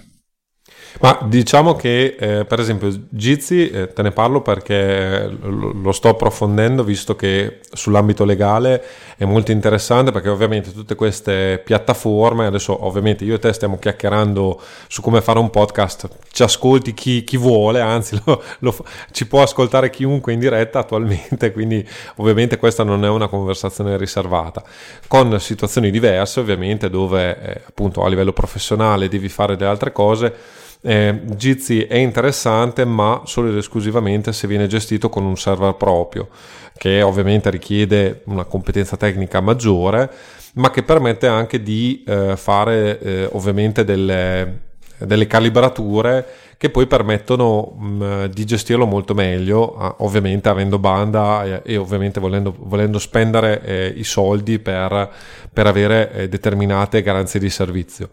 Ma 0.99 1.19
diciamo 1.23 1.75
che 1.75 2.15
eh, 2.19 2.45
per 2.45 2.60
esempio 2.60 2.91
Jitsi 3.10 3.69
eh, 3.69 3.93
te 3.93 4.01
ne 4.01 4.12
parlo 4.12 4.41
perché 4.41 5.29
lo, 5.41 5.71
lo, 5.71 5.91
sto 5.91 6.10
approfondendo 6.10 6.83
visto 6.83 7.15
che 7.15 7.60
sull'ambito 7.71 8.25
legale 8.25 8.83
è 9.15 9.23
molto 9.25 9.51
interessante 9.51 10.12
perché 10.12 10.29
ovviamente 10.29 10.73
tutte 10.73 10.95
queste 10.95 11.62
piattaforme, 11.63 12.47
adesso 12.47 12.86
ovviamente 12.86 13.25
io 13.25 13.36
e 13.36 13.39
te 13.39 13.53
stiamo 13.53 13.77
chiacchierando 13.77 14.60
su 14.88 15.01
come 15.01 15.21
fare 15.21 15.38
un 15.38 15.51
podcast, 15.51 16.10
ci 16.31 16.41
ascolti 16.41 16.95
chi, 16.95 17.23
chi 17.23 17.38
vuole, 17.38 17.79
anzi 17.79 18.19
lo, 18.25 18.41
lo, 18.60 18.75
ci 19.12 19.27
può 19.27 19.43
ascoltare 19.43 19.91
chiunque 19.91 20.33
in 20.33 20.39
diretta 20.39 20.79
attualmente, 20.79 21.51
quindi 21.51 21.88
ovviamente 22.15 22.57
questa 22.57 22.83
non 22.83 23.05
è 23.05 23.10
una 23.10 23.27
conversazione 23.27 23.97
riservata, 23.97 24.63
con 25.07 25.39
situazioni 25.39 25.91
diverse 25.91 26.39
ovviamente 26.39 26.89
dove 26.89 27.39
eh, 27.39 27.62
appunto 27.67 28.03
a 28.03 28.10
livello 28.10 28.33
professionale 28.33 29.07
devi 29.07 29.29
fare 29.29 29.55
delle 29.55 29.69
altre 29.69 29.91
cose 29.91 30.65
eh, 30.82 31.22
Jitsi 31.36 31.84
è 31.84 31.96
interessante 31.96 32.86
ma 32.86 33.22
solo 33.26 33.50
ed 33.50 33.58
esclusivamente 33.58 34.32
se 34.32 34.48
viene 34.48 34.68
gestito 34.68 35.10
con 35.10 35.26
un 35.26 35.36
server 35.38 35.74
proprio 35.74 36.30
che 36.78 37.02
ovviamente 37.02 37.50
richiede 37.50 38.22
una 38.26 38.44
competenza 38.44 38.96
tecnica 38.96 39.42
maggiore 39.42 40.10
ma 40.54 40.70
che 40.70 40.84
permette 40.84 41.28
anche 41.28 41.62
di 41.62 42.04
eh, 42.06 42.36
fare 42.36 43.00
eh, 43.00 43.30
ovviamente 43.32 43.84
delle, 43.84 44.66
delle 44.99 45.27
calibrature 45.27 46.25
che 46.57 46.71
poi 46.71 46.88
permettono 46.88 47.75
mh, 47.77 47.86
mm, 47.86 48.25
di 48.25 48.45
gestirlo 48.45 48.86
molto 48.88 49.13
meglio, 49.13 49.95
ovviamente 50.03 50.49
avendo 50.49 50.79
banda 50.79 51.45
e, 51.45 51.62
e 51.63 51.77
ovviamente 51.77 52.19
volendo, 52.19 52.55
volendo 52.57 52.97
spendere 52.97 53.62
eh, 53.63 53.93
i 53.95 54.03
soldi 54.03 54.57
per, 54.57 55.10
per 55.53 55.67
avere 55.67 56.12
eh, 56.12 56.29
determinate 56.29 57.03
garanzie 57.03 57.39
di 57.39 57.49
servizio. 57.49 58.10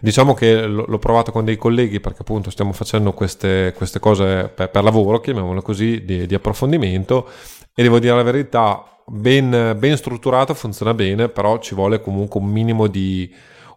Diciamo 0.00 0.34
che 0.34 0.66
l- 0.66 0.84
l'ho 0.86 0.98
provato 0.98 1.30
con 1.30 1.44
dei 1.44 1.56
colleghi 1.56 2.00
perché 2.00 2.22
appunto 2.22 2.50
stiamo 2.50 2.72
facendo 2.72 3.12
queste, 3.12 3.72
queste 3.76 4.00
cose 4.00 4.50
per, 4.52 4.70
per, 4.70 4.82
lavoro, 4.82 5.20
chiamiamolo 5.20 5.62
così, 5.62 6.04
di, 6.04 6.26
di 6.26 6.34
approfondimento 6.34 7.28
e 7.74 7.82
devo 7.82 8.00
dire 8.00 8.16
la 8.16 8.22
verità, 8.22 8.84
ben, 9.06 9.76
ben 9.78 9.96
strutturato 9.96 10.52
funziona 10.54 10.94
bene, 10.94 11.28
però 11.28 11.58
ci 11.58 11.76
vuole 11.76 12.00
comunque 12.00 12.40
un 12.40 12.46
minimo 12.46 12.88
di 12.88 13.32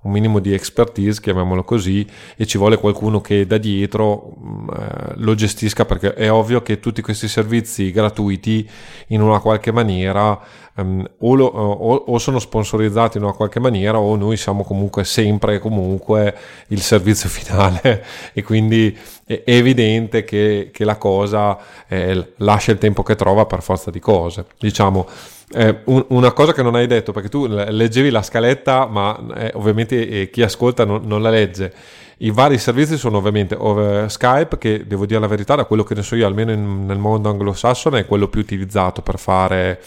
un 0.07 0.13
minimo 0.13 0.39
di 0.39 0.53
expertise, 0.53 1.21
chiamiamolo 1.21 1.63
così, 1.63 2.07
e 2.35 2.45
ci 2.47 2.57
vuole 2.57 2.77
qualcuno 2.77 3.21
che 3.21 3.45
da 3.45 3.57
dietro 3.57 4.33
mm, 4.39 4.69
eh, 4.69 5.13
lo 5.15 5.35
gestisca 5.35 5.85
perché 5.85 6.13
è 6.13 6.31
ovvio 6.31 6.61
che 6.61 6.79
tutti 6.79 7.01
questi 7.01 7.27
servizi 7.27 7.91
gratuiti 7.91 8.67
in 9.07 9.21
una 9.21 9.39
qualche 9.39 9.71
maniera 9.71 10.39
um, 10.75 11.07
o, 11.19 11.35
lo, 11.35 11.45
o, 11.45 11.95
o, 11.95 12.17
sono 12.17 12.39
sponsorizzati 12.39 13.17
in 13.17 13.23
una 13.23 13.33
qualche 13.33 13.59
maniera 13.59 13.99
o 13.99 14.15
noi 14.15 14.37
siamo 14.37 14.63
comunque 14.63 15.03
sempre 15.03 15.59
comunque 15.59 16.35
il 16.67 16.81
servizio 16.81 17.27
finale 17.29 18.03
e 18.33 18.43
quindi 18.43 18.97
è 19.25 19.43
evidente 19.45 20.23
che, 20.23 20.69
che 20.71 20.85
la 20.85 20.95
cosa 20.95 21.57
eh, 21.87 22.33
lascia 22.37 22.71
il 22.71 22.77
tempo 22.77 23.03
che 23.03 23.15
trova 23.15 23.45
per 23.45 23.61
forza 23.61 23.91
di 23.91 23.99
cose. 23.99 24.45
Diciamo, 24.57 25.05
eh, 25.53 25.81
un, 25.85 26.05
una 26.09 26.31
cosa 26.33 26.53
che 26.53 26.61
non 26.61 26.75
hai 26.75 26.87
detto, 26.87 27.11
perché 27.11 27.29
tu 27.29 27.47
leggevi 27.47 28.09
la 28.09 28.21
scaletta, 28.21 28.85
ma 28.85 29.17
eh, 29.35 29.51
ovviamente 29.55 30.07
eh, 30.07 30.29
chi 30.29 30.41
ascolta 30.41 30.83
non, 30.83 31.03
non, 31.05 31.21
la 31.21 31.29
legge. 31.29 31.73
I 32.17 32.31
vari 32.31 32.57
servizi 32.57 32.97
sono 32.97 33.17
ovviamente 33.17 33.55
over 33.55 34.11
Skype, 34.11 34.57
che 34.57 34.85
devo 34.85 35.05
dire 35.05 35.19
la 35.19 35.27
verità, 35.27 35.55
da 35.55 35.65
quello 35.65 35.83
che 35.83 35.95
ne 35.95 36.01
so 36.01 36.15
io, 36.15 36.25
almeno 36.25 36.51
in, 36.51 36.85
nel 36.85 36.97
mondo 36.97 37.29
anglosassone, 37.29 37.99
è 37.99 38.05
quello 38.05 38.27
più 38.27 38.41
utilizzato 38.41 39.01
per 39.01 39.19
fare 39.19 39.79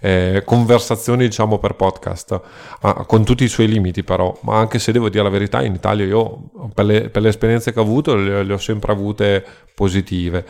eh, 0.00 0.42
conversazioni, 0.44 1.26
diciamo, 1.26 1.58
per 1.58 1.74
podcast, 1.74 2.40
ah, 2.80 3.04
con 3.04 3.24
tutti 3.24 3.44
i 3.44 3.48
suoi 3.48 3.68
limiti 3.68 4.02
però, 4.02 4.36
ma 4.42 4.58
anche 4.58 4.78
se 4.78 4.92
devo 4.92 5.08
dire 5.08 5.22
la 5.22 5.28
verità, 5.28 5.62
in 5.62 5.74
Italia 5.74 6.06
io, 6.06 6.50
per 6.74 6.84
le, 6.84 7.10
per 7.10 7.22
le 7.22 7.28
esperienze 7.28 7.72
che 7.72 7.78
ho 7.78 7.82
avuto, 7.82 8.14
le, 8.14 8.42
le 8.42 8.52
ho 8.52 8.58
sempre 8.58 8.92
avute 8.92 9.44
positive. 9.74 10.44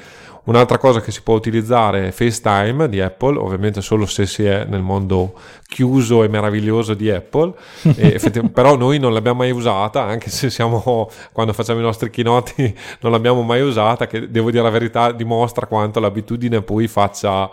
Un'altra 0.45 0.77
cosa 0.77 1.01
che 1.01 1.13
si 1.13 1.23
può 1.23 1.37
utilizzare 1.37 2.09
è 2.09 2.11
FaceTime 2.11 2.89
di 2.89 3.01
Apple, 3.01 3.39
ovviamente 3.39 3.81
solo 3.81 4.07
se 4.07 4.27
si 4.27 4.45
è 4.45 4.65
nel 4.65 4.83
mondo 4.83 5.35
chiuso 5.69 6.25
e 6.25 6.29
meraviglioso 6.29 6.95
di 6.95 7.11
Apple, 7.11 7.55
però 8.53 8.77
noi 8.77 8.99
non 8.99 9.13
l'abbiamo 9.13 9.39
mai 9.39 9.53
usata, 9.53 10.03
anche 10.03 10.31
se 10.31 10.51
siamo 10.51 11.09
quando 11.33 11.53
facciamo 11.53 11.79
i 11.79 11.83
nostri 11.83 12.11
keynote 12.11 12.75
non 13.01 13.13
l'abbiamo 13.13 13.43
mai 13.43 13.61
usata, 13.61 14.09
che 14.09 14.31
devo 14.31 14.51
dire 14.51 14.65
la 14.65 14.71
verità 14.71 15.13
dimostra 15.13 15.67
quanto 15.67 16.01
l'abitudine 16.01 16.63
poi 16.63 16.89
faccia... 16.89 17.49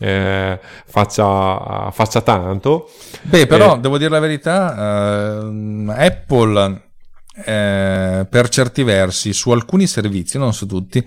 Eh, 0.00 0.60
faccia, 0.86 1.90
faccia, 1.90 2.20
tanto. 2.20 2.88
Beh, 3.22 3.48
però 3.48 3.74
eh, 3.74 3.78
devo 3.80 3.98
dire 3.98 4.10
la 4.10 4.20
verità, 4.20 5.40
eh, 5.42 6.06
Apple 6.06 6.87
eh, 7.44 8.26
per 8.28 8.48
certi 8.48 8.82
versi 8.82 9.32
su 9.32 9.50
alcuni 9.50 9.86
servizi, 9.86 10.38
non 10.38 10.52
su 10.52 10.66
tutti, 10.66 11.04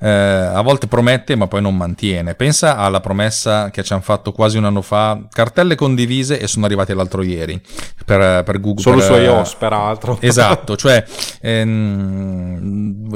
eh, 0.00 0.08
a 0.08 0.60
volte 0.62 0.86
promette 0.86 1.34
ma 1.34 1.46
poi 1.46 1.62
non 1.62 1.76
mantiene. 1.76 2.34
Pensa 2.34 2.76
alla 2.76 3.00
promessa 3.00 3.70
che 3.70 3.82
ci 3.82 3.92
hanno 3.92 4.02
fatto 4.02 4.32
quasi 4.32 4.58
un 4.58 4.64
anno 4.64 4.82
fa, 4.82 5.26
cartelle 5.30 5.74
condivise 5.74 6.38
e 6.38 6.46
sono 6.46 6.66
arrivati 6.66 6.92
l'altro 6.94 7.22
ieri 7.22 7.60
per, 8.04 8.42
per 8.42 8.60
Google. 8.60 8.82
Solo 8.82 8.96
per, 8.98 9.06
su 9.06 9.12
iOS 9.14 9.54
peraltro. 9.54 10.18
Esatto, 10.34 10.76
cioè 10.76 11.04
ehm, 11.40 13.08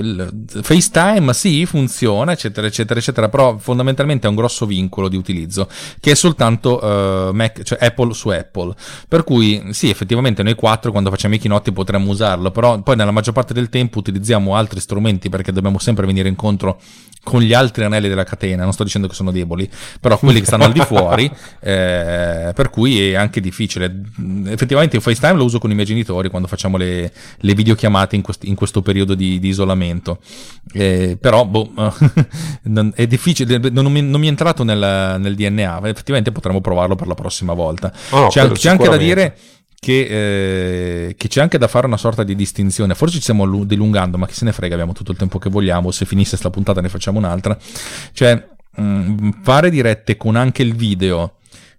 FaceTime 0.63 1.33
sì 1.33 1.67
funziona 1.67 2.33
eccetera 2.33 2.67
eccetera 2.67 3.01
eccetera, 3.01 3.29
però 3.29 3.57
fondamentalmente 3.59 4.27
è 4.27 4.31
un 4.31 4.37
grosso 4.37 4.67
vincolo 4.67 5.09
di 5.09 5.17
utilizzo 5.17 5.69
che 6.01 6.13
è 6.13 6.15
soltanto 6.15 6.85
uh, 6.85 7.33
Mac, 7.33 7.63
cioè 7.63 7.79
Apple 7.81 8.13
su 8.13 8.29
Apple. 8.29 8.75
Per 9.09 9.25
cui 9.25 9.69
sì 9.71 9.91
effettivamente 9.91 10.43
noi 10.43 10.55
quattro 10.55 10.91
quando 10.91 11.11
facciamo 11.11 11.35
i 11.35 11.39
keynote 11.39 11.73
potremmo 11.73 12.11
usarlo, 12.11 12.51
però 12.59 12.81
poi 12.81 12.97
nella 12.97 13.13
maggior 13.13 13.33
parte 13.33 13.55
del 13.55 13.69
tempo 13.69 14.01
utilizziamo 14.01 14.57
altri 14.57 14.81
strumenti 14.81 15.29
perché 15.29 15.53
dobbiamo 15.53 15.79
sempre 15.79 16.07
venire 16.07 16.29
incontro 16.29 16.81
con 17.23 17.41
gli 17.41 17.53
altri 17.53 17.85
anelli 17.85 18.09
della 18.09 18.25
catena, 18.25 18.65
non 18.65 18.73
sto 18.73 18.83
dicendo 18.83 19.07
che 19.07 19.15
sono 19.15 19.31
deboli, 19.31 19.71
però 20.01 20.19
quelli 20.19 20.41
che 20.41 20.47
stanno 20.47 20.65
al 20.65 20.73
di 20.73 20.81
fuori, 20.81 21.31
eh, 21.61 22.51
per 22.53 22.71
cui 22.71 23.11
è 23.11 23.15
anche 23.15 23.41
difficile. 23.41 24.01
Effettivamente 24.47 24.97
io 24.97 25.03
FaceTime 25.03 25.35
lo 25.35 25.45
uso 25.45 25.61
con 25.61 25.71
i 25.71 25.75
miei 25.75 25.87
genitori 25.87 26.31
quando 26.31 26.49
facciamo 26.49 26.77
le, 26.77 27.13
le 27.37 27.55
videochiamate 27.55 28.17
in, 28.17 28.23
quest- 28.23 28.43
in, 28.43 28.57
questo 28.57 28.83
periodo 28.83 29.15
di, 29.15 29.39
di 29.39 29.49
isolamento, 29.49 30.19
eh, 30.73 31.17
però 31.21 31.45
boh, 31.45 31.71
è 32.95 33.07
difficile, 33.07 33.59
non 33.71 33.93
mi, 33.93 34.03
non 34.03 34.19
mi 34.19 34.27
è 34.27 34.31
entrato 34.31 34.65
nel, 34.65 35.17
nel, 35.21 35.35
DNA, 35.37 35.81
effettivamente 35.85 36.33
potremmo 36.33 36.61
provarlo 36.61 36.97
per 36.97 37.07
la 37.07 37.15
prossima 37.15 37.53
volta. 37.53 37.93
Oh, 38.11 38.27
c'è, 38.27 38.51
c'è 38.51 38.71
anche 38.71 38.89
da 38.89 38.97
dire 38.97 39.37
che, 39.81 41.07
eh, 41.09 41.15
che, 41.17 41.29
c'è 41.29 41.41
anche 41.41 41.59
da 41.59 41.69
fare 41.69 41.87
una 41.87 41.97
sorta 41.97 42.25
di 42.25 42.35
distinzione. 42.35 42.95
Forse 42.95 43.17
ci 43.17 43.23
stiamo 43.23 43.65
dilungando, 43.65 44.19
ma 44.19 44.27
chi 44.27 44.35
se 44.35 44.45
ne 44.45 44.53
frega, 44.53 44.75
abbiamo 44.75 44.93
tutto 44.93 45.13
il 45.13 45.19
tempo 45.19 45.39
che 45.39 45.51
vogliamo. 45.51 45.91
Se 45.91 46.05
finisse 46.05 46.37
sta 46.37 46.51
puntata 46.51 46.81
ne 46.81 46.89
facciamo 46.89 47.19
un'altra. 47.19 47.57
Cioè, 48.13 48.49
mh, 48.77 48.83
mm, 48.83 49.31
fare 49.43 49.71
dirette 49.71 50.17
con 50.17 50.37
anche 50.37 50.63
il 50.63 50.75
video 50.75 51.38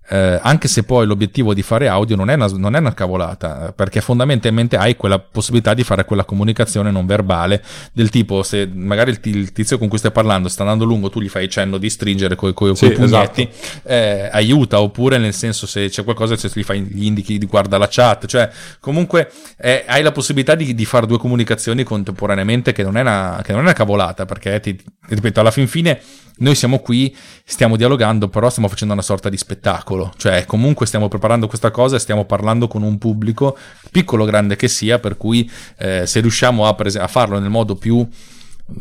eh, 0.10 0.39
anche 0.41 0.67
se 0.67 0.84
poi 0.84 1.06
l'obiettivo 1.06 1.54
di 1.54 1.62
fare 1.62 1.88
audio 1.88 2.15
non 2.15 2.32
è, 2.32 2.34
una, 2.34 2.48
non 2.48 2.76
è 2.76 2.80
una 2.80 2.93
cavolata, 2.95 3.67
eh, 3.67 3.74
perché 3.74 4.02
fondamentalmente 4.02 4.76
hai 4.76 4.95
quella 4.95 5.19
possibilità 5.19 5.76
di 5.76 5.84
fare 5.84 6.04
quella 6.04 6.26
comunicazione 6.26 6.89
non 6.89 7.06
verbale 7.06 7.63
del 7.93 8.10
tipo 8.10 8.41
se 8.41 8.67
magari 8.74 9.12
il, 9.12 9.19
il 9.22 9.52
tizio 9.52 9.78
con 9.78 9.88
cui 9.88 10.00
stai 10.00 10.12
parlando 10.12 10.50
sta 10.50 10.63
andando 10.63 10.84
lungo, 10.84 11.10
tu 11.10 11.22
gli 11.22 11.30
fai 11.30 11.48
cenno 11.48 11.78
di 11.78 11.89
stringere 11.91 12.34
coi, 12.36 12.54
coi, 12.54 12.76
sì, 12.76 12.89
pugnetti, 12.89 13.48
esatto. 13.52 13.88
eh, 13.88 14.30
aiuta, 14.32 14.82
oppure 14.82 15.19
nel 15.19 15.34
senso 15.34 15.67
se 15.67 15.89
c'è 15.89 16.04
qualcosa 16.04 16.36
se 16.36 16.50
gli, 16.52 16.63
fai, 16.63 16.82
gli 16.82 17.06
indichi 17.06 17.38
di 17.38 17.45
guarda 17.45 17.78
la 17.78 17.88
chat, 17.88 18.26
cioè 18.26 18.50
comunque 18.80 19.32
eh, 19.58 19.84
hai 19.88 20.02
la 20.02 20.12
possibilità 20.12 20.56
di, 20.56 20.74
di, 20.74 20.86
fare 20.86 21.06
due 21.06 21.19
comunicazioni 21.19 21.84
contemporaneamente 21.84 22.72
che 22.72 22.82
non 22.82 22.98
è 22.98 23.02
una, 23.02 23.41
che 23.43 23.52
non 23.52 23.62
è 23.62 23.63
una 23.65 23.74
cavolata, 23.74 24.26
perché 24.26 24.60
ti, 24.60 24.76
ripeto, 25.08 25.39
alla 25.39 25.52
fin 25.52 25.67
fine 25.67 26.02
noi 26.39 26.56
siamo 26.56 26.80
qui, 26.80 27.15
stiamo 27.43 27.76
dialogando, 27.76 28.30
però 28.30 28.50
stiamo 28.50 28.69
facendo 28.69 28.93
una 28.93 29.02
sorta 29.02 29.30
di 29.30 29.38
spettacolo, 29.38 29.99
cioè 30.18 30.46
comunque 30.46 30.86
stiamo 30.86 31.08
preparando 31.08 31.48
questa 31.48 31.72
cosa 31.72 31.96
e 31.96 32.00
stiamo 32.00 32.26
parlando 32.26 32.68
con 32.68 32.84
un 32.84 32.98
pubblico, 32.98 33.58
piccolo 33.92 34.24
o 34.24 34.26
grande 34.26 34.56
che 34.56 34.68
sia, 34.68 35.00
per 35.00 35.18
cui 35.18 35.50
eh, 35.78 36.06
se 36.06 36.20
riusciamo 36.22 36.66
a, 36.66 36.74
prese- 36.74 37.00
a, 37.00 37.08
farlo 37.08 37.40
nel 37.40 37.50
modo 37.50 37.76
più 37.76 38.08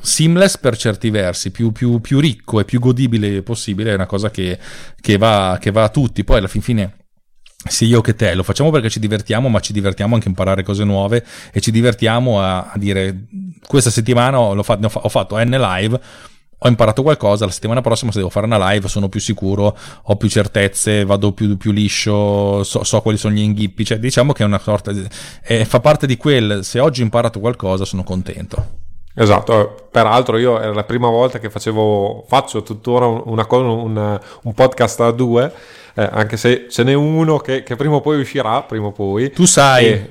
seamless 0.01 0.59
per 0.59 0.77
certi 0.77 1.11
versi, 1.11 1.51
più, 1.51 1.73
più, 1.73 2.01
più, 2.01 2.21
ricco 2.21 2.61
e 2.61 2.65
più 2.65 2.79
godibile 2.79 3.43
possibile, 3.43 3.93
è 3.93 3.95
una 3.95 4.07
cosa 4.07 4.31
che, 4.31 4.59
che, 5.01 5.17
va, 5.17 5.59
che 5.61 5.71
va 5.71 5.85
a 5.85 5.89
tutti. 5.89 6.25
Poi 6.25 6.39
alla 6.39 6.49
fin 6.49 6.63
fine 6.63 6.97
sia 7.67 7.87
io 7.87 8.01
che 8.01 8.15
te, 8.15 8.35
lo 8.35 8.43
facciamo 8.43 8.71
perché 8.71 8.89
ci 8.89 9.01
divertiamo, 9.01 9.49
ma 9.49 9.61
ci 9.61 9.73
divertiamo 9.73 10.15
anche 10.15 10.27
a 10.27 10.31
imparare 10.31 10.63
cose 10.63 10.85
nuove 10.85 11.25
e 11.53 11.61
ci 11.61 11.71
divertiamo 11.71 12.41
a, 12.41 12.71
a 12.71 12.79
dire 12.79 13.27
questa 13.67 13.91
settimana 13.91 14.39
ho, 14.39 14.57
ho 14.57 15.09
fatto 15.09 15.37
N 15.39 15.51
live 15.51 16.01
ho 16.61 16.69
imparato 16.69 17.03
qualcosa, 17.03 17.45
la 17.45 17.53
settimana 17.53 17.81
prossima 17.81 18.11
se 18.11 18.19
devo 18.19 18.31
fare 18.31 18.47
una 18.47 18.71
live 18.71 18.89
sono 18.89 19.09
più 19.09 19.21
sicuro, 19.21 19.77
ho 20.03 20.17
più 20.17 20.29
certezze, 20.29 21.05
vado 21.05 21.33
più, 21.33 21.57
più 21.57 21.71
liscio, 21.71 22.65
so, 22.65 22.83
so, 22.83 23.01
quali 23.01 23.17
sono 23.17 23.35
gli 23.35 23.41
inghippi, 23.41 23.85
cioè 23.85 23.99
diciamo 23.99 24.33
che 24.33 24.43
è 24.43 24.47
una 24.47 24.59
sorta 24.59 24.93
di... 24.93 25.07
Eh, 25.45 25.65
fa 25.65 25.81
parte 25.81 26.07
di 26.07 26.17
quel, 26.17 26.65
se 26.65 26.81
oggi 26.81 27.01
ho 27.01 27.05
imparato 27.05 27.39
qualcosa 27.39 27.85
sono 27.85 28.03
contento. 28.03 28.78
Esatto, 29.19 29.89
peraltro 29.91 30.39
io 30.39 30.61
era 30.61 30.73
la 30.73 30.85
prima 30.85 31.09
volta 31.09 31.39
che 31.39 31.51
facevo, 31.51 32.25
faccio 32.29 32.63
tuttora 32.63 33.07
una, 33.07 33.47
un, 33.51 34.21
un 34.43 34.55
podcast 34.55 35.01
a 35.01 35.11
due 35.11 35.53
eh, 35.99 36.09
anche 36.13 36.37
se 36.37 36.67
ce 36.71 36.85
n'è 36.85 36.95
uno 36.95 37.39
che, 37.39 37.65
che, 37.65 37.75
prima 37.75 37.97
o 37.97 38.01
poi 38.01 38.21
uscirà, 38.21 38.63
prima 38.63 38.87
o 38.87 38.93
poi. 38.93 39.33
Tu 39.33 39.47
sai. 39.47 39.87
E... 39.87 40.07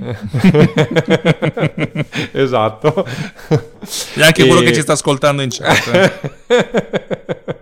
esatto. 2.33 3.07
E 4.15 4.21
anche 4.21 4.43
e... 4.43 4.47
quello 4.47 4.59
che 4.59 4.73
ci 4.73 4.81
sta 4.81 4.91
ascoltando 4.91 5.41
in 5.41 5.49
chat. 5.49 6.35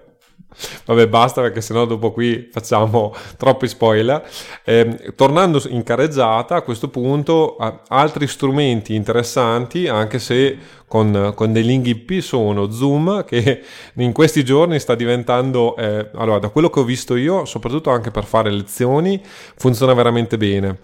Vabbè, 0.86 1.08
basta 1.08 1.41
perché 1.41 1.62
sennò 1.62 1.86
dopo 1.86 2.12
qui 2.12 2.50
facciamo 2.52 3.13
troppi 3.38 3.68
spoiler. 3.68 4.28
Eh, 4.63 5.13
tornando 5.15 5.62
in 5.68 5.84
careggiata, 5.84 6.56
a 6.56 6.62
questo 6.62 6.89
punto 6.89 7.58
altri 7.88 8.28
strumenti 8.28 8.96
interessanti, 8.96 9.88
anche 9.88 10.20
se 10.20 10.58
con, 10.88 11.34
con 11.36 11.52
dei 11.52 11.82
IP, 11.88 12.22
sono 12.22 12.72
Zoom, 12.72 13.26
che 13.26 13.62
in 13.96 14.13
questi 14.13 14.44
giorni 14.44 14.80
sta 14.80 14.96
diventando, 14.96 15.76
eh, 15.76 16.10
allora, 16.15 16.39
da 16.39 16.50
quello 16.50 16.70
che 16.70 16.80
ho 16.80 16.84
visto 16.84 17.15
io, 17.15 17.46
soprattutto 17.46 17.89
anche 17.89 18.12
per 18.12 18.24
fare 18.24 18.50
lezioni, 18.52 19.22
funziona 19.56 19.94
veramente 19.94 20.38
bene. 20.38 20.80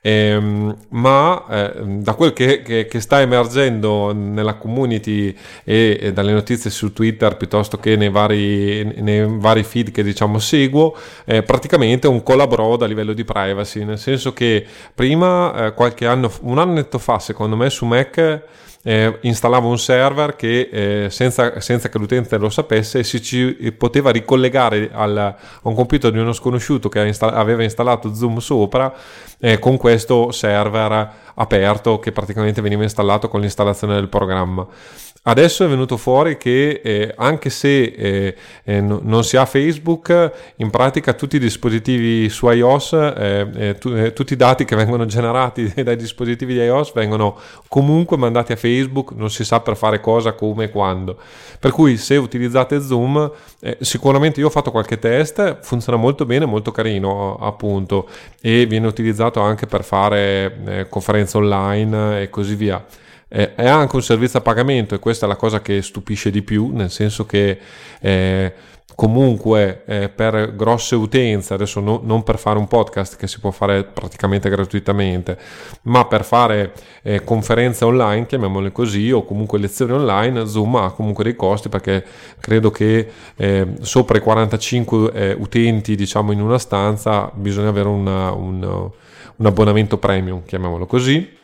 Eh, 0.00 0.74
ma 0.90 1.44
eh, 1.50 1.82
da 1.84 2.14
quel 2.14 2.32
che, 2.32 2.62
che, 2.62 2.86
che, 2.86 3.00
sta 3.00 3.20
emergendo 3.20 4.12
nella 4.12 4.54
community 4.54 5.36
e, 5.64 5.98
e, 6.00 6.12
dalle 6.12 6.32
notizie 6.32 6.70
su 6.70 6.92
Twitter 6.92 7.36
piuttosto 7.36 7.78
che 7.78 7.96
nei 7.96 8.10
vari, 8.10 8.84
nei 9.00 9.26
vari 9.26 9.64
feed 9.64 9.90
che 9.90 10.04
diciamo 10.04 10.38
seguo, 10.38 10.96
è 11.24 11.42
praticamente 11.42 12.06
un 12.06 12.22
collaboro 12.22 12.74
a 12.74 12.86
livello 12.86 13.12
di 13.12 13.24
privacy, 13.24 13.84
nel 13.84 13.98
senso 13.98 14.32
che 14.32 14.64
prima, 14.94 15.66
eh, 15.66 15.74
qualche 15.74 16.06
anno, 16.06 16.30
un 16.42 16.58
annetto 16.58 16.98
fa, 16.98 17.18
secondo 17.18 17.56
me 17.56 17.68
su 17.68 17.84
Mac 17.84 18.44
eh, 18.88 19.18
installavo 19.22 19.68
un 19.68 19.80
server 19.80 20.36
che 20.36 20.68
eh, 20.70 21.10
senza, 21.10 21.58
senza, 21.60 21.88
che 21.88 21.98
l'utente 21.98 22.38
lo 22.38 22.48
sapesse 22.48 23.02
si 23.02 23.20
ci 23.20 23.74
poteva 23.76 24.12
ricollegare 24.12 24.90
al, 24.92 25.16
a 25.16 25.36
un 25.62 25.74
computer 25.74 26.12
di 26.12 26.18
uno 26.18 26.32
sconosciuto 26.32 26.88
che 26.88 27.00
aveva 27.18 27.64
installato 27.64 28.14
Zoom 28.14 28.38
sopra 28.38 28.94
eh, 29.40 29.58
con 29.58 29.76
questo 29.76 30.30
server 30.30 31.10
aperto 31.36 31.98
che 31.98 32.12
praticamente 32.12 32.60
veniva 32.60 32.82
installato 32.82 33.28
con 33.28 33.40
l'installazione 33.40 33.94
del 33.94 34.08
programma. 34.08 34.66
Adesso 35.28 35.64
è 35.64 35.68
venuto 35.68 35.96
fuori 35.96 36.36
che 36.36 36.80
eh, 36.84 37.12
anche 37.16 37.50
se 37.50 37.82
eh, 37.82 38.36
eh, 38.62 38.80
n- 38.80 39.00
non 39.02 39.24
si 39.24 39.36
ha 39.36 39.44
Facebook, 39.44 40.32
in 40.56 40.70
pratica 40.70 41.14
tutti 41.14 41.34
i 41.34 41.40
dispositivi 41.40 42.28
su 42.28 42.48
iOS, 42.48 42.92
eh, 42.92 43.48
eh, 43.56 43.74
tu- 43.76 43.88
eh, 43.88 44.12
tutti 44.12 44.34
i 44.34 44.36
dati 44.36 44.64
che 44.64 44.76
vengono 44.76 45.04
generati 45.04 45.72
dai 45.82 45.96
dispositivi 45.96 46.54
di 46.54 46.60
iOS 46.60 46.92
vengono 46.92 47.36
comunque 47.66 48.16
mandati 48.16 48.52
a 48.52 48.56
Facebook, 48.56 49.14
non 49.16 49.28
si 49.28 49.44
sa 49.44 49.58
per 49.58 49.76
fare 49.76 49.98
cosa, 49.98 50.32
come 50.34 50.64
e 50.64 50.70
quando. 50.70 51.18
Per 51.58 51.72
cui 51.72 51.96
se 51.96 52.14
utilizzate 52.14 52.80
Zoom, 52.80 53.28
sicuramente 53.80 54.38
io 54.38 54.46
ho 54.46 54.50
fatto 54.50 54.70
qualche 54.70 55.00
test, 55.00 55.58
funziona 55.62 55.98
molto 55.98 56.24
bene, 56.24 56.44
molto 56.44 56.70
carino 56.70 57.36
appunto 57.40 58.08
e 58.40 58.66
viene 58.66 58.86
utilizzato 58.86 59.40
anche 59.40 59.66
per 59.66 59.82
fare 59.82 60.86
conferenze 60.88 61.25
online 61.34 62.22
e 62.22 62.30
così 62.30 62.54
via. 62.54 62.84
Eh, 63.28 63.54
è 63.54 63.66
anche 63.66 63.96
un 63.96 64.02
servizio 64.02 64.38
a 64.38 64.42
pagamento 64.42 64.94
e 64.94 64.98
questa 64.98 65.26
è 65.26 65.28
la 65.28 65.36
cosa 65.36 65.60
che 65.60 65.82
stupisce 65.82 66.30
di 66.30 66.42
più, 66.42 66.70
nel 66.72 66.90
senso 66.90 67.26
che 67.26 67.58
eh, 68.00 68.52
comunque 68.96 69.82
eh, 69.84 70.08
per 70.08 70.56
grosse 70.56 70.94
utenze, 70.94 71.52
adesso 71.52 71.80
no, 71.80 72.00
non 72.02 72.22
per 72.22 72.38
fare 72.38 72.58
un 72.58 72.66
podcast 72.66 73.16
che 73.16 73.28
si 73.28 73.38
può 73.40 73.50
fare 73.50 73.84
praticamente 73.84 74.48
gratuitamente, 74.48 75.38
ma 75.82 76.06
per 76.06 76.24
fare 76.24 76.72
eh, 77.02 77.22
conferenze 77.22 77.84
online, 77.84 78.26
chiamiamole 78.26 78.72
così, 78.72 79.12
o 79.12 79.24
comunque 79.24 79.58
lezioni 79.58 79.92
online, 79.92 80.46
Zoom 80.46 80.76
ha 80.76 80.92
comunque 80.92 81.24
dei 81.24 81.36
costi 81.36 81.68
perché 81.68 82.04
credo 82.40 82.70
che 82.70 83.10
eh, 83.36 83.66
sopra 83.80 84.16
i 84.16 84.20
45 84.20 85.12
eh, 85.12 85.36
utenti 85.38 85.94
diciamo 85.94 86.32
in 86.32 86.40
una 86.40 86.58
stanza 86.58 87.30
bisogna 87.34 87.68
avere 87.68 87.88
una, 87.88 88.32
un, 88.32 88.90
un 89.36 89.46
abbonamento 89.46 89.98
premium, 89.98 90.44
chiamiamolo 90.44 90.86
così. 90.86 91.34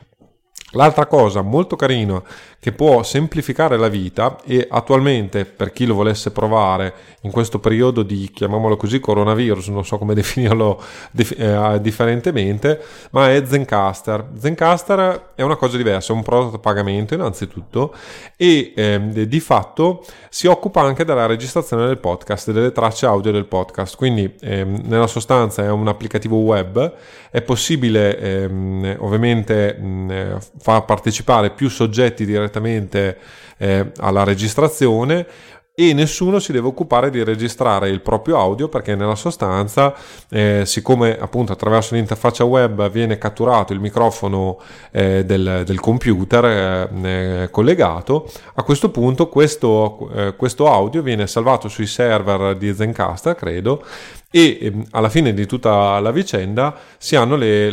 L'altra 0.73 1.07
cosa 1.07 1.43
molto 1.43 1.77
carina 1.77 2.23
che 2.63 2.71
può 2.71 3.03
semplificare 3.03 3.77
la 3.77 3.89
vita 3.89 4.39
e 4.45 4.69
attualmente 4.71 5.45
per 5.47 5.73
chi 5.73 5.85
lo 5.85 5.95
volesse 5.95 6.31
provare 6.31 6.95
in 7.23 7.33
questo 7.33 7.59
periodo 7.59 8.05
di, 8.05 8.31
chiamiamolo 8.33 8.77
così, 8.77 9.01
coronavirus, 9.01 9.67
non 9.69 9.85
so 9.85 9.99
come 9.99 10.15
definirlo 10.15 10.81
eh, 11.17 11.81
differentemente, 11.81 12.81
ma 13.11 13.33
è 13.33 13.45
Zencaster. 13.45 14.29
Zencaster 14.39 15.31
è 15.35 15.43
una 15.43 15.57
cosa 15.57 15.77
diversa, 15.77 16.13
è 16.13 16.17
un 16.17 16.23
prodotto 16.23 16.55
a 16.55 16.59
pagamento 16.61 17.15
innanzitutto 17.15 17.97
e 18.37 18.73
eh, 18.77 19.27
di 19.27 19.41
fatto 19.41 20.05
si 20.29 20.47
occupa 20.47 20.83
anche 20.83 21.05
della 21.05 21.27
registrazione 21.27 21.87
del 21.87 21.99
podcast, 21.99 22.53
delle 22.53 22.71
tracce 22.71 23.07
audio 23.07 23.33
del 23.33 23.47
podcast, 23.47 23.97
quindi 23.97 24.37
eh, 24.41 24.63
nella 24.63 25.09
sostanza 25.09 25.65
è 25.65 25.71
un 25.71 25.89
applicativo 25.89 26.37
web, 26.37 26.95
è 27.29 27.43
possibile 27.43 28.17
ehm, 28.19 28.97
ovviamente 29.01 29.75
mh, 29.75 30.39
far 30.59 30.85
partecipare 30.85 31.51
più 31.51 31.69
soggetti 31.69 32.25
direttamente 32.25 32.52
direttamente 32.53 33.17
eh, 33.57 33.93
alla 33.99 34.25
registrazione 34.25 35.27
e 35.75 35.95
nessuno 35.95 36.39
si 36.39 36.53
deve 36.53 36.67
occupare 36.67 37.09
di 37.09 37.25
registrare 37.25 37.89
il 37.89 38.03
proprio 38.03 38.39
audio 38.39 38.69
perché 38.69 38.95
nella 38.95 39.15
sostanza 39.15 39.95
eh, 40.29 40.65
siccome 40.67 41.19
appunto 41.19 41.53
attraverso 41.53 41.95
l'interfaccia 41.95 42.45
web 42.45 42.91
viene 42.91 43.17
catturato 43.17 43.73
il 43.73 43.81
microfono 43.81 44.61
eh, 44.91 45.25
del, 45.25 45.63
del, 45.65 45.81
computer 45.81 46.91
eh, 47.03 47.49
collegato 47.51 48.31
a 48.57 48.63
questo 48.65 48.91
punto 48.91 49.31
questo, 49.31 50.11
eh, 50.15 50.37
questo, 50.37 50.71
audio 50.71 51.01
viene 51.01 51.27
salvato 51.27 51.69
sui 51.69 51.87
server 51.87 52.55
di 52.59 52.75
Zencaster 52.75 53.35
credo 53.35 53.83
e 54.31 54.59
ehm, 54.61 54.85
alla 54.91 55.09
fine 55.09 55.33
di 55.33 55.47
tutta 55.47 55.99
la 56.01 56.11
vicenda 56.11 56.77
si 56.99 57.17
hanno 57.17 57.35
le 57.35 57.73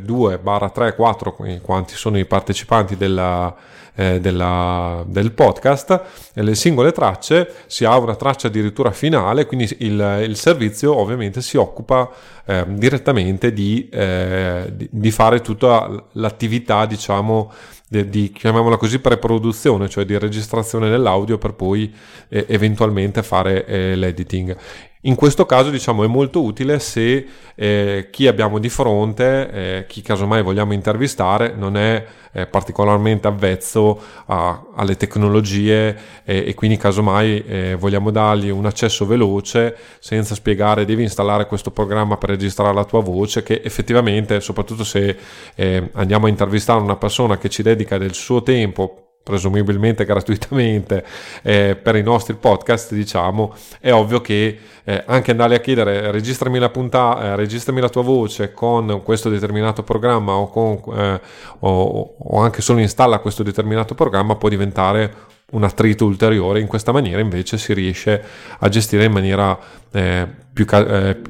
2 0.00 0.38
barra 0.38 0.70
3 0.70 0.94
4 0.94 1.36
quanti 1.60 1.96
sono 1.96 2.16
i 2.16 2.26
partecipanti 2.26 2.96
della 2.96 3.72
eh, 3.94 4.20
della, 4.20 5.04
del 5.06 5.32
podcast, 5.32 6.02
le 6.34 6.54
singole 6.54 6.92
tracce, 6.92 7.52
si 7.66 7.84
ha 7.84 7.96
una 7.96 8.16
traccia 8.16 8.48
addirittura 8.48 8.90
finale, 8.90 9.46
quindi 9.46 9.68
il, 9.80 10.24
il 10.26 10.36
servizio 10.36 10.96
ovviamente 10.96 11.40
si 11.42 11.56
occupa 11.56 12.10
eh, 12.44 12.64
direttamente 12.68 13.52
di, 13.52 13.88
eh, 13.90 14.72
di, 14.74 14.88
di, 14.90 15.10
fare 15.10 15.40
tutta 15.40 16.04
l'attività, 16.12 16.86
diciamo, 16.86 17.52
di, 17.88 18.08
di, 18.08 18.32
chiamiamola 18.32 18.76
così, 18.76 18.98
preproduzione, 18.98 19.88
cioè 19.88 20.04
di 20.04 20.18
registrazione 20.18 20.90
dell'audio 20.90 21.38
per 21.38 21.54
poi 21.54 21.92
eh, 22.28 22.46
eventualmente 22.48 23.22
fare 23.22 23.64
eh, 23.66 23.94
l'editing. 23.94 24.56
In 25.06 25.16
questo 25.16 25.44
caso 25.44 25.68
diciamo 25.68 26.02
è 26.02 26.06
molto 26.06 26.42
utile 26.42 26.78
se 26.78 27.26
eh, 27.54 28.08
chi 28.10 28.26
abbiamo 28.26 28.58
di 28.58 28.70
fronte, 28.70 29.50
eh, 29.50 29.86
chi 29.86 30.00
casomai 30.00 30.42
vogliamo 30.42 30.72
intervistare, 30.72 31.52
non 31.54 31.76
è 31.76 32.06
eh, 32.32 32.46
particolarmente 32.46 33.28
avvezzo 33.28 34.00
a, 34.24 34.64
alle 34.74 34.96
tecnologie 34.96 35.94
eh, 36.24 36.44
e 36.46 36.54
quindi 36.54 36.78
casomai 36.78 37.44
eh, 37.46 37.76
vogliamo 37.78 38.10
dargli 38.10 38.48
un 38.48 38.64
accesso 38.64 39.04
veloce 39.04 39.76
senza 39.98 40.34
spiegare 40.34 40.86
devi 40.86 41.02
installare 41.02 41.46
questo 41.46 41.70
programma 41.70 42.16
per 42.16 42.30
registrare 42.30 42.72
la 42.72 42.84
tua 42.84 43.02
voce 43.02 43.42
che 43.42 43.60
effettivamente 43.62 44.40
soprattutto 44.40 44.84
se 44.84 45.16
eh, 45.54 45.90
andiamo 45.92 46.26
a 46.26 46.30
intervistare 46.30 46.80
una 46.80 46.96
persona 46.96 47.36
che 47.36 47.50
ci 47.50 47.62
dedica 47.62 47.98
del 47.98 48.14
suo 48.14 48.42
tempo 48.42 49.03
presumibilmente 49.24 50.04
gratuitamente 50.06 51.04
eh, 51.42 51.76
per 51.80 51.96
i 51.96 52.02
nostri 52.02 52.34
podcast 52.34 52.94
diciamo 52.94 53.54
è 53.80 53.92
ovvio 53.92 54.20
che 54.20 54.58
eh, 54.84 55.02
anche 55.06 55.32
andare 55.32 55.56
a 55.56 55.60
chiedere 55.60 56.12
registrami 56.12 56.58
la 56.60 56.68
puntata 56.68 57.22
eh, 57.22 57.36
registrami 57.36 57.80
la 57.80 57.88
tua 57.88 58.02
voce 58.02 58.52
con 58.52 59.00
questo 59.02 59.28
determinato 59.30 59.82
programma 59.82 60.34
o, 60.34 60.48
con, 60.48 60.96
eh, 60.96 61.20
o, 61.60 62.14
o 62.18 62.40
anche 62.40 62.62
solo 62.62 62.78
installa 62.78 63.18
questo 63.18 63.42
determinato 63.42 63.94
programma 63.94 64.36
può 64.36 64.48
diventare 64.48 65.32
un 65.54 65.64
attrito 65.64 66.04
ulteriore. 66.04 66.60
In 66.60 66.66
questa 66.66 66.92
maniera 66.92 67.20
invece 67.20 67.58
si 67.58 67.72
riesce 67.72 68.22
a 68.58 68.68
gestire 68.68 69.04
in 69.04 69.12
maniera 69.12 69.58
eh, 69.92 70.28
più, 70.52 70.66
eh, 70.70 71.20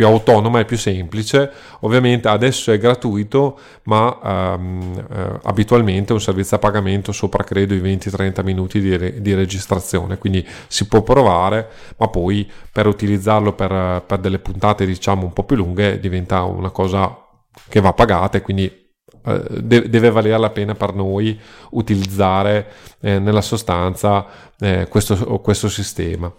più 0.00 0.08
autonoma 0.08 0.60
e 0.60 0.64
più 0.64 0.78
semplice. 0.78 1.52
Ovviamente 1.80 2.28
adesso 2.28 2.72
è 2.72 2.78
gratuito, 2.78 3.58
ma 3.82 4.56
um, 4.56 5.04
uh, 5.10 5.38
abitualmente 5.42 6.08
è 6.08 6.12
un 6.14 6.22
servizio 6.22 6.56
a 6.56 6.58
pagamento 6.58 7.12
sopra 7.12 7.44
credo 7.44 7.74
i 7.74 7.82
20-30 7.82 8.42
minuti 8.42 8.80
di, 8.80 8.96
re- 8.96 9.20
di, 9.20 9.34
registrazione, 9.34 10.16
quindi 10.16 10.46
si 10.68 10.88
può 10.88 11.02
provare, 11.02 11.68
ma 11.98 12.08
poi 12.08 12.50
per 12.72 12.86
utilizzarlo 12.86 13.52
per, 13.52 14.02
per 14.06 14.18
delle 14.20 14.38
puntate 14.38 14.86
diciamo 14.86 15.24
un 15.24 15.34
po' 15.34 15.44
più 15.44 15.56
lunghe 15.56 16.00
diventa 16.00 16.44
una 16.44 16.70
cosa 16.70 17.14
che 17.68 17.80
va 17.80 17.92
pagata 17.92 18.38
e 18.38 18.40
quindi 18.40 18.64
eh, 19.26 19.42
deve 19.62 20.10
valere 20.10 20.38
la 20.38 20.48
pena 20.48 20.74
per 20.74 20.94
noi 20.94 21.38
utilizzare 21.72 22.68
eh, 23.02 23.18
nella 23.18 23.42
sostanza 23.42 24.26
eh, 24.58 24.86
questo, 24.88 25.40
questo 25.40 25.68
sistema. 25.68 26.32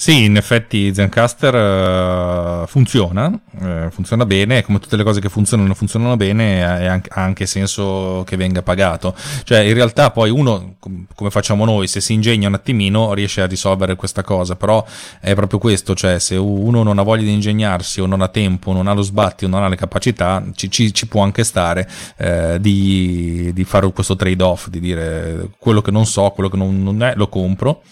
Sì, 0.00 0.24
in 0.24 0.36
effetti 0.36 0.94
Zencaster 0.94 2.62
uh, 2.62 2.66
funziona, 2.66 3.26
uh, 3.26 3.90
funziona 3.90 4.24
bene, 4.24 4.62
come 4.62 4.78
tutte 4.78 4.96
le 4.96 5.02
cose 5.04 5.20
che 5.20 5.28
funzionano 5.28 5.74
funzionano 5.74 6.16
bene, 6.16 6.64
ha 6.64 7.02
anche 7.10 7.44
senso 7.44 8.22
che 8.26 8.38
venga 8.38 8.62
pagato. 8.62 9.14
Cioè, 9.44 9.58
in 9.58 9.74
realtà 9.74 10.10
poi 10.10 10.30
uno, 10.30 10.76
come 10.78 11.28
facciamo 11.28 11.66
noi, 11.66 11.86
se 11.86 12.00
si 12.00 12.14
ingegna 12.14 12.48
un 12.48 12.54
attimino 12.54 13.12
riesce 13.12 13.42
a 13.42 13.46
risolvere 13.46 13.94
questa 13.94 14.22
cosa, 14.22 14.56
però 14.56 14.82
è 15.20 15.34
proprio 15.34 15.58
questo, 15.58 15.94
cioè 15.94 16.18
se 16.18 16.34
uno 16.34 16.82
non 16.82 16.98
ha 16.98 17.02
voglia 17.02 17.24
di 17.24 17.34
ingegnarsi 17.34 18.00
o 18.00 18.06
non 18.06 18.22
ha 18.22 18.28
tempo, 18.28 18.72
non 18.72 18.86
ha 18.86 18.94
lo 18.94 19.02
sbatti 19.02 19.44
o 19.44 19.48
non 19.48 19.62
ha 19.62 19.68
le 19.68 19.76
capacità, 19.76 20.42
ci, 20.54 20.70
ci, 20.70 20.94
ci 20.94 21.08
può 21.08 21.22
anche 21.22 21.44
stare 21.44 21.86
eh, 22.16 22.56
di, 22.58 23.50
di, 23.52 23.64
fare 23.64 23.92
questo 23.92 24.16
trade-off, 24.16 24.68
di 24.68 24.80
dire 24.80 25.50
quello 25.58 25.82
che 25.82 25.90
non 25.90 26.06
so, 26.06 26.30
quello 26.30 26.48
che 26.48 26.56
non, 26.56 26.82
non 26.82 27.02
è, 27.02 27.12
lo 27.16 27.28
compro, 27.28 27.82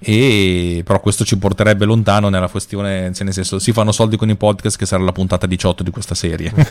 e 0.00 0.82
però 0.84 0.98
questo 0.98 1.24
ci 1.24 1.38
porta 1.38 1.50
porterebbe 1.52 1.84
lontano 1.84 2.30
nella 2.30 2.48
questione, 2.48 3.12
cioè 3.12 3.24
nel 3.24 3.34
senso 3.34 3.58
si 3.58 3.72
fanno 3.72 3.92
soldi 3.92 4.16
con 4.16 4.30
i 4.30 4.36
podcast 4.36 4.78
che 4.78 4.86
sarà 4.86 5.04
la 5.04 5.12
puntata 5.12 5.46
18 5.46 5.82
di 5.82 5.90
questa 5.90 6.14
serie. 6.14 6.50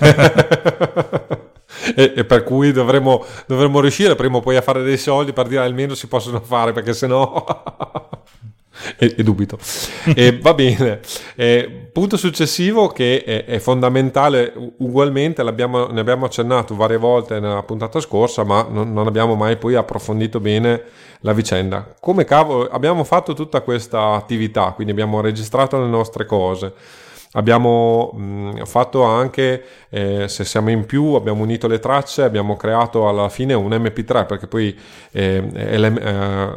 e, 1.96 2.14
e, 2.16 2.26
per 2.26 2.44
cui 2.44 2.72
dovremmo, 2.72 3.24
dovremmo, 3.46 3.80
riuscire 3.80 4.16
prima 4.16 4.38
o 4.38 4.40
poi 4.42 4.56
a 4.56 4.62
fare 4.62 4.82
dei 4.82 4.98
soldi 4.98 5.34
per 5.34 5.48
dire 5.48 5.62
almeno 5.62 5.94
si 5.94 6.08
possono 6.08 6.42
fare 6.42 6.72
perché 6.72 6.94
sennò... 6.94 7.46
e, 8.98 9.16
e, 9.18 9.24
dubito. 9.24 9.58
e, 10.16 10.38
va 10.42 10.54
bene. 10.54 11.00
E, 11.36 11.90
punto 11.92 12.18
successivo 12.18 12.88
che 12.88 13.24
è, 13.24 13.46
è 13.46 13.60
fondamentale 13.60 14.54
ugualmente, 14.78 15.44
ne 15.44 15.50
abbiamo 15.50 16.26
accennato 16.26 16.76
varie 16.76 16.98
volte 16.98 17.40
nella 17.40 17.64
puntata 17.64 18.00
scorsa, 18.00 18.44
ma 18.44 18.66
non, 18.70 18.94
non 18.94 19.08
abbiamo 19.08 19.36
mai 19.36 19.58
poi 19.58 19.76
approfondito 19.76 20.40
bene 20.40 20.82
la 21.22 21.34
vicenda. 21.34 21.94
Come 22.00 22.24
cavolo 22.24 22.68
abbiamo 22.70 23.04
fatto 23.04 23.34
tutta 23.34 23.62
questa 23.62 24.12
attività, 24.12 24.72
quindi 24.72 24.92
abbiamo 24.92 25.22
registrato 25.22 25.80
le 25.80 25.88
nostre 25.88 26.26
cose 26.26 26.74
Abbiamo 27.34 28.12
mh, 28.14 28.66
fatto 28.66 29.04
anche, 29.04 29.64
eh, 29.90 30.28
se 30.28 30.44
siamo 30.44 30.70
in 30.70 30.86
più, 30.86 31.14
abbiamo 31.14 31.44
unito 31.44 31.66
le 31.68 31.80
tracce, 31.80 32.24
abbiamo 32.24 32.58
creato 32.58 33.08
alla 33.08 33.30
fine 33.30 33.54
un 33.54 33.72
MP3 33.72 34.26
perché 34.26 34.48
poi 34.48 34.78
eh, 35.12 35.42
eh, 35.54 36.52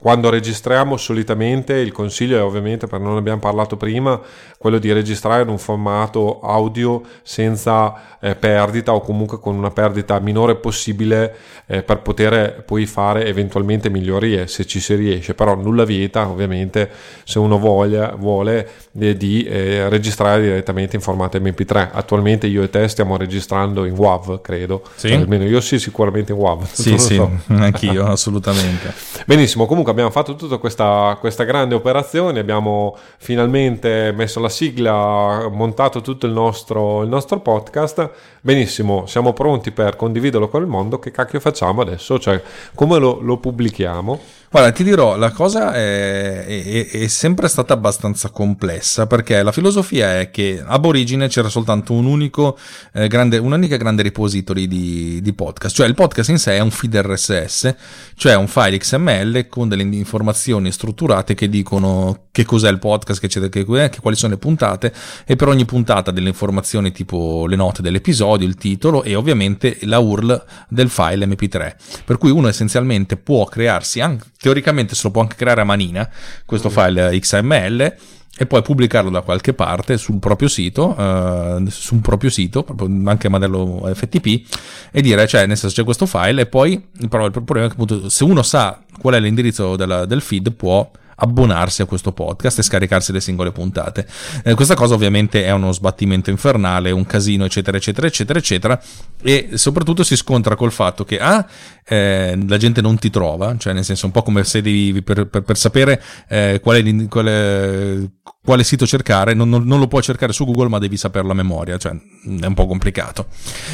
quando 0.00 0.28
registriamo 0.28 0.96
solitamente 0.96 1.74
il 1.74 1.92
consiglio 1.92 2.38
è 2.38 2.42
ovviamente, 2.42 2.88
per 2.88 2.98
non 2.98 3.16
abbiamo 3.16 3.38
parlato 3.38 3.76
prima, 3.76 4.20
quello 4.58 4.78
di 4.78 4.90
registrare 4.90 5.42
in 5.42 5.48
un 5.48 5.58
formato 5.58 6.40
audio 6.40 7.02
senza 7.22 8.18
eh, 8.18 8.34
perdita 8.34 8.94
o 8.94 9.02
comunque 9.02 9.38
con 9.38 9.54
una 9.54 9.70
perdita 9.70 10.18
minore 10.18 10.56
possibile 10.56 11.36
eh, 11.66 11.84
per 11.84 12.02
poter 12.02 12.64
poi 12.64 12.84
fare 12.86 13.26
eventualmente 13.26 13.90
migliorie 13.90 14.48
se 14.48 14.66
ci 14.66 14.80
si 14.80 14.96
riesce, 14.96 15.34
però 15.34 15.54
nulla 15.54 15.84
vieta 15.84 16.28
ovviamente 16.28 16.90
se 17.22 17.38
uno 17.38 17.60
voglia, 17.60 18.12
vuole 18.16 18.68
eh, 18.98 19.16
di 19.16 19.46
registrare 19.46 20.14
registrare 20.16 20.42
direttamente 20.42 20.96
in 20.96 21.02
formato 21.02 21.38
MP3. 21.38 21.90
Attualmente 21.92 22.46
io 22.46 22.62
e 22.62 22.70
te 22.70 22.88
stiamo 22.88 23.16
registrando 23.16 23.84
in 23.84 23.94
WAV, 23.94 24.40
credo. 24.40 24.82
Sì. 24.94 25.12
Almeno 25.12 25.44
io 25.44 25.60
sì, 25.60 25.78
sicuramente 25.78 26.32
in 26.32 26.38
WAV. 26.38 26.64
Sì, 26.86 26.98
sì, 26.98 27.14
so. 27.16 27.30
anch'io, 27.54 28.06
assolutamente. 28.06 28.92
Benissimo, 29.26 29.66
comunque 29.66 29.90
abbiamo 29.92 30.10
fatto 30.10 30.36
tutta 30.36 30.58
questa, 30.58 31.16
questa 31.18 31.44
grande 31.44 31.74
operazione, 31.74 32.38
abbiamo 32.38 32.96
finalmente 33.18 34.12
messo 34.14 34.40
la 34.40 34.48
sigla, 34.48 35.48
montato 35.50 36.00
tutto 36.00 36.26
il 36.26 36.32
nostro, 36.32 37.02
il 37.02 37.08
nostro 37.08 37.40
podcast. 37.40 38.10
Benissimo, 38.40 39.06
siamo 39.06 39.32
pronti 39.32 39.72
per 39.72 39.96
condividerlo 39.96 40.48
con 40.48 40.62
il 40.62 40.68
mondo. 40.68 40.98
Che 40.98 41.10
cacchio 41.10 41.40
facciamo 41.40 41.82
adesso? 41.82 42.18
Cioè, 42.18 42.40
come 42.74 42.98
lo, 42.98 43.18
lo 43.20 43.38
pubblichiamo? 43.38 44.20
Guarda, 44.48 44.70
ti 44.70 44.84
dirò, 44.84 45.16
la 45.16 45.32
cosa 45.32 45.74
è, 45.74 46.44
è, 46.46 46.88
è, 46.88 47.06
sempre 47.08 47.48
stata 47.48 47.74
abbastanza 47.74 48.30
complessa 48.30 49.06
perché 49.06 49.42
la 49.42 49.50
filosofia 49.50 50.20
è 50.20 50.30
che 50.30 50.62
ab 50.64 50.84
origine 50.84 51.26
c'era 51.26 51.48
soltanto 51.48 51.92
un 51.92 52.04
unico, 52.04 52.56
eh, 52.92 53.08
grande, 53.08 53.38
un'unica 53.38 53.76
grande 53.76 54.04
repository 54.04 54.68
di, 54.68 55.20
di, 55.20 55.32
podcast, 55.32 55.74
cioè 55.74 55.88
il 55.88 55.94
podcast 55.94 56.28
in 56.30 56.38
sé 56.38 56.56
è 56.56 56.60
un 56.60 56.70
feed 56.70 56.94
RSS, 56.94 57.74
cioè 58.14 58.36
un 58.36 58.46
file 58.46 58.78
XML 58.78 59.48
con 59.48 59.68
delle 59.68 59.82
informazioni 59.82 60.70
strutturate 60.70 61.34
che 61.34 61.48
dicono 61.48 62.26
che 62.30 62.44
cos'è 62.44 62.70
il 62.70 62.78
podcast, 62.78 63.18
che, 63.18 63.48
che, 63.48 63.64
che 63.64 64.00
quali 64.00 64.16
sono 64.16 64.34
le 64.34 64.38
puntate 64.38 64.92
e 65.26 65.34
per 65.34 65.48
ogni 65.48 65.64
puntata 65.64 66.12
delle 66.12 66.28
informazioni 66.28 66.92
tipo 66.92 67.46
le 67.48 67.56
note 67.56 67.82
dell'episodio, 67.82 68.46
il 68.46 68.54
titolo 68.54 69.02
e 69.02 69.16
ovviamente 69.16 69.78
la 69.82 69.98
URL 69.98 70.44
del 70.68 70.88
file 70.88 71.26
MP3. 71.26 71.74
Per 72.04 72.16
cui 72.16 72.30
uno 72.30 72.46
essenzialmente 72.46 73.16
può 73.16 73.44
crearsi 73.46 74.00
anche 74.00 74.26
teoricamente 74.46 74.94
se 74.94 75.00
lo 75.02 75.10
può 75.10 75.22
anche 75.22 75.34
creare 75.34 75.62
a 75.62 75.64
manina, 75.64 76.08
questo 76.44 76.68
mm. 76.68 76.72
file 76.72 77.18
XML, 77.18 77.94
e 78.38 78.46
poi 78.46 78.62
pubblicarlo 78.62 79.10
da 79.10 79.22
qualche 79.22 79.54
parte 79.54 79.98
sul 79.98 80.20
proprio 80.20 80.46
sito, 80.46 80.90
uh, 80.90 81.66
su 81.68 81.94
un 81.94 82.00
proprio 82.00 82.30
sito, 82.30 82.64
anche 83.06 83.26
a 83.26 83.30
modello 83.30 83.90
FTP, 83.92 84.46
e 84.92 85.00
dire, 85.00 85.26
cioè, 85.26 85.46
nel 85.46 85.56
senso 85.56 85.74
c'è 85.74 85.82
questo 85.82 86.06
file, 86.06 86.42
e 86.42 86.46
poi, 86.46 86.80
però 87.08 87.24
il 87.24 87.32
problema 87.32 87.64
è 87.64 87.66
che 87.66 87.74
appunto, 87.74 88.08
se 88.08 88.22
uno 88.22 88.44
sa 88.44 88.80
qual 89.00 89.14
è 89.14 89.20
l'indirizzo 89.20 89.74
della, 89.74 90.04
del 90.04 90.20
feed, 90.20 90.52
può 90.52 90.88
abbonarsi 91.16 91.82
a 91.82 91.86
questo 91.86 92.12
podcast 92.12 92.58
e 92.58 92.62
scaricarsi 92.62 93.12
le 93.12 93.20
singole 93.20 93.52
puntate. 93.52 94.06
Eh, 94.44 94.54
questa 94.54 94.74
cosa 94.74 94.94
ovviamente 94.94 95.44
è 95.44 95.50
uno 95.52 95.72
sbattimento 95.72 96.30
infernale, 96.30 96.90
un 96.90 97.06
casino, 97.06 97.44
eccetera, 97.44 97.76
eccetera, 97.76 98.06
eccetera, 98.06 98.38
eccetera, 98.38 98.82
e 99.22 99.50
soprattutto 99.54 100.02
si 100.02 100.16
scontra 100.16 100.56
col 100.56 100.72
fatto 100.72 101.04
che 101.04 101.18
ah, 101.18 101.46
eh, 101.84 102.38
la 102.46 102.56
gente 102.56 102.80
non 102.80 102.98
ti 102.98 103.10
trova, 103.10 103.56
cioè 103.56 103.72
nel 103.72 103.84
senso 103.84 104.06
un 104.06 104.12
po' 104.12 104.22
come 104.22 104.44
se 104.44 104.60
devi 104.60 105.02
per, 105.02 105.26
per, 105.26 105.42
per 105.42 105.56
sapere 105.56 106.02
eh, 106.28 106.60
quale, 106.62 107.06
quale, 107.08 108.10
quale, 108.44 108.64
sito 108.64 108.86
cercare, 108.86 109.34
non, 109.34 109.48
non, 109.48 109.64
non, 109.64 109.78
lo 109.78 109.86
puoi 109.86 110.02
cercare 110.02 110.32
su 110.32 110.44
Google 110.44 110.68
ma 110.68 110.78
devi 110.78 110.96
saperlo 110.96 111.32
a 111.32 111.34
memoria, 111.34 111.78
cioè 111.78 111.92
è 111.92 112.46
un 112.46 112.54
po' 112.54 112.66
complicato. 112.66 113.28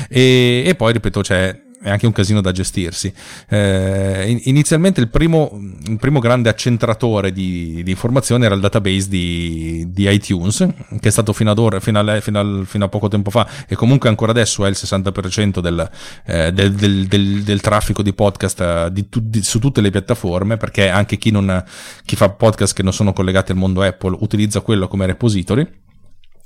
E, 0.09 0.63
e 0.65 0.75
poi 0.75 0.93
ripeto, 0.93 1.21
c'è 1.21 1.71
è 1.83 1.91
anche 1.91 2.07
un 2.07 2.13
casino 2.13 2.41
da 2.41 2.53
gestirsi. 2.53 3.13
Eh, 3.49 4.41
inizialmente 4.45 5.01
il 5.01 5.09
primo, 5.09 5.51
il 5.87 5.99
primo, 5.99 6.21
grande 6.21 6.49
accentratore 6.49 7.33
di, 7.33 7.83
di, 7.83 7.91
informazioni 7.91 8.45
era 8.45 8.55
il 8.55 8.61
database 8.61 9.09
di, 9.09 9.85
di, 9.89 10.09
iTunes, 10.09 10.67
che 11.01 11.09
è 11.09 11.11
stato 11.11 11.33
fino 11.33 11.51
ad 11.51 11.59
ora, 11.59 11.81
fino 11.81 11.99
a, 11.99 12.21
fino, 12.21 12.41
a, 12.41 12.65
fino 12.65 12.85
a, 12.85 12.89
poco 12.89 13.09
tempo 13.09 13.31
fa, 13.31 13.47
e 13.67 13.75
comunque 13.75 14.09
ancora 14.09 14.31
adesso 14.31 14.65
è 14.65 14.69
il 14.69 14.77
60% 14.79 15.59
del, 15.59 15.91
eh, 16.27 16.53
del, 16.53 16.73
del, 16.73 17.43
del, 17.43 17.61
traffico 17.61 18.03
di 18.03 18.13
podcast 18.13 18.61
eh, 18.61 19.41
su 19.41 19.59
tutte 19.59 19.81
le 19.81 19.91
piattaforme, 19.91 20.57
perché 20.57 20.89
anche 20.89 21.19
chi, 21.19 21.31
non, 21.31 21.65
chi 22.05 22.15
fa 22.15 22.31
podcast 22.31 22.75
che 22.75 22.83
non 22.83 22.93
sono 22.93 23.13
collegati 23.13 23.51
al 23.51 23.59
mondo 23.59 23.83
Apple 23.83 24.17
utilizza 24.21 24.61
quello 24.61 24.87
come 24.87 25.07
repository 25.07 25.81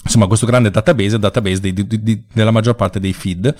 insomma 0.06 0.28
questo 0.28 0.46
grande 0.46 0.70
database, 0.70 1.18
database 1.18 1.60
di, 1.60 1.72
di, 1.72 2.02
di, 2.02 2.22
della 2.32 2.52
maggior 2.52 2.76
parte 2.76 3.00
dei 3.00 3.12
feed. 3.12 3.54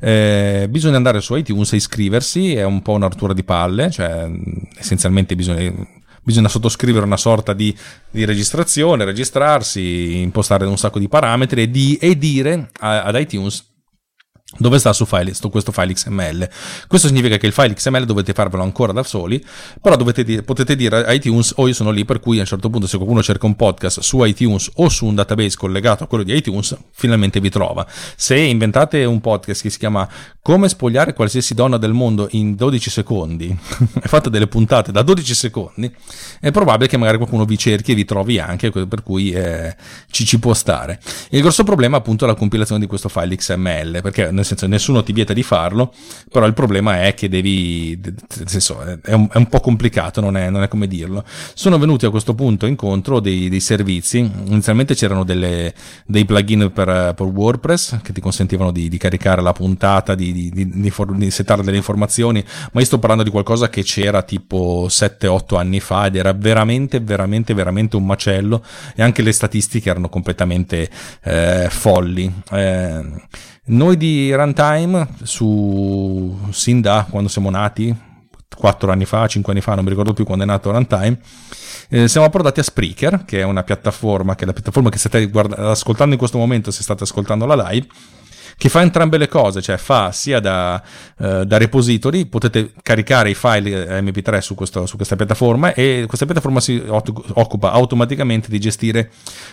Eh, 0.00 0.66
bisogna 0.68 0.96
andare 0.96 1.20
su 1.20 1.34
iTunes 1.36 1.72
e 1.72 1.76
iscriversi, 1.76 2.54
è 2.54 2.64
un 2.64 2.82
po' 2.82 2.92
un'artura 2.92 3.32
di 3.32 3.44
palle, 3.44 3.90
cioè 3.90 4.28
essenzialmente 4.76 5.34
bisogna 5.34 6.00
bisogna 6.24 6.46
sottoscrivere 6.46 7.04
una 7.04 7.16
sorta 7.16 7.52
di, 7.52 7.76
di 8.08 8.24
registrazione, 8.24 9.04
registrarsi, 9.04 10.20
impostare 10.20 10.64
un 10.66 10.78
sacco 10.78 11.00
di 11.00 11.08
parametri 11.08 11.64
e, 11.64 11.98
e 12.00 12.16
dire 12.16 12.70
a, 12.78 13.02
ad 13.02 13.18
iTunes 13.18 13.71
dove 14.58 14.78
sta 14.78 14.92
su 14.92 15.04
file, 15.04 15.34
su 15.34 15.48
questo 15.50 15.72
file 15.72 15.94
XML. 15.94 16.48
Questo 16.86 17.08
significa 17.08 17.36
che 17.36 17.46
il 17.46 17.52
file 17.52 17.74
XML 17.74 18.04
dovete 18.04 18.32
farvelo 18.32 18.62
ancora 18.62 18.92
da 18.92 19.02
soli, 19.02 19.42
però 19.80 19.96
dire, 19.96 20.42
potete 20.42 20.76
dire 20.76 21.04
a 21.04 21.12
iTunes 21.12 21.52
o 21.56 21.62
oh, 21.62 21.68
io 21.68 21.74
sono 21.74 21.90
lì 21.90 22.04
per 22.04 22.20
cui 22.20 22.38
a 22.38 22.40
un 22.40 22.46
certo 22.46 22.68
punto 22.70 22.86
se 22.86 22.96
qualcuno 22.96 23.22
cerca 23.22 23.46
un 23.46 23.56
podcast 23.56 24.00
su 24.00 24.22
iTunes 24.24 24.70
o 24.74 24.88
su 24.88 25.06
un 25.06 25.14
database 25.14 25.56
collegato 25.56 26.04
a 26.04 26.06
quello 26.06 26.24
di 26.24 26.34
iTunes, 26.34 26.76
finalmente 26.92 27.40
vi 27.40 27.50
trova. 27.50 27.86
Se 28.16 28.36
inventate 28.36 29.04
un 29.04 29.20
podcast 29.20 29.62
che 29.62 29.70
si 29.70 29.78
chiama 29.78 30.08
Come 30.42 30.68
spogliare 30.68 31.12
qualsiasi 31.12 31.54
donna 31.54 31.78
del 31.78 31.92
mondo 31.92 32.28
in 32.32 32.54
12 32.54 32.90
secondi 32.90 33.46
e 34.02 34.08
fate 34.08 34.28
delle 34.28 34.48
puntate 34.48 34.92
da 34.92 35.02
12 35.02 35.34
secondi, 35.34 35.92
è 36.40 36.50
probabile 36.50 36.88
che 36.88 36.96
magari 36.96 37.16
qualcuno 37.16 37.44
vi 37.44 37.56
cerchi 37.56 37.92
e 37.92 37.94
vi 37.94 38.04
trovi 38.04 38.38
anche, 38.38 38.70
per 38.70 39.02
cui 39.02 39.30
eh, 39.30 39.74
ci, 40.10 40.24
ci 40.24 40.38
può 40.38 40.52
stare. 40.52 41.00
Il 41.30 41.40
grosso 41.40 41.64
problema 41.64 41.96
appunto 41.96 42.24
è 42.24 42.28
la 42.28 42.34
compilazione 42.34 42.80
di 42.80 42.86
questo 42.86 43.08
file 43.08 43.36
XML, 43.36 44.00
perché 44.02 44.30
nel 44.42 44.46
senso 44.46 44.66
nessuno 44.66 45.02
ti 45.02 45.12
vieta 45.12 45.32
di 45.32 45.42
farlo, 45.42 45.92
però 46.30 46.46
il 46.46 46.52
problema 46.52 47.04
è 47.04 47.14
che 47.14 47.28
devi, 47.28 47.98
nel 48.02 48.48
senso 48.48 48.80
è 48.80 49.12
un, 49.12 49.28
è 49.30 49.36
un 49.36 49.46
po' 49.46 49.60
complicato, 49.60 50.20
non 50.20 50.36
è, 50.36 50.50
non 50.50 50.62
è, 50.62 50.68
come 50.68 50.86
dirlo. 50.86 51.24
Sono 51.54 51.78
venuti 51.78 52.06
a 52.06 52.10
questo 52.10 52.34
punto 52.34 52.66
incontro 52.66 53.20
dei, 53.20 53.48
dei 53.48 53.60
servizi, 53.60 54.18
inizialmente 54.18 54.94
c'erano 54.94 55.24
delle, 55.24 55.72
dei 56.06 56.24
plugin 56.24 56.70
per, 56.72 57.14
per, 57.14 57.26
WordPress 57.26 58.00
che 58.02 58.12
ti 58.12 58.20
consentivano 58.20 58.72
di, 58.72 58.88
di 58.88 58.98
caricare 58.98 59.40
la 59.42 59.52
puntata, 59.52 60.14
di, 60.14 60.32
di, 60.32 60.50
di, 60.50 60.72
di 60.72 61.30
settare 61.30 61.62
delle 61.62 61.76
informazioni, 61.76 62.44
ma 62.72 62.80
io 62.80 62.86
sto 62.86 62.98
parlando 62.98 63.22
di 63.22 63.30
qualcosa 63.30 63.68
che 63.68 63.82
c'era 63.82 64.22
tipo 64.22 64.86
7-8 64.88 65.56
anni 65.56 65.80
fa 65.80 66.06
ed 66.06 66.16
era 66.16 66.32
veramente, 66.32 67.00
veramente, 67.00 67.54
veramente 67.54 67.96
un 67.96 68.04
macello 68.04 68.64
e 68.94 69.02
anche 69.02 69.22
le 69.22 69.32
statistiche 69.32 69.90
erano 69.90 70.08
completamente 70.08 70.90
eh, 71.22 71.68
folli. 71.70 72.32
Eh, 72.50 73.00
noi 73.64 73.96
di 73.96 74.34
Runtime 74.34 75.08
su 75.22 76.36
Sinda, 76.50 77.06
quando 77.08 77.28
siamo 77.28 77.48
nati, 77.48 77.94
4 78.54 78.90
anni 78.90 79.04
fa, 79.04 79.26
5 79.26 79.52
anni 79.52 79.62
fa, 79.62 79.74
non 79.76 79.84
mi 79.84 79.90
ricordo 79.90 80.12
più 80.12 80.24
quando 80.24 80.42
è 80.42 80.46
nato 80.46 80.72
Runtime, 80.72 81.18
eh, 81.88 82.08
siamo 82.08 82.26
approdati 82.26 82.58
a 82.58 82.64
Spreaker, 82.64 83.24
che 83.24 83.40
è 83.40 83.44
una 83.44 83.62
piattaforma, 83.62 84.34
che 84.34 84.42
è 84.42 84.46
la 84.46 84.52
piattaforma 84.52 84.90
che 84.90 84.98
state 84.98 85.26
guarda- 85.26 85.70
ascoltando 85.70 86.12
in 86.12 86.18
questo 86.18 86.38
momento 86.38 86.72
se 86.72 86.82
state 86.82 87.04
ascoltando 87.04 87.46
la 87.46 87.68
live, 87.70 87.86
che 88.62 88.68
fa 88.68 88.80
entrambe 88.80 89.18
le 89.18 89.26
cose, 89.26 89.60
cioè 89.60 89.76
fa 89.76 90.12
sia 90.12 90.38
da, 90.38 90.80
uh, 91.16 91.42
da 91.42 91.56
repository, 91.56 92.26
potete 92.26 92.74
caricare 92.80 93.30
i 93.30 93.34
file 93.34 93.88
eh, 93.88 94.00
mp3 94.00 94.38
su, 94.38 94.54
questo, 94.54 94.86
su, 94.86 94.94
questa 94.94 95.16
piattaforma 95.16 95.74
e 95.74 96.04
questa 96.06 96.26
piattaforma 96.26 96.60
si 96.60 96.80
occupa 96.86 97.72
automaticamente 97.72 98.48
di 98.48 98.60
gestire 98.60 99.10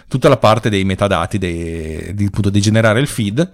tutta 0.07 0.30
la 0.30 0.38
parte 0.38 0.70
dei 0.70 0.84
metadati, 0.84 1.39
dei, 1.39 2.14
di, 2.14 2.26
appunto, 2.26 2.51
di 2.51 2.62
generare 2.62 2.99
il 2.99 3.07
feed, 3.07 3.51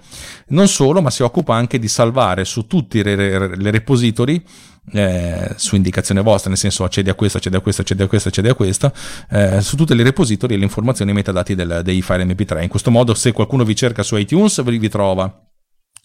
non 0.48 0.68
solo, 0.68 1.02
ma 1.02 1.10
si 1.10 1.24
occupa 1.24 1.56
anche 1.56 1.80
di 1.80 1.88
salvare 1.88 2.44
su 2.44 2.68
tutti 2.68 3.02
le, 3.02 3.56
le 3.56 3.72
repository 3.72 4.44
eh, 4.92 5.54
su 5.56 5.78
indicazione 5.78 6.22
vostra, 6.22 6.50
nel 6.50 6.60
senso 6.60 6.84
accedi 6.84 7.10
a 7.10 7.14
questo, 7.14 7.38
accedi 7.38 7.56
a 7.56 7.62
questo, 7.62 7.80
accedi 7.80 8.04
a 8.04 8.08
questo, 8.08 8.28
accedi 8.28 8.50
a 8.50 8.54
questo, 8.56 8.92
eh, 9.30 9.62
su 9.62 9.78
tutte 9.78 9.94
le 9.94 10.04
repository 10.04 10.56
e 10.56 10.58
le 10.58 10.66
informazioni 10.66 11.12
e 11.12 11.14
i 11.14 11.18
metadati 11.18 11.56
del, 11.56 11.80
dei 11.82 12.02
file 12.02 12.26
mp3. 12.26 12.62
In 12.62 12.68
questo 12.68 12.92
modo 12.92 13.14
se 13.14 13.32
qualcuno 13.32 13.64
vi 13.64 13.74
cerca 13.74 14.04
su 14.04 14.18
iTunes 14.18 14.62
vi, 14.62 14.78
vi 14.78 14.90
trova 14.90 15.45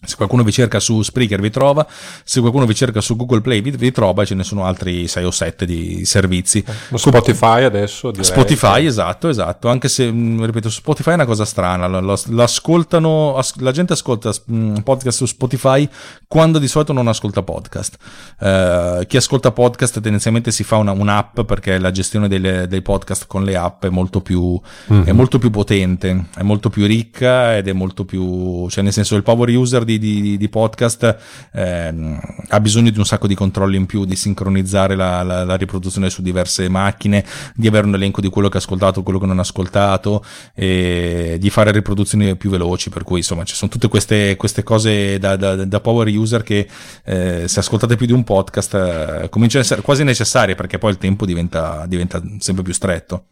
se 0.03 0.15
qualcuno 0.15 0.43
vi 0.43 0.51
cerca 0.51 0.79
su 0.79 1.03
Spreaker 1.03 1.39
vi 1.39 1.51
trova, 1.51 1.85
se 2.23 2.39
qualcuno 2.39 2.65
vi 2.65 2.73
cerca 2.73 3.01
su 3.01 3.15
Google 3.15 3.41
Play 3.41 3.61
vi, 3.61 3.69
vi 3.71 3.91
trova, 3.91 4.25
ce 4.25 4.33
ne 4.33 4.43
sono 4.43 4.65
altri 4.65 5.07
6 5.07 5.23
o 5.23 5.31
7 5.31 5.65
di 5.65 6.05
servizi. 6.05 6.63
Eh, 6.65 6.97
Spotify 6.97 7.63
adesso 7.63 8.09
direi. 8.09 8.25
Spotify, 8.25 8.85
esatto, 8.85 9.29
esatto, 9.29 9.69
anche 9.69 9.89
se, 9.89 10.11
mm, 10.11 10.43
ripeto, 10.43 10.71
Spotify 10.71 11.11
è 11.11 11.13
una 11.13 11.25
cosa 11.25 11.45
strana, 11.45 11.87
l'ascoltano, 11.87 13.39
la 13.59 13.71
gente 13.71 13.93
ascolta 13.93 14.31
mm, 14.51 14.77
podcast 14.77 15.17
su 15.17 15.25
Spotify 15.27 15.87
quando 16.27 16.57
di 16.57 16.67
solito 16.67 16.93
non 16.93 17.07
ascolta 17.07 17.43
podcast. 17.43 17.97
Uh, 18.39 19.05
chi 19.05 19.17
ascolta 19.17 19.51
podcast 19.51 19.99
tendenzialmente 19.99 20.49
si 20.51 20.63
fa 20.63 20.77
una, 20.77 20.93
un'app 20.93 21.41
perché 21.41 21.77
la 21.77 21.91
gestione 21.91 22.27
delle, 22.27 22.67
dei 22.67 22.81
podcast 22.81 23.27
con 23.27 23.43
le 23.43 23.55
app 23.55 23.85
è 23.85 23.89
molto, 23.89 24.21
più, 24.21 24.59
mm-hmm. 24.91 25.03
è 25.03 25.11
molto 25.11 25.37
più 25.37 25.51
potente, 25.51 26.25
è 26.35 26.41
molto 26.41 26.69
più 26.69 26.87
ricca 26.87 27.55
ed 27.55 27.67
è 27.67 27.73
molto 27.73 28.03
più, 28.03 28.67
cioè 28.69 28.83
nel 28.83 28.93
senso 28.93 29.15
il 29.15 29.23
power 29.23 29.49
user 29.49 29.83
di, 29.83 29.90
di, 29.97 30.37
di 30.37 30.49
podcast 30.49 31.17
eh, 31.53 32.19
ha 32.49 32.59
bisogno 32.59 32.89
di 32.89 32.97
un 32.97 33.05
sacco 33.05 33.27
di 33.27 33.35
controlli 33.35 33.77
in 33.77 33.85
più, 33.85 34.05
di 34.05 34.15
sincronizzare 34.15 34.95
la, 34.95 35.23
la, 35.23 35.43
la, 35.43 35.55
riproduzione 35.55 36.09
su 36.09 36.21
diverse 36.21 36.67
macchine, 36.69 37.25
di 37.55 37.67
avere 37.67 37.87
un 37.87 37.95
elenco 37.95 38.21
di 38.21 38.29
quello 38.29 38.49
che 38.49 38.57
ha 38.57 38.59
ascoltato, 38.59 39.03
quello 39.03 39.19
che 39.19 39.25
non 39.25 39.37
ha 39.37 39.41
ascoltato, 39.41 40.23
e 40.53 41.37
di 41.39 41.49
fare 41.49 41.71
riproduzioni 41.71 42.35
più 42.35 42.49
veloci, 42.49 42.89
per 42.89 43.03
cui 43.03 43.17
insomma 43.17 43.43
ci 43.43 43.55
sono 43.55 43.71
tutte 43.71 43.87
queste, 43.87 44.35
queste 44.35 44.63
cose 44.63 45.17
da, 45.19 45.35
da, 45.35 45.65
da, 45.65 45.79
power 45.79 46.07
user 46.07 46.43
che 46.43 46.67
eh, 47.05 47.47
se 47.47 47.59
ascoltate 47.59 47.95
più 47.95 48.05
di 48.05 48.13
un 48.13 48.23
podcast 48.23 48.73
eh, 48.73 49.29
cominciano 49.29 49.63
a 49.63 49.65
essere 49.65 49.81
quasi 49.81 50.03
necessarie 50.03 50.55
perché 50.55 50.77
poi 50.77 50.91
il 50.91 50.97
tempo 50.97 51.25
diventa, 51.25 51.85
diventa 51.87 52.21
sempre 52.39 52.63
più 52.63 52.73
stretto. 52.73 53.25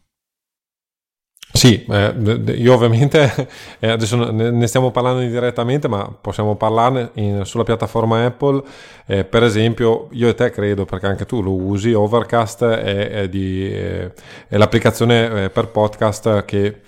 Sì, 1.52 1.84
eh, 1.90 2.14
io 2.56 2.74
ovviamente 2.74 3.48
eh, 3.80 3.90
adesso 3.90 4.30
ne 4.30 4.66
stiamo 4.66 4.90
parlando 4.90 5.20
indirettamente, 5.20 5.88
ma 5.88 6.08
possiamo 6.08 6.54
parlarne 6.56 7.10
in, 7.14 7.44
sulla 7.44 7.64
piattaforma 7.64 8.24
Apple. 8.24 8.62
Eh, 9.06 9.24
per 9.24 9.42
esempio, 9.42 10.08
io 10.12 10.28
e 10.28 10.34
te 10.34 10.50
credo, 10.50 10.84
perché 10.84 11.06
anche 11.06 11.26
tu 11.26 11.42
lo 11.42 11.52
usi, 11.52 11.92
Overcast 11.92 12.64
è, 12.64 13.10
è, 13.10 13.28
di, 13.28 13.68
è 13.68 14.56
l'applicazione 14.56 15.44
eh, 15.44 15.50
per 15.50 15.68
podcast 15.68 16.44
che 16.44 16.80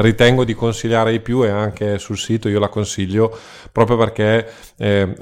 ritengo 0.00 0.44
di 0.44 0.54
consigliare 0.54 1.10
di 1.10 1.20
più 1.20 1.44
e 1.44 1.50
anche 1.50 1.98
sul 1.98 2.16
sito 2.16 2.48
io 2.48 2.58
la 2.58 2.68
consiglio 2.68 3.36
proprio 3.70 3.98
perché 3.98 4.48
eh, 4.78 5.14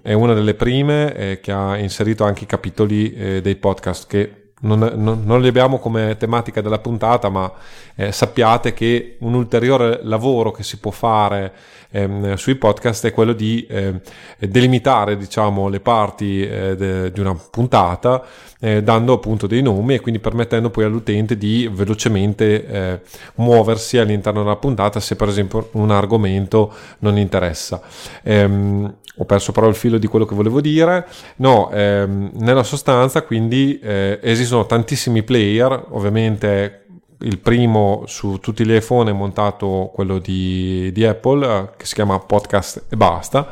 è 0.00 0.12
una 0.14 0.32
delle 0.32 0.54
prime 0.54 1.14
eh, 1.14 1.40
che 1.40 1.52
ha 1.52 1.76
inserito 1.76 2.24
anche 2.24 2.44
i 2.44 2.46
capitoli 2.46 3.12
eh, 3.12 3.40
dei 3.42 3.56
podcast 3.56 4.06
che 4.06 4.37
non, 4.60 4.92
non, 4.96 5.22
non, 5.24 5.40
li 5.40 5.48
abbiamo 5.48 5.78
come 5.78 6.16
tematica 6.16 6.60
della 6.60 6.78
puntata, 6.78 7.28
ma 7.28 7.50
eh, 7.94 8.12
sappiate 8.12 8.72
che 8.72 9.16
un 9.20 9.34
ulteriore 9.34 10.00
lavoro 10.02 10.50
che 10.50 10.62
si 10.62 10.78
può 10.78 10.90
fare 10.90 11.52
ehm, 11.90 12.34
sui 12.34 12.56
podcast 12.56 13.06
è 13.06 13.12
quello 13.12 13.32
di 13.32 13.66
eh, 13.68 14.00
delimitare 14.38 15.16
diciamo, 15.16 15.68
le 15.68 15.80
parti 15.80 16.42
eh, 16.42 16.76
de, 16.76 17.12
di 17.12 17.20
una 17.20 17.34
puntata 17.34 18.24
eh, 18.60 18.82
dando 18.82 19.12
appunto 19.12 19.46
dei 19.46 19.62
nomi 19.62 19.94
e 19.94 20.00
quindi 20.00 20.20
permettendo 20.20 20.70
poi 20.70 20.84
all'utente 20.84 21.36
di 21.36 21.68
velocemente 21.72 22.66
eh, 22.66 23.00
muoversi 23.36 23.98
all'interno 23.98 24.42
della 24.42 24.56
puntata 24.56 25.00
se 25.00 25.16
per 25.16 25.28
esempio 25.28 25.68
un 25.72 25.90
argomento 25.90 26.72
non 27.00 27.16
interessa. 27.16 27.80
Ehm, 28.22 28.92
ho 29.18 29.24
perso 29.24 29.52
però 29.52 29.68
il 29.68 29.74
filo 29.74 29.98
di 29.98 30.06
quello 30.06 30.24
che 30.24 30.34
volevo 30.34 30.60
dire. 30.60 31.06
No, 31.36 31.70
ehm, 31.70 32.30
nella 32.34 32.62
sostanza 32.62 33.22
quindi 33.22 33.78
eh, 33.80 34.18
esistono 34.22 34.66
tantissimi 34.66 35.22
player, 35.22 35.86
ovviamente 35.90 36.84
il 37.22 37.38
primo 37.38 38.04
su 38.06 38.38
tutti 38.38 38.64
gli 38.64 38.72
iPhone 38.74 39.10
è 39.10 39.12
montato 39.12 39.90
quello 39.92 40.18
di, 40.18 40.90
di 40.92 41.04
Apple 41.04 41.46
eh, 41.46 41.68
che 41.76 41.84
si 41.84 41.94
chiama 41.94 42.18
Podcast 42.20 42.84
e 42.88 42.96
basta 42.96 43.50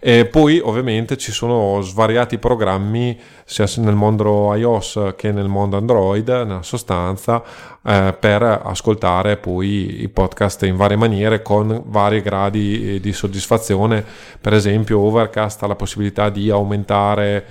e 0.00 0.26
poi 0.26 0.60
ovviamente 0.62 1.16
ci 1.16 1.32
sono 1.32 1.80
svariati 1.80 2.38
programmi 2.38 3.18
sia 3.44 3.66
nel 3.78 3.94
mondo 3.94 4.54
iOS 4.54 5.14
che 5.16 5.32
nel 5.32 5.48
mondo 5.48 5.76
Android, 5.76 6.28
nella 6.28 6.62
sostanza, 6.62 7.42
eh, 7.82 8.14
per 8.18 8.42
ascoltare 8.42 9.36
poi 9.36 10.02
i 10.02 10.08
podcast 10.08 10.62
in 10.64 10.76
varie 10.76 10.96
maniere 10.96 11.42
con 11.42 11.82
vari 11.86 12.20
gradi 12.20 12.96
eh, 12.96 13.00
di 13.00 13.12
soddisfazione. 13.12 14.04
Per 14.40 14.52
esempio 14.52 15.00
Overcast 15.00 15.62
ha 15.62 15.66
la 15.66 15.76
possibilità 15.76 16.28
di 16.28 16.50
aumentare 16.50 17.46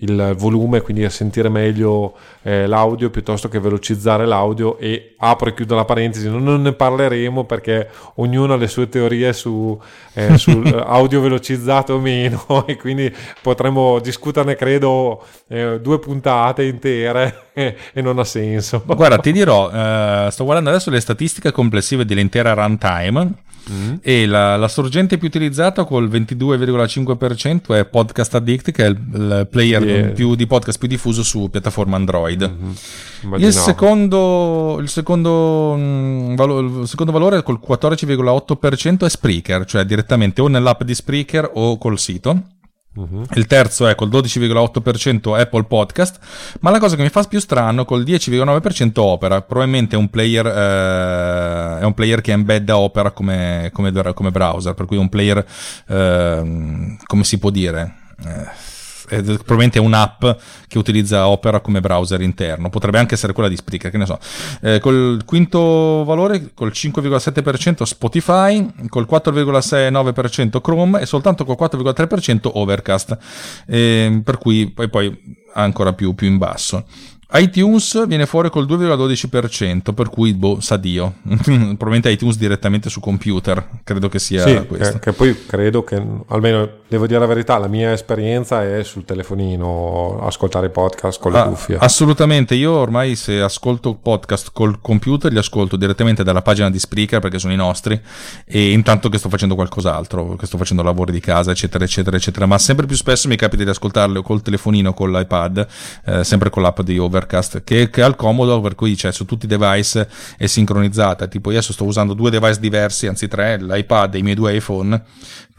il 0.00 0.34
volume, 0.36 0.80
quindi 0.80 1.04
a 1.04 1.10
sentire 1.10 1.48
meglio 1.48 2.14
eh, 2.42 2.66
l'audio 2.66 3.10
piuttosto 3.10 3.48
che 3.48 3.58
velocizzare 3.58 4.26
l'audio 4.26 4.78
e 4.78 5.14
apro 5.18 5.48
e 5.48 5.54
chiudo 5.54 5.74
la 5.74 5.84
parentesi, 5.84 6.28
non, 6.28 6.42
non 6.42 6.62
ne 6.62 6.72
parleremo 6.72 7.44
perché 7.44 7.88
ognuno 8.16 8.54
ha 8.54 8.56
le 8.56 8.68
sue 8.68 8.88
teorie 8.88 9.32
su, 9.32 9.78
eh, 10.14 10.34
eh, 10.46 10.82
audio 10.86 11.20
velocizzato 11.20 11.94
o 11.94 11.98
meno 11.98 12.64
e 12.66 12.76
quindi 12.76 13.12
potremmo 13.42 13.98
discuterne 14.00 14.56
credo 14.56 15.24
eh, 15.48 15.80
due 15.80 15.98
puntate 15.98 16.64
intere 16.64 17.48
e 17.52 18.02
non 18.02 18.18
ha 18.18 18.24
senso. 18.24 18.82
Guarda, 18.84 19.18
ti 19.18 19.32
dirò, 19.32 19.70
eh, 19.70 20.28
sto 20.30 20.44
guardando 20.44 20.70
adesso 20.70 20.90
le 20.90 21.00
statistiche 21.00 21.52
complessive 21.52 22.04
dell'intera 22.04 22.54
runtime 22.54 23.48
mm. 23.70 23.94
e 24.00 24.26
la, 24.26 24.56
la, 24.56 24.68
sorgente 24.68 25.18
più 25.18 25.28
utilizzata 25.28 25.84
col 25.84 26.08
22,5% 26.08 27.74
è 27.74 27.84
Podcast 27.84 28.34
Addict 28.34 28.70
che 28.70 28.84
è 28.84 28.88
il, 28.88 28.98
il 29.14 29.48
player 29.50 29.82
yeah. 29.82 30.08
più, 30.10 30.34
di 30.34 30.46
podcast 30.46 30.78
più 30.78 30.88
diffuso 30.88 31.22
su 31.22 31.48
piattaforma 31.50 31.96
Android. 31.96 32.42
Mm-hmm. 32.42 33.42
Il, 33.42 33.52
secondo, 33.52 34.78
il, 34.80 34.88
secondo, 34.88 35.74
mh, 35.74 35.80
mm, 35.80 36.34
valo, 36.34 36.80
il 36.80 36.88
secondo 36.88 37.12
valore 37.12 37.42
col 37.42 37.60
14,8% 37.66 39.04
è 39.04 39.08
Spreaker, 39.08 39.64
cioè 39.64 39.84
direttamente 39.84 40.40
o 40.40 40.48
nell'app 40.48 40.82
di 40.82 40.94
Spreaker 40.94 41.50
o 41.54 41.78
col 41.78 41.98
sito 41.98 42.58
Uh-huh. 42.92 43.22
Il 43.34 43.46
terzo 43.46 43.86
è 43.86 43.94
col 43.94 44.08
12,8% 44.08 45.38
Apple 45.38 45.64
Podcast, 45.64 46.18
ma 46.60 46.70
la 46.70 46.80
cosa 46.80 46.96
che 46.96 47.02
mi 47.02 47.08
fa 47.08 47.22
più 47.22 47.38
strano 47.38 47.84
col 47.84 48.02
10,9% 48.02 48.90
Opera, 48.96 49.42
probabilmente 49.42 49.94
è 49.94 49.98
un 49.98 50.10
player, 50.10 50.46
eh, 50.46 51.80
è 51.80 51.84
un 51.84 51.94
player 51.94 52.20
che 52.20 52.32
embedda 52.32 52.78
Opera 52.78 53.12
come, 53.12 53.70
come, 53.72 53.92
come, 54.12 54.30
browser, 54.30 54.74
per 54.74 54.86
cui 54.86 54.96
un 54.96 55.08
player, 55.08 55.44
eh, 55.86 56.96
come 57.04 57.24
si 57.24 57.38
può 57.38 57.50
dire... 57.50 57.94
Eh, 58.24 58.69
è 59.10 59.22
probabilmente 59.22 59.78
è 59.78 59.82
un'app 59.82 60.24
che 60.68 60.78
utilizza 60.78 61.28
Opera 61.28 61.60
come 61.60 61.80
browser 61.80 62.20
interno, 62.20 62.70
potrebbe 62.70 62.98
anche 62.98 63.14
essere 63.14 63.32
quella 63.32 63.48
di 63.48 63.56
Spreaker, 63.56 63.90
che 63.90 63.98
ne 63.98 64.06
so. 64.06 64.18
Eh, 64.62 64.78
col 64.78 65.22
quinto 65.24 66.04
valore, 66.04 66.52
col 66.54 66.70
5,7% 66.72 67.82
Spotify, 67.82 68.66
col 68.88 69.06
4,9% 69.10 70.60
Chrome 70.60 71.00
e 71.00 71.06
soltanto 71.06 71.44
col 71.44 71.56
4,3% 71.58 72.50
Overcast, 72.52 73.18
eh, 73.66 74.20
per 74.24 74.38
cui 74.38 74.70
poi, 74.70 74.88
poi 74.88 75.38
ancora 75.54 75.92
più, 75.92 76.14
più 76.14 76.28
in 76.28 76.38
basso 76.38 76.84
iTunes 77.32 78.06
viene 78.06 78.26
fuori 78.26 78.50
col 78.50 78.66
2,12%, 78.66 79.94
per 79.94 80.10
cui 80.10 80.34
boh, 80.34 80.60
sa 80.60 80.76
Dio. 80.76 81.14
Probabilmente 81.22 82.10
iTunes 82.10 82.36
direttamente 82.36 82.90
su 82.90 83.00
computer, 83.00 83.66
credo 83.84 84.08
che 84.08 84.18
sia 84.18 84.46
sì, 84.46 84.66
questo. 84.66 84.94
Che, 84.94 85.10
che 85.10 85.12
poi 85.12 85.46
credo 85.46 85.84
che, 85.84 86.02
almeno 86.28 86.68
devo 86.88 87.06
dire 87.06 87.20
la 87.20 87.26
verità, 87.26 87.56
la 87.58 87.68
mia 87.68 87.92
esperienza 87.92 88.64
è 88.64 88.82
sul 88.82 89.04
telefonino, 89.04 90.18
ascoltare 90.22 90.70
podcast 90.70 91.20
con 91.20 91.32
le 91.32 91.38
ah, 91.38 91.44
cuffie. 91.44 91.76
Assolutamente, 91.78 92.56
io 92.56 92.72
ormai 92.72 93.14
se 93.14 93.40
ascolto 93.40 93.94
podcast 93.94 94.50
col 94.52 94.80
computer 94.80 95.30
li 95.30 95.38
ascolto 95.38 95.76
direttamente 95.76 96.24
dalla 96.24 96.42
pagina 96.42 96.68
di 96.68 96.78
Spreaker 96.80 97.20
perché 97.20 97.38
sono 97.38 97.52
i 97.52 97.56
nostri 97.56 98.00
e 98.44 98.72
intanto 98.72 99.08
che 99.08 99.18
sto 99.18 99.28
facendo 99.28 99.54
qualcos'altro, 99.54 100.34
che 100.34 100.46
sto 100.46 100.58
facendo 100.58 100.82
lavori 100.82 101.12
di 101.12 101.20
casa, 101.20 101.52
eccetera, 101.52 101.84
eccetera, 101.84 102.16
eccetera, 102.16 102.46
ma 102.46 102.58
sempre 102.58 102.86
più 102.86 102.96
spesso 102.96 103.28
mi 103.28 103.36
capita 103.36 103.62
di 103.62 103.70
ascoltarli 103.70 104.20
col 104.22 104.42
telefonino, 104.42 104.92
con 104.92 105.12
l'iPad, 105.12 105.66
eh, 106.06 106.24
sempre 106.24 106.50
con 106.50 106.62
l'app 106.62 106.80
di 106.80 106.98
Over 106.98 107.19
Overcast 107.20 107.62
che, 107.62 107.90
che 107.90 108.02
ha 108.02 108.06
il 108.06 108.16
comodo 108.16 108.60
per 108.60 108.74
cui 108.74 108.96
cioè, 108.96 109.12
su 109.12 109.24
tutti 109.24 109.44
i 109.44 109.48
device 109.48 110.08
è 110.36 110.46
sincronizzata. 110.46 111.26
Tipo 111.26 111.50
io 111.50 111.58
adesso 111.58 111.72
sto 111.72 111.84
usando 111.84 112.14
due 112.14 112.30
device 112.30 112.58
diversi 112.58 113.06
anzi 113.06 113.28
tre 113.28 113.58
l'iPad 113.60 114.14
e 114.14 114.18
i 114.18 114.22
miei 114.22 114.34
due 114.34 114.56
iPhone 114.56 115.00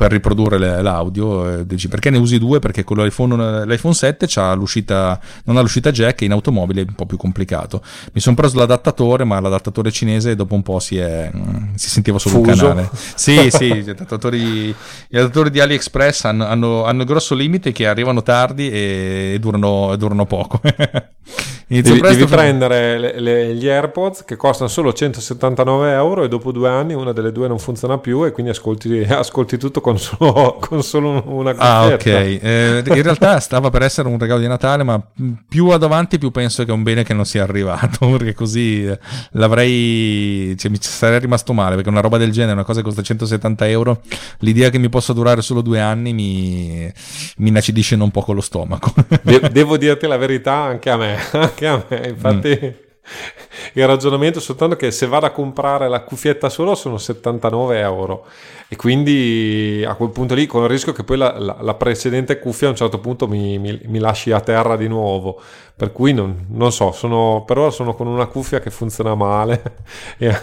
per 0.01 0.09
riprodurre 0.09 0.57
l'audio 0.81 1.59
eh, 1.59 1.65
dici 1.67 1.87
perché 1.87 2.09
ne 2.09 2.17
usi 2.17 2.39
due? 2.39 2.57
Perché 2.57 2.83
con 2.83 2.97
l'iPhone, 2.97 3.67
l'iPhone 3.67 3.93
7 3.93 4.25
c'ha 4.27 4.51
l'uscita, 4.53 5.19
non 5.43 5.57
ha 5.57 5.61
l'uscita 5.61 5.91
jack 5.91 6.23
e 6.23 6.25
in 6.25 6.31
automobile 6.31 6.81
è 6.81 6.85
un 6.87 6.95
po' 6.95 7.05
più 7.05 7.17
complicato. 7.17 7.83
Mi 8.11 8.19
sono 8.19 8.35
preso 8.35 8.57
l'adattatore 8.57 9.25
ma 9.25 9.39
l'adattatore 9.39 9.91
cinese 9.91 10.35
dopo 10.35 10.55
un 10.55 10.63
po' 10.63 10.79
si, 10.79 10.97
è, 10.97 11.29
mm, 11.31 11.75
si 11.75 11.89
sentiva 11.89 12.17
solo 12.17 12.43
Fuso. 12.43 12.49
un 12.49 12.57
canale. 12.57 12.89
Sì 13.13 13.51
sì 13.51 13.75
gli 13.75 13.91
adattatori, 13.91 14.73
gli 15.07 15.17
adattatori 15.17 15.51
di 15.51 15.59
AliExpress 15.59 16.23
hanno, 16.23 16.47
hanno, 16.47 16.83
hanno 16.85 17.03
grosso 17.03 17.35
limite 17.35 17.71
che 17.71 17.85
arrivano 17.85 18.23
tardi 18.23 18.71
e 18.71 19.37
durano, 19.39 19.95
durano 19.97 20.25
poco 20.25 20.61
Devi, 21.79 22.01
devi 22.01 22.25
prendere 22.25 22.99
le, 22.99 23.19
le, 23.21 23.55
gli 23.55 23.69
AirPods 23.69 24.25
che 24.25 24.35
costano 24.35 24.67
solo 24.69 24.91
179 24.91 25.93
euro 25.93 26.23
e 26.23 26.27
dopo 26.27 26.51
due 26.51 26.67
anni 26.67 26.93
una 26.93 27.13
delle 27.13 27.31
due 27.31 27.47
non 27.47 27.59
funziona 27.59 27.97
più 27.97 28.25
e 28.25 28.31
quindi 28.33 28.51
ascolti, 28.51 28.99
ascolti 29.07 29.57
tutto 29.57 29.79
con 29.79 29.97
solo, 29.97 30.57
con 30.59 30.83
solo 30.83 31.23
una 31.27 31.53
cuffietta. 31.53 31.63
Ah 31.63 31.85
ok, 31.85 32.05
eh, 32.05 32.83
in 32.85 33.01
realtà 33.01 33.39
stava 33.39 33.69
per 33.69 33.83
essere 33.83 34.09
un 34.09 34.19
regalo 34.19 34.41
di 34.41 34.47
Natale 34.47 34.83
ma 34.83 35.01
più 35.47 35.67
vado 35.67 35.85
avanti 35.85 36.17
più 36.17 36.29
penso 36.29 36.65
che 36.65 36.71
è 36.71 36.73
un 36.73 36.83
bene 36.83 37.03
che 37.03 37.13
non 37.13 37.23
sia 37.23 37.43
arrivato 37.43 38.05
perché 38.17 38.33
così 38.33 38.85
eh, 38.85 38.99
l'avrei, 39.31 40.53
cioè, 40.57 40.69
mi 40.69 40.77
sarei 40.81 41.19
rimasto 41.19 41.53
male 41.53 41.75
perché 41.75 41.89
una 41.89 42.01
roba 42.01 42.17
del 42.17 42.31
genere, 42.31 42.51
una 42.51 42.65
cosa 42.65 42.79
che 42.79 42.85
costa 42.85 43.01
170 43.01 43.69
euro, 43.69 44.01
l'idea 44.39 44.69
che 44.69 44.77
mi 44.77 44.89
possa 44.89 45.13
durare 45.13 45.41
solo 45.41 45.61
due 45.61 45.79
anni 45.79 46.11
mi, 46.11 46.91
mi 47.37 47.47
inacidisce 47.47 47.95
un 47.95 48.11
po' 48.11 48.23
con 48.23 48.35
lo 48.35 48.41
stomaco. 48.41 48.93
De- 49.21 49.39
devo 49.53 49.77
dirti 49.77 50.05
la 50.05 50.17
verità 50.17 50.53
anche 50.53 50.89
a 50.89 50.97
me 50.97 51.17
anche 51.65 51.95
a 51.95 51.99
me. 51.99 52.07
Infatti, 52.07 52.59
mm. 52.63 52.89
il 53.73 53.87
ragionamento 53.87 54.39
è 54.39 54.41
soltanto 54.41 54.75
che 54.75 54.91
se 54.91 55.07
vado 55.07 55.25
a 55.25 55.31
comprare 55.31 55.89
la 55.89 56.01
cuffietta 56.01 56.49
solo 56.49 56.75
sono 56.75 56.97
79 56.97 57.79
euro. 57.79 58.25
E 58.67 58.77
quindi 58.77 59.83
a 59.85 59.95
quel 59.95 60.11
punto 60.11 60.33
lì, 60.33 60.45
con 60.45 60.63
il 60.63 60.69
rischio 60.69 60.93
che 60.93 61.03
poi 61.03 61.17
la, 61.17 61.37
la, 61.37 61.57
la 61.59 61.73
precedente 61.73 62.39
cuffia 62.39 62.67
a 62.67 62.69
un 62.69 62.77
certo 62.77 62.99
punto 62.99 63.27
mi, 63.27 63.57
mi, 63.57 63.77
mi 63.83 63.99
lasci 63.99 64.31
a 64.31 64.39
terra 64.39 64.77
di 64.77 64.87
nuovo. 64.87 65.41
Per 65.75 65.91
cui 65.91 66.13
non, 66.13 66.45
non, 66.49 66.71
so, 66.71 66.91
sono, 66.91 67.43
per 67.45 67.57
ora 67.57 67.71
sono 67.71 67.95
con 67.95 68.07
una 68.07 68.27
cuffia 68.27 68.59
che 68.59 68.69
funziona 68.69 69.15
male 69.15 69.61
e, 70.17 70.33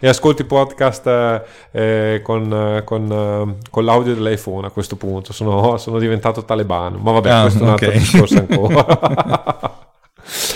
e 0.00 0.08
ascolti 0.08 0.44
podcast 0.44 1.44
eh, 1.70 2.20
con, 2.24 2.82
con, 2.84 3.56
con, 3.70 3.84
l'audio 3.84 4.14
dell'iPhone 4.14 4.66
a 4.66 4.70
questo 4.70 4.96
punto. 4.96 5.32
Sono, 5.32 5.76
sono 5.76 6.00
diventato 6.00 6.44
talebano. 6.44 6.98
Ma 6.98 7.12
vabbè, 7.12 7.30
ah, 7.30 7.40
questo 7.42 7.60
è 7.60 7.62
un 7.62 7.68
altro 7.68 7.90
discorso 7.92 8.38
ancora. 8.38 9.84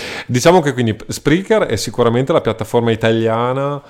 Diciamo 0.31 0.61
che 0.61 0.71
quindi 0.71 0.95
Spreaker 1.09 1.63
è 1.63 1.75
sicuramente 1.75 2.31
la 2.31 2.39
piattaforma 2.39 2.89
italiana 2.89 3.81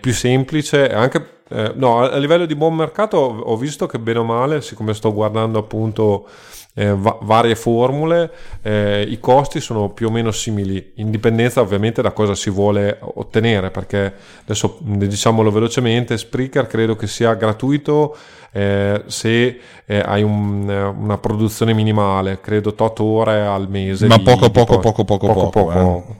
più 0.00 0.12
semplice, 0.12 0.88
anche 0.92 1.38
eh, 1.48 1.72
no, 1.74 2.02
a, 2.02 2.16
livello 2.18 2.46
di 2.46 2.54
buon 2.54 2.76
mercato 2.76 3.16
ho 3.16 3.56
visto 3.56 3.86
che 3.86 3.98
bene 3.98 4.20
o 4.20 4.24
male, 4.24 4.60
siccome 4.60 4.94
sto 4.94 5.12
guardando 5.12 5.58
appunto 5.58 6.28
eh, 6.74 6.94
va- 6.94 7.18
varie 7.20 7.54
formule, 7.54 8.30
eh, 8.62 9.06
i 9.08 9.18
costi 9.20 9.60
sono 9.60 9.88
più 9.88 10.08
o 10.08 10.10
meno 10.10 10.30
simili, 10.30 10.92
in 10.96 11.10
dipendenza 11.10 11.60
ovviamente 11.60 12.02
da 12.02 12.12
cosa 12.12 12.34
si 12.34 12.50
vuole 12.50 12.98
ottenere, 13.00 13.70
perché 13.70 14.12
adesso 14.42 14.78
diciamolo 14.80 15.50
velocemente, 15.50 16.16
Spreaker 16.16 16.66
credo 16.66 16.96
che 16.96 17.06
sia 17.06 17.34
gratuito 17.34 18.16
eh, 18.52 19.02
se 19.06 19.60
eh, 19.84 20.02
hai 20.04 20.22
un, 20.22 20.68
una 20.68 21.18
produzione 21.18 21.74
minimale, 21.74 22.40
credo 22.40 22.74
8 22.76 23.04
ore 23.04 23.40
al 23.46 23.68
mese. 23.68 24.06
Ma 24.06 24.18
poco, 24.18 24.50
poco, 24.50 24.78
poco, 24.78 25.04
poco, 25.04 25.26
poco, 25.26 25.48
poco, 25.50 25.72
poco. 25.72 26.16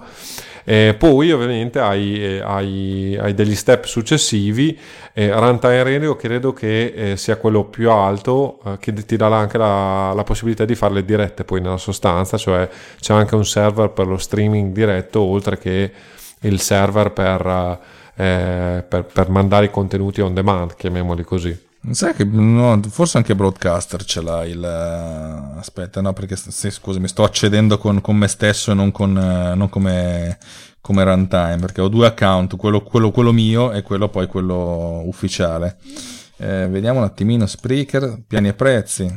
Eh, 0.71 0.95
poi 0.99 1.33
ovviamente 1.33 1.79
hai, 1.79 2.23
eh, 2.23 2.41
hai, 2.43 3.17
hai, 3.19 3.33
degli 3.33 3.55
step 3.55 3.87
successivi, 3.87 4.79
eh, 5.15 5.33
runtime 5.33 5.83
radio 5.83 6.15
credo 6.15 6.53
che 6.53 6.93
eh, 6.95 7.17
sia 7.17 7.37
quello 7.37 7.65
più 7.65 7.91
alto 7.91 8.61
eh, 8.63 8.77
che 8.79 8.93
ti 8.93 9.17
dà 9.17 9.35
anche 9.35 9.57
la, 9.57 10.13
la, 10.13 10.25
possibilità 10.25 10.67
di 10.67 10.75
farle 10.75 11.07
dirette 11.07 11.45
poi 11.45 11.63
nella 11.63 11.79
sostanza, 11.79 12.37
cioè 12.37 12.69
c'è 13.01 13.15
anche 13.15 13.35
un 13.35 13.47
server 13.47 13.89
per 13.89 14.09
lo 14.09 14.19
streaming 14.19 14.75
diretto 14.75 15.23
oltre 15.23 15.57
che 15.57 15.91
il 16.41 16.61
server 16.61 17.13
per, 17.13 17.81
eh, 18.17 18.85
per, 18.87 19.05
per 19.05 19.31
mandare 19.31 19.65
i 19.65 19.71
contenuti 19.71 20.21
on 20.21 20.35
demand, 20.35 20.75
chiamiamoli 20.75 21.25
così. 21.25 21.68
Sai 21.91 22.15
che 22.15 22.25
no, 22.25 22.81
forse 22.89 23.17
anche 23.19 23.35
Broadcaster 23.35 24.05
ce 24.05 24.21
l'ha 24.21 24.45
il... 24.45 24.65
Aspetta, 24.65 26.01
no, 26.01 26.13
perché 26.13 26.37
sì, 26.37 26.71
scusa, 26.71 26.99
mi 26.99 27.09
sto 27.09 27.25
accedendo 27.25 27.79
con, 27.79 28.01
con 28.01 28.17
me 28.17 28.29
stesso 28.29 28.71
e 28.71 28.75
non, 28.75 28.91
con, 28.93 29.13
non 29.13 29.69
come, 29.69 30.39
come 30.81 31.05
runtime, 31.05 31.59
perché 31.59 31.81
ho 31.81 31.89
due 31.89 32.07
account, 32.07 32.57
quello, 32.57 32.83
quello, 32.83 33.11
quello 33.11 33.33
mio 33.33 33.73
e 33.73 33.83
quello 33.83 34.09
poi 34.09 34.27
quello 34.27 35.03
ufficiale. 35.05 35.79
Eh, 36.37 36.69
vediamo 36.69 36.99
un 36.99 37.05
attimino, 37.05 37.47
Spreaker, 37.47 38.23
piani 38.27 38.49
e 38.49 38.55
prezzi. 38.55 39.17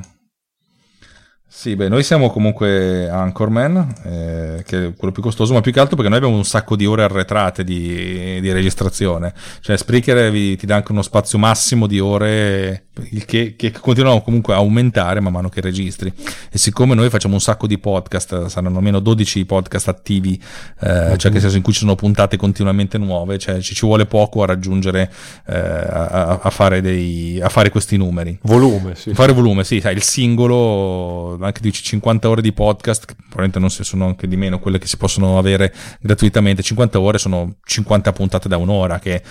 Sì, 1.53 1.75
beh, 1.75 1.89
noi 1.89 2.01
siamo 2.01 2.29
comunque 2.29 3.09
Anchorman, 3.09 3.95
eh, 4.05 4.63
che 4.65 4.85
è 4.85 4.93
quello 4.95 5.11
più 5.11 5.21
costoso, 5.21 5.53
ma 5.53 5.59
più 5.59 5.73
che 5.73 5.81
altro 5.81 5.97
perché 5.97 6.09
noi 6.09 6.19
abbiamo 6.19 6.37
un 6.37 6.45
sacco 6.45 6.77
di 6.77 6.85
ore 6.85 7.03
arretrate 7.03 7.65
di, 7.65 8.39
di 8.39 8.51
registrazione. 8.53 9.33
Cioè, 9.59 9.75
Spreaker 9.75 10.31
vi, 10.31 10.55
ti 10.55 10.65
dà 10.65 10.75
anche 10.75 10.93
uno 10.93 11.01
spazio 11.01 11.37
massimo 11.37 11.87
di 11.87 11.99
ore 11.99 12.85
che, 13.25 13.55
che, 13.57 13.71
continuano 13.71 14.21
comunque 14.21 14.53
a 14.53 14.57
aumentare 14.57 15.19
man 15.19 15.33
mano 15.33 15.49
che 15.49 15.59
registri. 15.59 16.11
E 16.49 16.57
siccome 16.57 16.95
noi 16.95 17.09
facciamo 17.09 17.33
un 17.33 17.41
sacco 17.41 17.67
di 17.67 17.77
podcast, 17.77 18.45
saranno 18.45 18.77
almeno 18.77 18.99
12 18.99 19.45
podcast 19.45 19.89
attivi, 19.89 20.41
eh, 20.79 21.15
cioè 21.17 21.31
che 21.31 21.45
in 21.47 21.61
cui 21.61 21.73
ci 21.73 21.79
sono 21.79 21.95
puntate 21.95 22.37
continuamente 22.37 22.97
nuove, 22.97 23.37
cioè 23.37 23.59
ci, 23.59 23.75
ci 23.75 23.85
vuole 23.85 24.05
poco 24.05 24.41
a 24.41 24.45
raggiungere, 24.45 25.11
eh, 25.47 25.57
a, 25.57 26.39
a, 26.41 26.49
fare 26.49 26.79
dei, 26.79 27.41
a 27.41 27.49
fare 27.49 27.69
questi 27.69 27.97
numeri. 27.97 28.39
Volume, 28.43 28.95
sì. 28.95 29.13
Fare 29.13 29.33
volume, 29.33 29.65
sì, 29.65 29.81
sai, 29.81 29.95
il 29.95 30.01
singolo 30.01 31.39
anche 31.47 31.61
dici 31.61 31.83
50 31.83 32.29
ore 32.29 32.41
di 32.41 32.53
podcast, 32.53 33.05
che 33.05 33.15
probabilmente 33.15 33.59
non 33.59 33.69
si 33.69 33.83
sono 33.83 34.07
anche 34.07 34.27
di 34.27 34.37
meno 34.37 34.59
quelle 34.59 34.79
che 34.79 34.87
si 34.87 34.97
possono 34.97 35.37
avere 35.37 35.73
gratuitamente, 35.99 36.61
50 36.61 36.99
ore 36.99 37.17
sono 37.17 37.55
50 37.63 38.11
puntate 38.13 38.47
da 38.47 38.57
un'ora 38.57 38.99
che 38.99 39.21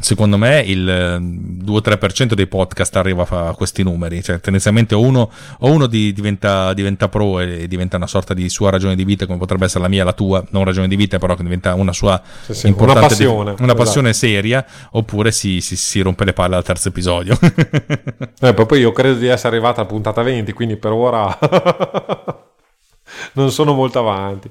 secondo 0.00 0.36
me 0.36 0.60
il 0.60 0.84
2-3% 0.84 2.34
dei 2.34 2.46
podcast 2.46 2.94
arriva 2.96 3.26
a 3.28 3.54
questi 3.54 3.82
numeri, 3.82 4.22
cioè 4.22 4.40
tendenzialmente 4.40 4.94
o 4.94 5.00
uno, 5.00 5.30
o 5.58 5.70
uno 5.70 5.86
di, 5.86 6.12
diventa, 6.12 6.72
diventa, 6.72 7.08
pro 7.08 7.40
e 7.40 7.66
diventa 7.66 7.96
una 7.96 8.06
sorta 8.06 8.32
di 8.32 8.48
sua 8.48 8.70
ragione 8.70 8.94
di 8.94 9.04
vita, 9.04 9.26
come 9.26 9.38
potrebbe 9.38 9.64
essere 9.64 9.82
la 9.82 9.88
mia, 9.88 10.04
la 10.04 10.12
tua, 10.12 10.44
non 10.50 10.64
ragione 10.64 10.88
di 10.88 10.96
vita, 10.96 11.18
però 11.18 11.34
che 11.34 11.42
diventa 11.42 11.74
una 11.74 11.92
sua 11.92 12.20
sì, 12.44 12.54
sì, 12.54 12.74
una 12.76 12.94
passione, 12.94 13.54
una 13.58 13.74
passione 13.74 14.10
esatto. 14.10 14.32
seria, 14.32 14.64
oppure 14.92 15.32
si, 15.32 15.60
si, 15.60 15.76
si, 15.76 16.00
rompe 16.00 16.24
le 16.24 16.32
palle 16.32 16.56
al 16.56 16.64
terzo 16.64 16.88
episodio. 16.88 17.36
eh, 18.40 18.54
poi 18.54 18.80
io 18.80 18.92
credo 18.92 19.18
di 19.18 19.26
essere 19.26 19.56
arrivata 19.56 19.82
a 19.82 19.84
puntata 19.84 20.22
20, 20.22 20.52
quindi 20.52 20.76
per 20.76 20.92
ora 20.92 21.36
non 23.32 23.50
sono 23.50 23.72
molto 23.74 23.98
avanti. 23.98 24.50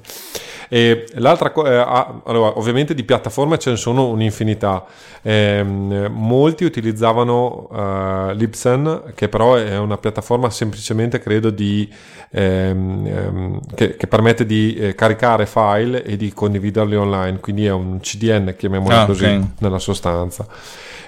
E 0.70 1.06
l'altra 1.14 1.50
cosa, 1.50 1.70
eh, 1.70 2.20
allora, 2.24 2.58
ovviamente 2.58 2.94
di 2.94 3.02
piattaforme 3.02 3.58
ce 3.58 3.70
ne 3.70 3.76
sono 3.76 4.08
un'infinità. 4.08 4.84
Eh, 5.22 5.62
molti 5.62 6.64
utilizzavano 6.64 7.68
uh, 7.70 8.32
Libsyn, 8.34 9.12
che 9.14 9.28
però 9.28 9.54
è 9.54 9.78
una 9.78 9.96
piattaforma 9.96 10.50
semplicemente, 10.50 11.20
credo, 11.20 11.48
di, 11.48 11.90
ehm, 12.30 13.06
ehm, 13.06 13.60
che, 13.74 13.96
che, 13.96 14.06
permette 14.06 14.44
di 14.44 14.74
eh, 14.74 14.94
caricare 14.94 15.46
file 15.46 16.04
e 16.04 16.16
di 16.16 16.32
condividerli 16.34 16.96
online, 16.96 17.40
quindi 17.40 17.64
è 17.64 17.72
un 17.72 17.98
CDN, 18.00 18.54
chiamiamolo 18.56 18.94
ah, 18.94 19.06
così, 19.06 19.24
okay. 19.24 19.50
nella 19.60 19.78
sostanza. 19.78 20.46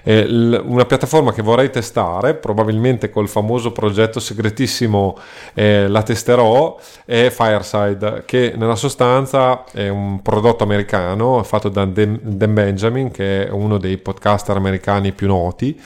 Eh, 0.03 0.25
una 0.65 0.85
piattaforma 0.85 1.33
che 1.33 1.43
vorrei 1.43 1.71
testare, 1.71 2.35
probabilmente 2.35 3.11
col 3.11 3.29
famoso 3.29 3.73
progetto 3.73 4.21
segretissimo 4.21 5.19
eh, 5.55 5.89
la 5.89 6.03
testerò, 6.03 6.79
è 7.05 7.29
Fireside, 7.31 8.23
che 8.25 8.55
nella 8.57 8.77
sostanza 8.77 9.65
è 9.73 9.89
un 9.89 10.23
prodotto 10.23 10.65
americano 10.65 11.43
fatto 11.43 11.69
da 11.69 11.85
Dan, 11.85 12.19
Dan 12.23 12.55
Benjamin, 12.55 13.11
che 13.11 13.47
è 13.47 13.51
uno 13.51 13.79
dei 13.79 13.99
podcaster 13.99 14.57
americani 14.57 15.13
più 15.13 15.27
noti 15.27 15.79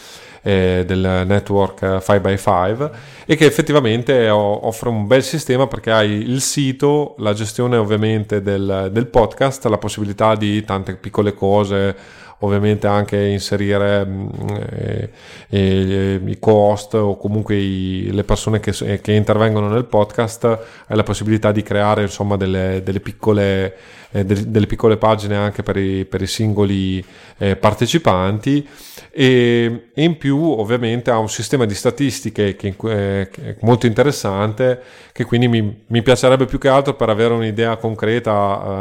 eh, 0.45 0.85
del 0.87 1.25
network 1.27 1.83
5x5 1.83 2.91
e 3.25 3.35
che 3.35 3.47
effettivamente 3.47 4.29
offre 4.29 4.91
un 4.91 5.07
bel 5.07 5.23
sistema 5.23 5.67
perché 5.67 5.91
hai 5.91 6.11
il 6.11 6.41
sito, 6.43 7.15
la 7.19 7.33
gestione 7.33 7.77
ovviamente 7.77 8.43
del, 8.43 8.91
del 8.93 9.07
podcast, 9.07 9.65
la 9.65 9.79
possibilità 9.79 10.37
di 10.37 10.62
tante 10.65 10.95
piccole 10.97 11.33
cose 11.33 11.97
ovviamente 12.45 12.86
anche 12.86 13.16
inserire 13.16 14.05
mm, 14.05 14.28
eh, 14.70 15.11
eh, 15.49 16.20
i 16.24 16.38
co-host 16.38 16.95
o 16.95 17.16
comunque 17.16 17.57
i, 17.57 18.11
le 18.12 18.24
persone 18.24 18.61
che, 18.61 18.72
che, 19.01 19.12
intervengono 19.12 19.68
nel 19.68 19.84
podcast, 19.84 20.45
hai 20.45 20.97
la 20.97 21.03
possibilità 21.03 21.53
di 21.53 21.62
creare 21.62 22.03
insomma 22.03 22.36
delle, 22.36 22.82
delle 22.84 23.01
piccole 23.01 23.76
eh, 24.15 24.25
delle 24.25 24.67
piccole 24.67 24.97
pagine 24.97 25.37
anche 25.37 25.65
per 25.65 25.77
i, 25.77 26.05
per 26.05 26.23
i 26.23 26.29
singoli 26.29 27.05
eh, 27.39 27.57
partecipanti. 27.57 28.65
E, 29.11 29.89
in 29.95 30.17
più 30.19 30.41
ovviamente 30.41 31.11
ha 31.11 31.19
un 31.19 31.29
sistema 31.29 31.65
di 31.65 31.75
statistiche 31.75 32.55
che, 32.55 32.69
eh, 32.69 33.29
che 33.31 33.43
è 33.43 33.57
molto 33.61 33.87
interessante 33.87 34.81
che 35.12 35.25
quindi 35.25 35.49
mi, 35.49 35.85
mi, 35.87 36.03
piacerebbe 36.03 36.47
più 36.47 36.59
che 36.59 36.69
altro 36.69 36.95
per 36.95 37.09
avere 37.09 37.35
un'idea 37.35 37.77
concreta 37.77 38.33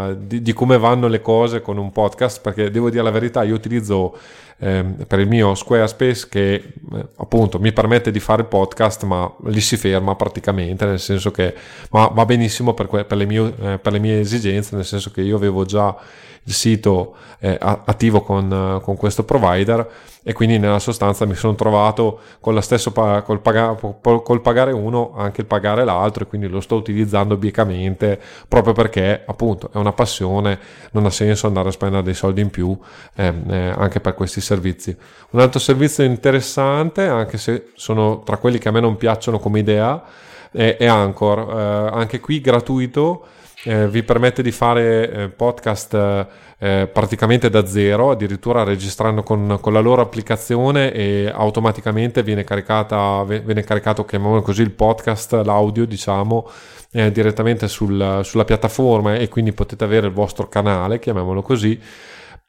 uh, 0.10 0.18
di, 0.20 0.42
di, 0.42 0.54
come 0.54 0.80
vanno 0.80 1.08
le 1.08 1.22
cose 1.22 1.62
con 1.62 1.78
un 1.78 1.92
podcast 1.92 2.42
perché 2.42 2.72
devo 2.72 2.90
dire 2.90 3.04
la 3.04 3.12
verità 3.12 3.44
io 3.44 3.54
utilizzo 3.54 4.18
eh, 4.58 4.84
per 5.08 5.20
il 5.20 5.28
mio 5.28 5.56
Squarespace 5.56 6.28
che 6.30 6.54
eh, 6.54 7.06
appunto 7.18 7.60
mi 7.60 7.74
permette 7.74 8.12
di 8.12 8.20
fare 8.20 8.44
podcast 8.46 9.04
ma 9.04 9.32
lì 9.46 9.60
si 9.60 9.78
ferma 9.78 10.16
praticamente 10.16 10.86
nel 10.86 11.00
senso 11.00 11.32
che 11.32 11.54
ma 11.92 12.08
va 12.08 12.26
benissimo 12.26 12.74
per, 12.74 12.88
que- 12.88 13.06
per, 13.06 13.18
le, 13.18 13.26
mie, 13.26 13.54
eh, 13.62 13.78
per 13.78 13.92
le 13.92 14.00
mie 14.00 14.20
esigenze 14.20 14.76
nel 14.76 14.86
senso 14.86 15.12
che 15.12 15.22
io 15.24 15.36
avevo 15.36 15.66
già 15.66 15.96
il 16.46 16.54
sito 16.54 17.16
eh, 17.40 17.58
attivo 17.60 18.22
con, 18.22 18.80
con, 18.82 18.96
questo 18.96 19.24
provider 19.24 19.90
e 20.24 20.34
quindi 20.34 20.58
nella 20.58 20.80
sostanza 20.80 21.26
mi 21.26 21.36
sono 21.36 21.56
trovato 21.56 22.20
con 22.40 22.54
la 22.54 22.62
stesso 22.62 22.92
col, 22.92 23.42
paga, 23.42 23.76
col 23.76 24.42
pagare 24.42 24.72
uno 24.72 25.14
anche 25.18 25.42
il 25.42 25.48
pagare 25.48 25.84
l'altro 25.84 26.24
e 26.24 26.28
quindi 26.28 26.48
lo 26.48 26.62
sto 26.62 26.76
utilizzando 26.76 27.36
biecamente 27.36 28.20
proprio 28.48 28.74
perché 28.74 29.24
appunto 29.26 29.70
è 29.74 29.78
una 29.78 29.92
passione 29.92 30.58
non 30.92 31.06
ha 31.06 31.10
senso 31.10 31.48
andare 31.48 31.70
a 31.70 31.72
spendere 31.72 32.04
dei 32.04 32.14
soldi 32.14 32.42
in 32.42 32.50
più 32.50 32.78
eh, 33.16 33.34
eh, 33.50 33.74
anche 33.76 34.00
per 34.00 34.14
questi 34.14 34.40
servizi. 34.40 34.96
Un 35.32 35.40
altro 35.40 35.60
servizio 35.60 36.04
interessante 36.04 37.08
anche 37.08 37.38
se 37.38 37.72
sono 37.76 38.22
tra 38.24 38.38
quelli 38.38 38.58
che 38.58 38.70
a 38.70 38.72
me 38.72 38.80
non 38.80 38.96
piacciono 38.96 39.40
come 39.40 39.60
idea 39.60 40.02
è, 40.52 40.78
è 40.78 40.86
Anchor. 40.86 41.40
Eh, 41.40 41.98
anche 41.98 42.20
qui 42.20 42.40
gratuito 42.40 43.26
eh, 43.66 43.88
vi 43.88 44.04
permette 44.04 44.42
di 44.42 44.52
fare 44.52 45.10
eh, 45.10 45.30
podcast 45.30 46.28
eh, 46.60 46.90
praticamente 46.92 47.50
da 47.50 47.66
zero, 47.66 48.12
addirittura 48.12 48.64
registrando 48.64 49.24
con, 49.24 49.58
con, 49.62 49.74
la 49.74 49.80
loro 49.80 50.02
applicazione 50.02 50.92
e 50.92 51.32
automaticamente 51.34 52.24
viene, 52.24 52.44
caricata, 52.44 53.24
viene 53.24 53.64
caricato, 53.64 54.06
chiamiamolo 54.06 54.42
così, 54.42 54.62
il 54.62 54.72
podcast, 54.72 55.34
l'audio, 55.44 55.86
diciamo, 55.86 56.48
eh, 56.92 57.12
direttamente 57.12 57.68
sul, 57.68 58.22
sulla 58.24 58.46
piattaforma 58.46 59.16
e 59.16 59.30
quindi 59.30 59.54
potete 59.54 59.84
avere 59.84 60.08
il 60.08 60.14
vostro 60.14 60.48
canale, 60.50 61.00
chiamiamolo 61.00 61.42
così 61.42 61.80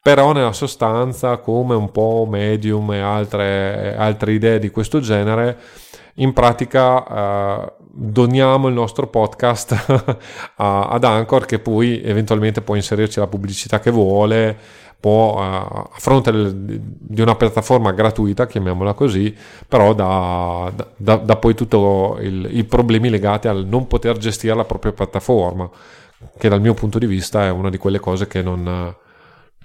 però 0.05 0.33
nella 0.33 0.53
sostanza 0.53 1.37
come 1.37 1.73
un 1.73 1.89
po' 1.89 2.27
medium 2.29 2.93
e 2.93 2.99
altre, 2.99 3.95
altre 3.97 4.33
idee 4.33 4.59
di 4.59 4.69
questo 4.69 4.99
genere 4.99 5.57
in 6.17 6.31
pratica 6.31 7.07
eh, 7.07 7.73
doniamo 7.97 8.67
il 8.67 8.73
nostro 8.73 9.07
podcast 9.07 9.71
a, 10.57 10.87
ad 10.87 11.03
Anchor 11.05 11.45
che 11.45 11.59
poi 11.59 12.01
eventualmente 12.03 12.61
può 12.61 12.75
inserirci 12.75 13.19
la 13.19 13.27
pubblicità 13.27 13.79
che 13.79 13.89
vuole 13.89 14.57
può 14.99 15.39
a 15.39 15.87
fronte 15.93 16.31
di 16.33 17.21
una 17.21 17.35
piattaforma 17.35 17.91
gratuita 17.91 18.47
chiamiamola 18.47 18.93
così 18.93 19.33
però 19.67 19.93
da, 19.93 20.71
da, 20.97 21.15
da 21.15 21.35
poi 21.37 21.53
tutti 21.53 21.77
i 21.77 22.63
problemi 22.65 23.09
legati 23.09 23.47
al 23.47 23.65
non 23.65 23.87
poter 23.87 24.17
gestire 24.17 24.55
la 24.55 24.65
propria 24.65 24.91
piattaforma 24.91 25.69
che 26.37 26.49
dal 26.49 26.59
mio 26.61 26.73
punto 26.73 26.99
di 26.99 27.05
vista 27.05 27.45
è 27.45 27.49
una 27.49 27.69
di 27.69 27.77
quelle 27.77 27.99
cose 27.99 28.27
che 28.27 28.41
non 28.41 28.93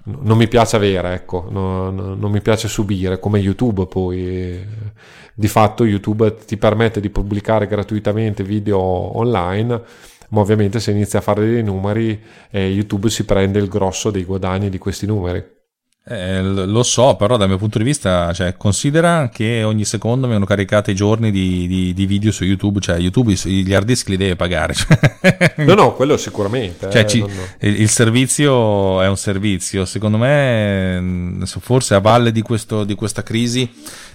non 0.03 0.37
mi 0.37 0.47
piace 0.47 0.75
avere, 0.75 1.13
ecco, 1.13 1.47
non, 1.49 1.95
non, 1.95 2.31
mi 2.31 2.41
piace 2.41 2.67
subire, 2.67 3.19
come 3.19 3.39
YouTube 3.39 3.85
poi. 3.87 4.89
Di 5.33 5.47
fatto 5.47 5.85
YouTube 5.85 6.35
ti 6.45 6.57
permette 6.57 6.99
di 6.99 7.09
pubblicare 7.09 7.67
gratuitamente 7.67 8.43
video 8.43 8.79
online, 8.79 9.81
ma 10.29 10.39
ovviamente 10.39 10.79
se 10.79 10.91
inizi 10.91 11.17
a 11.17 11.21
fare 11.21 11.45
dei 11.45 11.63
numeri 11.63 12.21
eh, 12.49 12.67
YouTube 12.67 13.09
si 13.09 13.25
prende 13.25 13.59
il 13.59 13.67
grosso 13.67 14.11
dei 14.11 14.23
guadagni 14.23 14.69
di 14.69 14.77
questi 14.77 15.05
numeri. 15.05 15.60
Eh, 16.03 16.41
lo 16.41 16.81
so, 16.81 17.15
però 17.15 17.37
dal 17.37 17.47
mio 17.47 17.59
punto 17.59 17.77
di 17.77 17.83
vista, 17.83 18.33
cioè, 18.33 18.57
considera 18.57 19.29
che 19.31 19.61
ogni 19.61 19.85
secondo 19.85 20.25
vengono 20.25 20.47
caricati 20.47 20.95
giorni 20.95 21.29
di, 21.29 21.67
di, 21.67 21.93
di, 21.93 22.05
video 22.07 22.31
su 22.31 22.43
YouTube, 22.43 22.79
cioè 22.79 22.97
YouTube 22.97 23.33
gli 23.33 23.71
hard 23.71 23.85
disk 23.85 24.07
li 24.07 24.17
deve 24.17 24.35
pagare. 24.35 24.73
Cioè. 25.21 25.53
no, 25.57 25.75
no, 25.75 25.93
quello 25.93 26.17
sicuramente. 26.17 26.89
Cioè, 26.89 27.01
eh, 27.01 27.07
ci, 27.07 27.19
il, 27.59 27.81
il, 27.81 27.89
servizio 27.89 28.99
è 29.01 29.07
un 29.07 29.15
servizio, 29.15 29.85
secondo 29.85 30.17
me, 30.17 31.37
forse 31.45 31.93
a 31.93 31.99
valle 31.99 32.31
di, 32.31 32.41
questo, 32.41 32.83
di 32.83 32.95
questa 32.95 33.21
crisi, 33.21 33.69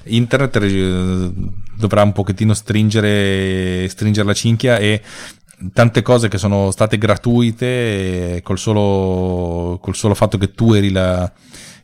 internet 0.05 0.57
eh, 0.57 1.31
dovrà 1.77 2.03
un 2.03 2.13
pochettino 2.13 2.53
stringere, 2.53 3.89
stringere 3.89 4.27
la 4.27 4.35
cinchia 4.35 4.79
e 4.79 5.01
tante 5.73 6.03
cose 6.03 6.29
che 6.29 6.39
sono 6.39 6.73
state 6.73 6.99
gratuite 6.99 8.41
col 8.43 8.59
solo, 8.59 9.79
col 9.81 9.95
solo 9.95 10.15
fatto 10.15 10.37
che 10.37 10.53
tu 10.53 10.73
eri 10.73 10.91
la 10.91 11.31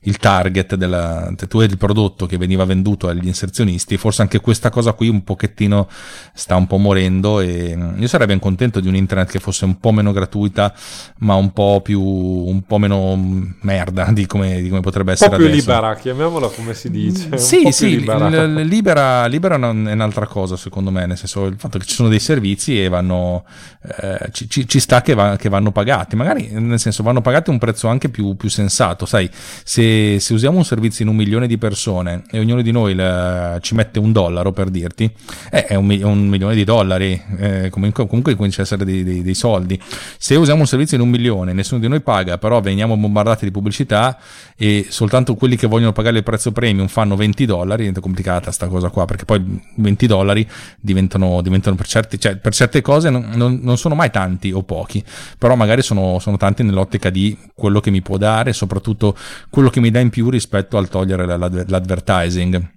il 0.04 0.16
target 0.16 0.74
della, 0.74 1.32
tu 1.48 1.60
eri 1.60 1.72
il 1.72 1.78
prodotto 1.78 2.26
che 2.26 2.36
veniva 2.36 2.64
venduto 2.64 3.08
agli 3.08 3.26
inserzionisti, 3.26 3.96
forse 3.96 4.22
anche 4.22 4.40
questa 4.40 4.70
cosa 4.70 4.92
qui 4.92 5.08
un 5.08 5.22
pochettino 5.22 5.88
sta 6.34 6.56
un 6.56 6.66
po' 6.66 6.78
morendo 6.78 7.40
e 7.40 7.74
mm, 7.76 8.00
io 8.00 8.08
sarei 8.08 8.26
ben 8.26 8.40
contento 8.40 8.80
di 8.80 8.88
un 8.88 8.96
internet 8.96 9.30
che 9.30 9.38
fosse 9.38 9.64
un 9.64 9.78
po' 9.78 9.92
meno 9.92 10.12
gratuita, 10.12 10.74
ma 11.18 11.34
un 11.34 11.52
po' 11.52 11.80
più, 11.82 12.02
un 12.02 12.62
po' 12.62 12.78
meno 12.78 13.16
merda 13.60 14.10
di 14.10 14.26
come, 14.26 14.60
di 14.60 14.68
come 14.68 14.80
potrebbe 14.80 15.12
essere 15.12 15.36
adesso. 15.36 15.42
Un 15.42 15.48
po' 15.48 15.54
più 15.56 15.66
libera, 15.66 15.94
chiamiamola 15.94 16.48
come 16.48 16.74
si 16.74 16.90
dice. 16.90 17.38
Sì, 17.38 17.70
sì, 17.70 18.00
libera. 18.00 18.28
L- 18.28 18.62
libera, 18.62 19.26
libera 19.26 19.54
è 19.54 19.58
un'altra 19.58 20.26
cosa 20.26 20.56
secondo 20.56 20.90
me, 20.90 21.06
nel 21.06 21.16
senso 21.16 21.46
il 21.46 21.56
fatto 21.58 21.78
che 21.78 21.84
ci 21.84 21.94
sono 21.94 22.08
dei 22.08 22.18
servizi 22.18 22.82
e 22.82 22.88
vanno, 22.88 23.44
eh, 24.00 24.30
ci, 24.32 24.48
ci, 24.48 24.66
ci, 24.66 24.80
sta 24.80 25.00
che, 25.00 25.14
va, 25.14 25.36
che 25.36 25.48
vanno 25.48 25.70
pagati, 25.70 26.16
magari 26.16 26.48
nel 26.50 26.80
senso 26.80 27.04
vanno 27.04 27.20
pagati 27.20 27.50
a 27.50 27.52
un 27.52 27.58
prezzo 27.58 27.86
anche 27.86 28.08
più, 28.08 28.34
più 28.34 28.48
sensato, 28.48 29.06
sai, 29.06 29.30
se 29.32 29.91
se, 30.18 30.32
usiamo 30.34 30.58
un 30.58 30.64
servizio 30.64 31.04
in 31.04 31.10
un 31.10 31.16
milione 31.16 31.46
di 31.46 31.58
persone 31.58 32.24
e 32.30 32.38
ognuno 32.38 32.62
di 32.62 32.70
noi 32.70 32.94
la, 32.94 33.58
ci 33.60 33.74
mette 33.74 33.98
un 33.98 34.12
dollaro 34.12 34.52
per 34.52 34.70
dirti, 34.70 35.10
eh, 35.50 35.66
è 35.66 35.74
un, 35.74 35.88
un, 36.02 36.28
milione 36.28 36.54
di 36.54 36.64
dollari, 36.64 37.20
eh, 37.38 37.70
comunque, 37.70 38.06
comunque 38.06 38.34
comincia 38.34 38.60
a 38.60 38.64
essere 38.64 38.84
dei, 38.84 39.02
dei, 39.02 39.22
dei, 39.22 39.34
soldi. 39.34 39.80
Se 40.18 40.36
usiamo 40.36 40.60
un 40.60 40.66
servizio 40.66 40.96
in 40.96 41.02
un 41.02 41.10
milione, 41.10 41.52
nessuno 41.52 41.80
di 41.80 41.88
noi 41.88 42.00
paga, 42.00 42.38
però 42.38 42.60
veniamo 42.60 42.96
bombardati 42.96 43.44
di 43.44 43.50
pubblicità 43.50 44.18
e 44.56 44.86
soltanto 44.88 45.34
quelli 45.34 45.56
che 45.56 45.66
vogliono 45.66 45.92
pagare 45.92 46.18
il 46.18 46.22
prezzo 46.22 46.52
premium 46.52 46.86
fanno 46.86 47.16
20 47.16 47.44
dollari, 47.44 47.78
diventa 47.78 48.00
complicata 48.00 48.50
sta 48.50 48.68
cosa 48.68 48.88
qua, 48.88 49.04
perché 49.04 49.24
poi 49.24 49.60
20 49.76 50.06
dollari 50.06 50.48
diventano, 50.80 51.40
diventano 51.42 51.76
per, 51.76 51.86
certi, 51.86 52.18
cioè, 52.18 52.36
per 52.36 52.54
certe 52.54 52.80
cose 52.80 53.10
non, 53.10 53.30
non, 53.34 53.60
non, 53.62 53.76
sono 53.76 53.94
mai 53.94 54.10
tanti 54.10 54.52
o 54.52 54.62
pochi, 54.62 55.02
però 55.38 55.54
magari 55.54 55.82
sono, 55.82 56.18
sono 56.18 56.36
tanti 56.36 56.62
nell'ottica 56.62 57.10
di 57.10 57.36
quello 57.54 57.80
che 57.80 57.90
mi 57.90 58.02
può 58.02 58.16
dare, 58.16 58.52
soprattutto 58.52 59.16
quello 59.50 59.68
che 59.68 59.80
mi 59.82 59.90
dà 59.90 60.00
in 60.00 60.10
più 60.10 60.30
rispetto 60.30 60.78
al 60.78 60.88
togliere 60.88 61.26
l'advertising. 61.26 62.70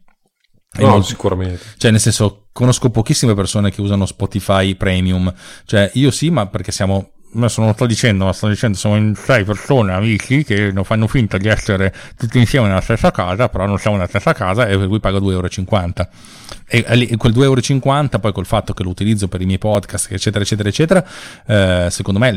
No, 0.78 0.88
molto, 0.88 1.08
sicuramente. 1.08 1.62
Cioè, 1.78 1.91
nel 1.91 2.01
senso, 2.01 2.47
conosco 2.51 2.89
pochissime 2.89 3.34
persone 3.34 3.72
che 3.72 3.80
usano 3.80 4.06
Spotify 4.06 4.76
Premium. 4.76 5.34
Cioè, 5.64 5.91
io 5.93 6.12
sì, 6.12 6.30
ma 6.30 6.47
perché 6.47 6.74
siamo 6.74 7.12
adesso 7.36 7.60
non 7.60 7.70
lo 7.70 7.76
sto 7.76 7.86
dicendo, 7.86 8.26
ma 8.26 8.34
sto 8.34 8.48
dicendo 8.48 8.78
siamo 8.78 8.96
in 8.96 9.16
sei 9.16 9.44
persone, 9.44 9.94
amici, 9.94 10.44
che 10.44 10.72
non 10.72 10.84
fanno 10.84 11.08
finta 11.08 11.38
di 11.38 11.48
essere 11.48 11.94
tutti 12.18 12.38
insieme 12.38 12.68
nella 12.68 12.82
stessa 12.82 13.12
casa, 13.12 13.50
però 13.50 13.66
non 13.66 13.78
siamo 13.78 13.98
nella 13.98 14.08
stessa 14.08 14.34
casa 14.34 14.68
e 14.68 14.78
per 14.78 14.88
cui 14.88 15.00
paga 15.00 15.20
2,50 15.20 15.32
euro. 15.32 16.10
E, 16.68 17.18
quel 17.18 17.34
2,50 17.34 17.84
euro, 17.84 18.20
poi 18.20 18.32
col 18.34 18.46
fatto 18.46 18.74
che 18.74 18.84
lo 18.84 18.90
utilizzo 18.90 19.28
per 19.28 19.42
i 19.42 19.46
miei 19.46 19.58
podcast, 19.58 20.12
eccetera, 20.12 20.44
eccetera, 20.44 20.70
eccetera, 20.70 21.06
eh, 21.46 21.88
secondo 21.90 22.20
me 22.20 22.36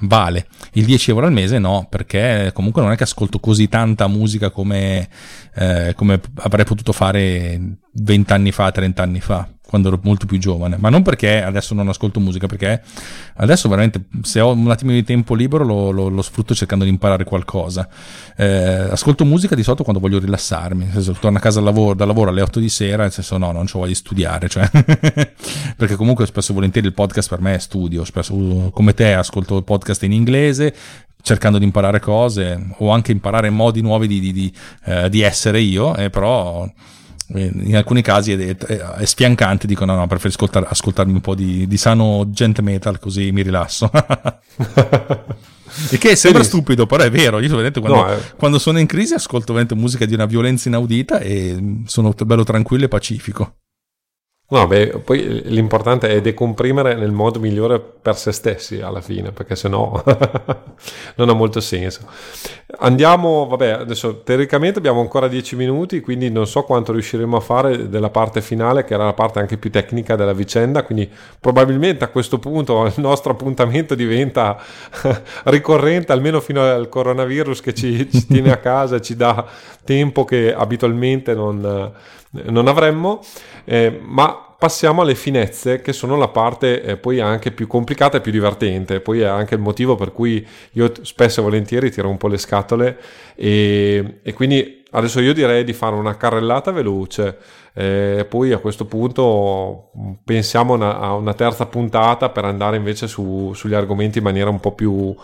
vale. 0.00 0.46
Il 0.72 0.84
10 0.84 1.10
euro 1.10 1.26
al 1.26 1.32
mese 1.32 1.58
no, 1.58 1.86
perché 1.88 2.50
comunque 2.52 2.82
non 2.82 2.92
è 2.92 2.96
che 2.96 3.04
ascolto 3.04 3.38
così 3.40 3.68
tanta 3.68 4.06
musica 4.06 4.50
come, 4.50 5.08
eh, 5.54 5.92
come 5.96 6.20
avrei 6.36 6.64
potuto 6.64 6.92
fare 6.92 7.60
20 7.92 8.32
anni 8.32 8.52
fa, 8.52 8.70
30 8.70 9.02
anni 9.02 9.20
fa 9.20 9.53
quando 9.74 9.88
ero 9.88 9.98
molto 10.04 10.26
più 10.26 10.38
giovane, 10.38 10.76
ma 10.78 10.88
non 10.88 11.02
perché 11.02 11.42
adesso 11.42 11.74
non 11.74 11.88
ascolto 11.88 12.20
musica, 12.20 12.46
perché 12.46 12.80
adesso 13.38 13.68
veramente 13.68 14.04
se 14.22 14.38
ho 14.38 14.52
un 14.52 14.70
attimo 14.70 14.92
di 14.92 15.02
tempo 15.02 15.34
libero 15.34 15.64
lo, 15.64 15.90
lo, 15.90 16.06
lo 16.06 16.22
sfrutto 16.22 16.54
cercando 16.54 16.84
di 16.84 16.90
imparare 16.90 17.24
qualcosa. 17.24 17.88
Eh, 18.36 18.46
ascolto 18.46 19.24
musica 19.24 19.56
di 19.56 19.64
solito 19.64 19.82
quando 19.82 20.00
voglio 20.00 20.20
rilassarmi, 20.20 20.84
nel 20.84 20.92
senso 20.92 21.16
torno 21.18 21.38
a 21.38 21.40
casa 21.40 21.60
dal 21.60 21.74
lavoro, 21.74 21.94
dal 21.94 22.06
lavoro 22.06 22.30
alle 22.30 22.40
8 22.40 22.60
di 22.60 22.68
sera, 22.68 23.02
nel 23.02 23.10
senso 23.10 23.36
no, 23.36 23.50
non 23.50 23.64
ho 23.64 23.72
voglia 23.72 23.88
di 23.88 23.94
studiare, 23.96 24.48
cioè 24.48 24.70
perché 25.76 25.96
comunque 25.96 26.24
spesso 26.26 26.52
e 26.52 26.54
volentieri 26.54 26.86
il 26.86 26.94
podcast 26.94 27.28
per 27.28 27.40
me 27.40 27.54
è 27.54 27.58
studio, 27.58 28.04
spesso 28.04 28.70
come 28.72 28.94
te 28.94 29.12
ascolto 29.14 29.56
il 29.56 29.64
podcast 29.64 30.04
in 30.04 30.12
inglese, 30.12 30.72
cercando 31.20 31.58
di 31.58 31.64
imparare 31.64 31.98
cose 31.98 32.64
o 32.78 32.90
anche 32.90 33.10
imparare 33.10 33.50
modi 33.50 33.80
nuovi 33.80 34.06
di, 34.06 34.20
di, 34.20 34.32
di, 34.32 34.54
eh, 34.84 35.08
di 35.08 35.22
essere 35.22 35.60
io, 35.60 35.96
eh, 35.96 36.10
però 36.10 36.64
in 37.40 37.76
alcuni 37.76 38.02
casi 38.02 38.32
è, 38.32 38.56
è, 38.56 38.76
è 38.76 39.04
sfiancante, 39.04 39.66
dico 39.66 39.84
no, 39.84 39.94
no, 39.94 40.06
preferisco 40.06 40.44
ascoltar, 40.44 40.70
ascoltarmi 40.70 41.12
un 41.12 41.20
po' 41.20 41.34
di, 41.34 41.66
di, 41.66 41.76
sano 41.76 42.30
gent 42.30 42.60
metal 42.60 42.98
così 42.98 43.32
mi 43.32 43.42
rilasso. 43.42 43.90
e 45.90 45.98
che 45.98 46.16
sembra 46.16 46.42
stupido, 46.42 46.86
però 46.86 47.02
è 47.02 47.10
vero. 47.10 47.40
Io 47.40 47.48
quando, 47.80 48.00
no, 48.00 48.12
eh. 48.12 48.18
quando 48.36 48.58
sono 48.58 48.78
in 48.78 48.86
crisi 48.86 49.14
ascolto 49.14 49.52
musica 49.74 50.06
di 50.06 50.14
una 50.14 50.26
violenza 50.26 50.68
inaudita 50.68 51.18
e 51.18 51.82
sono 51.86 52.14
bello 52.24 52.44
tranquillo 52.44 52.84
e 52.84 52.88
pacifico. 52.88 53.56
No, 54.46 54.66
beh, 54.66 54.98
poi 55.02 55.40
l'importante 55.46 56.06
è 56.06 56.20
decomprimere 56.20 56.94
nel 56.94 57.12
modo 57.12 57.40
migliore 57.40 57.80
per 57.80 58.14
se 58.14 58.30
stessi 58.30 58.78
alla 58.82 59.00
fine, 59.00 59.32
perché 59.32 59.56
sennò 59.56 59.90
non 61.16 61.30
ha 61.30 61.32
molto 61.32 61.60
senso. 61.60 62.02
Andiamo, 62.80 63.46
vabbè, 63.46 63.70
adesso 63.70 64.20
teoricamente 64.22 64.78
abbiamo 64.78 65.00
ancora 65.00 65.28
10 65.28 65.56
minuti, 65.56 66.00
quindi 66.00 66.30
non 66.30 66.46
so 66.46 66.62
quanto 66.64 66.92
riusciremo 66.92 67.38
a 67.38 67.40
fare 67.40 67.88
della 67.88 68.10
parte 68.10 68.42
finale, 68.42 68.84
che 68.84 68.92
era 68.92 69.06
la 69.06 69.14
parte 69.14 69.38
anche 69.38 69.56
più 69.56 69.70
tecnica 69.70 70.14
della 70.14 70.34
vicenda, 70.34 70.82
quindi 70.82 71.10
probabilmente 71.40 72.04
a 72.04 72.08
questo 72.08 72.38
punto 72.38 72.84
il 72.84 72.92
nostro 72.98 73.32
appuntamento 73.32 73.94
diventa 73.94 74.58
ricorrente, 75.44 76.12
almeno 76.12 76.40
fino 76.40 76.60
al 76.60 76.90
coronavirus 76.90 77.62
che 77.62 77.72
ci, 77.72 78.10
ci 78.10 78.26
tiene 78.26 78.52
a 78.52 78.58
casa 78.58 78.96
e 78.96 79.00
ci 79.00 79.16
dà 79.16 79.46
tempo 79.84 80.26
che 80.26 80.54
abitualmente 80.54 81.32
non 81.34 81.92
non 82.46 82.68
avremmo, 82.68 83.20
eh, 83.64 84.00
ma 84.02 84.43
passiamo 84.58 85.02
alle 85.02 85.14
finezze 85.14 85.80
che 85.80 85.92
sono 85.92 86.16
la 86.16 86.28
parte 86.28 86.82
eh, 86.82 86.96
poi 86.96 87.20
anche 87.20 87.50
più 87.50 87.66
complicata 87.66 88.18
e 88.18 88.20
più 88.20 88.32
divertente, 88.32 89.00
poi 89.00 89.20
è 89.20 89.26
anche 89.26 89.54
il 89.54 89.60
motivo 89.60 89.94
per 89.94 90.12
cui 90.12 90.46
io 90.72 90.92
spesso 91.02 91.40
e 91.40 91.42
volentieri 91.42 91.90
tiro 91.90 92.08
un 92.08 92.16
po' 92.16 92.28
le 92.28 92.38
scatole 92.38 92.98
e, 93.34 94.20
e 94.22 94.32
quindi 94.32 94.82
adesso 94.90 95.20
io 95.20 95.32
direi 95.32 95.64
di 95.64 95.72
fare 95.72 95.94
una 95.94 96.16
carrellata 96.16 96.70
veloce, 96.70 97.38
eh, 97.74 98.26
poi 98.28 98.52
a 98.52 98.58
questo 98.58 98.84
punto 98.86 99.90
pensiamo 100.24 100.74
una, 100.74 100.98
a 100.98 101.14
una 101.14 101.34
terza 101.34 101.66
puntata 101.66 102.30
per 102.30 102.44
andare 102.44 102.76
invece 102.76 103.06
su, 103.06 103.52
sugli 103.54 103.74
argomenti 103.74 104.18
in 104.18 104.24
maniera 104.24 104.50
un 104.50 104.60
po' 104.60 104.72
più 104.72 105.14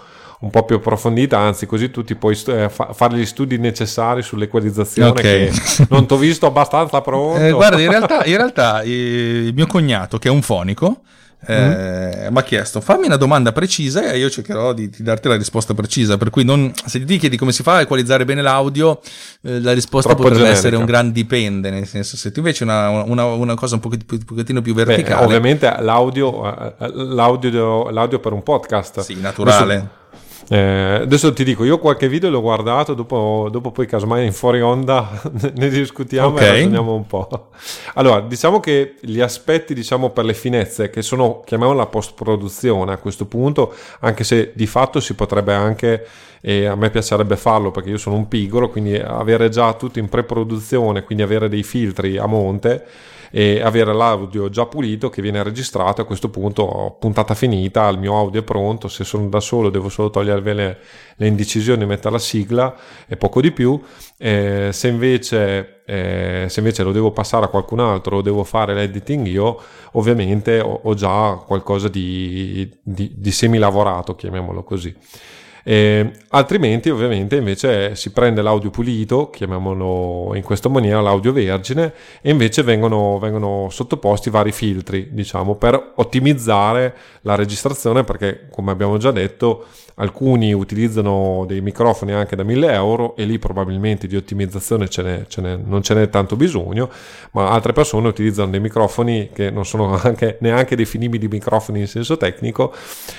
un 0.40 0.50
po' 0.50 0.64
più 0.64 0.76
approfondita, 0.76 1.38
anzi 1.38 1.66
così 1.66 1.90
tu 1.90 2.02
ti 2.02 2.14
puoi 2.14 2.38
eh, 2.46 2.70
fa- 2.70 2.92
fare 2.92 3.16
gli 3.16 3.26
studi 3.26 3.58
necessari 3.58 4.22
sull'equalizzazione 4.22 5.10
okay. 5.10 5.50
che 5.50 5.86
non 5.90 6.06
ti 6.06 6.14
ho 6.14 6.16
visto 6.16 6.46
abbastanza 6.46 7.00
pronto. 7.02 7.40
Eh, 7.40 7.50
guarda, 7.50 7.80
in 7.80 7.90
realtà, 7.90 8.24
in 8.24 8.36
realtà 8.36 8.80
eh, 8.80 8.88
il 8.88 9.54
mio 9.54 9.66
cognato, 9.66 10.18
che 10.18 10.28
è 10.28 10.30
un 10.30 10.40
fonico, 10.40 11.02
eh, 11.46 12.28
mm. 12.28 12.32
mi 12.32 12.38
ha 12.38 12.42
chiesto 12.42 12.82
fammi 12.82 13.06
una 13.06 13.16
domanda 13.16 13.50
precisa 13.52 14.10
e 14.10 14.18
io 14.18 14.28
cercherò 14.28 14.74
di, 14.74 14.90
di, 14.90 15.02
darti 15.02 15.26
la 15.26 15.36
risposta 15.36 15.72
precisa 15.72 16.18
per 16.18 16.28
cui 16.28 16.44
non, 16.44 16.70
se 16.84 17.02
ti 17.02 17.16
chiedi 17.16 17.38
come 17.38 17.50
si 17.50 17.62
fa 17.62 17.76
a 17.76 17.80
equalizzare 17.80 18.26
bene 18.26 18.42
l'audio 18.42 19.00
eh, 19.40 19.58
la 19.58 19.72
risposta 19.72 20.10
Troppo 20.10 20.24
potrebbe 20.24 20.48
generica. 20.48 20.58
essere 20.58 20.76
un 20.76 20.84
gran 20.84 21.12
dipende 21.12 21.70
nel 21.70 21.86
senso 21.86 22.18
se 22.18 22.30
tu 22.30 22.40
invece 22.40 22.64
una, 22.64 22.90
una, 22.90 23.24
una 23.24 23.54
cosa 23.54 23.76
un, 23.76 23.80
pochettino, 23.80 24.60
più 24.60 24.74
verticale 24.74 25.20
Beh, 25.20 25.24
ovviamente 25.24 25.74
l'audio, 25.80 26.76
eh, 26.78 26.92
l'audio, 26.92 27.88
l'audio 27.88 28.18
per 28.18 28.34
un 28.34 28.42
podcast 28.42 29.00
sì 29.00 29.18
naturale 29.18 29.99
eh, 30.52 31.02
adesso 31.02 31.32
ti 31.32 31.44
dico, 31.44 31.62
io 31.62 31.78
qualche 31.78 32.08
video 32.08 32.28
l'ho 32.28 32.40
guardato, 32.40 32.92
dopo, 32.94 33.46
dopo 33.52 33.70
poi 33.70 33.86
casomai 33.86 34.26
in 34.26 34.32
fuori 34.32 34.60
onda 34.60 35.22
ne 35.54 35.68
discutiamo 35.68 36.30
okay. 36.30 36.44
e 36.44 36.50
ragioniamo 36.50 36.92
un 36.92 37.06
po'. 37.06 37.50
Allora, 37.94 38.20
diciamo 38.20 38.58
che 38.58 38.96
gli 39.00 39.20
aspetti, 39.20 39.74
diciamo, 39.74 40.10
per 40.10 40.24
le 40.24 40.34
finezze, 40.34 40.90
che 40.90 41.02
sono, 41.02 41.42
chiamiamola 41.46 41.86
post-produzione 41.86 42.92
a 42.92 42.96
questo 42.96 43.26
punto, 43.26 43.72
anche 44.00 44.24
se 44.24 44.50
di 44.52 44.66
fatto 44.66 44.98
si 44.98 45.14
potrebbe 45.14 45.54
anche, 45.54 46.04
e 46.40 46.66
a 46.66 46.74
me 46.74 46.90
piacerebbe 46.90 47.36
farlo 47.36 47.70
perché 47.70 47.90
io 47.90 47.98
sono 47.98 48.16
un 48.16 48.26
pigro, 48.26 48.70
quindi 48.70 48.96
avere 48.96 49.50
già 49.50 49.72
tutto 49.74 50.00
in 50.00 50.08
pre-produzione, 50.08 51.04
quindi 51.04 51.22
avere 51.22 51.48
dei 51.48 51.62
filtri 51.62 52.16
a 52.16 52.26
monte, 52.26 52.84
e 53.30 53.60
avere 53.60 53.94
l'audio 53.94 54.48
già 54.48 54.66
pulito 54.66 55.08
che 55.08 55.22
viene 55.22 55.42
registrato 55.42 56.00
a 56.00 56.04
questo 56.04 56.28
punto 56.28 56.96
puntata 56.98 57.34
finita 57.34 57.88
il 57.88 57.98
mio 57.98 58.16
audio 58.16 58.40
è 58.40 58.44
pronto 58.44 58.88
se 58.88 59.04
sono 59.04 59.28
da 59.28 59.40
solo 59.40 59.70
devo 59.70 59.88
solo 59.88 60.10
togliere 60.10 60.52
le, 60.52 60.78
le 61.16 61.26
indecisioni 61.26 61.86
mettere 61.86 62.10
la 62.10 62.18
sigla 62.18 62.74
e 63.06 63.16
poco 63.16 63.40
di 63.40 63.52
più. 63.52 63.80
Eh, 64.16 64.70
se, 64.72 64.88
invece, 64.88 65.82
eh, 65.86 66.46
se 66.48 66.60
invece 66.60 66.82
lo 66.82 66.92
devo 66.92 67.10
passare 67.12 67.46
a 67.46 67.48
qualcun 67.48 67.80
altro 67.80 68.18
o 68.18 68.22
devo 68.22 68.44
fare 68.44 68.74
l'editing 68.74 69.26
io 69.26 69.58
ovviamente 69.92 70.60
ho, 70.60 70.80
ho 70.82 70.94
già 70.94 71.42
qualcosa 71.46 71.88
di, 71.88 72.70
di, 72.82 73.12
di 73.16 73.30
semi 73.30 73.56
lavorato 73.56 74.14
chiamiamolo 74.14 74.62
così 74.62 74.94
eh, 75.64 76.12
altrimenti 76.28 76.90
ovviamente 76.90 77.36
invece 77.36 77.94
si 77.94 78.10
prende 78.12 78.42
l'audio 78.42 78.70
pulito, 78.70 79.30
chiamiamolo 79.30 80.34
in 80.34 80.42
questa 80.42 80.68
maniera 80.68 81.00
l'audio 81.00 81.32
vergine, 81.32 81.92
e 82.20 82.30
invece 82.30 82.62
vengono, 82.62 83.18
vengono 83.18 83.68
sottoposti 83.70 84.30
vari 84.30 84.52
filtri, 84.52 85.08
diciamo, 85.12 85.56
per 85.56 85.92
ottimizzare 85.96 86.94
la 87.22 87.34
registrazione 87.34 88.04
perché 88.04 88.48
come 88.50 88.70
abbiamo 88.70 88.96
già 88.96 89.10
detto 89.10 89.66
alcuni 90.00 90.52
utilizzano 90.52 91.44
dei 91.46 91.60
microfoni 91.60 92.12
anche 92.12 92.34
da 92.34 92.42
1000 92.42 92.72
euro 92.72 93.14
e 93.16 93.24
lì 93.24 93.38
probabilmente 93.38 94.06
di 94.06 94.16
ottimizzazione 94.16 94.88
ce 94.88 95.02
n'è, 95.02 95.26
ce 95.28 95.40
n'è, 95.42 95.56
non 95.56 95.82
ce 95.82 95.94
n'è 95.94 96.08
tanto 96.08 96.36
bisogno, 96.36 96.90
ma 97.32 97.50
altre 97.50 97.72
persone 97.72 98.08
utilizzano 98.08 98.50
dei 98.50 98.60
microfoni 98.60 99.28
che 99.32 99.50
non 99.50 99.66
sono 99.66 99.96
anche, 100.02 100.38
neanche 100.40 100.74
definibili 100.74 101.28
microfoni 101.28 101.80
in 101.80 101.86
senso 101.86 102.16
tecnico 102.16 102.72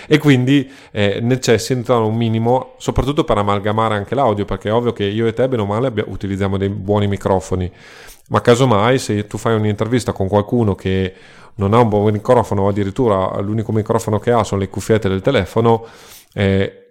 e 0.08 0.18
quindi 0.18 0.70
eh, 0.92 1.20
necessitano 1.22 2.08
un 2.08 2.16
minimo, 2.16 2.74
soprattutto 2.78 3.24
per 3.24 3.38
amalgamare 3.38 3.96
anche 3.96 4.16
l'audio, 4.16 4.46
perché 4.46 4.70
è 4.70 4.74
ovvio 4.74 4.92
che 4.92 5.06
io 5.06 5.28
e 5.28 5.34
te, 5.34 5.48
bene 5.48 5.62
o 5.62 5.66
male, 5.66 5.94
utilizziamo 6.06 6.58
dei 6.58 6.70
buoni 6.70 7.08
microfoni, 7.08 7.72
ma 8.30 8.42
casomai 8.42 8.98
se 8.98 9.28
tu 9.28 9.38
fai 9.38 9.54
un'intervista 9.54 10.14
con 10.14 10.28
qualcuno 10.28 10.74
che 10.74 11.14
non 11.56 11.74
ha 11.74 11.80
un 11.80 11.90
buon 11.90 12.12
microfono 12.12 12.68
addirittura 12.68 13.40
l'unico 13.42 13.72
microfono 13.72 14.20
che 14.20 14.32
ha 14.32 14.44
sono 14.44 14.62
le 14.62 14.70
cuffiette 14.70 15.10
del 15.10 15.22
telefono, 15.22 15.86
eh, 16.34 16.88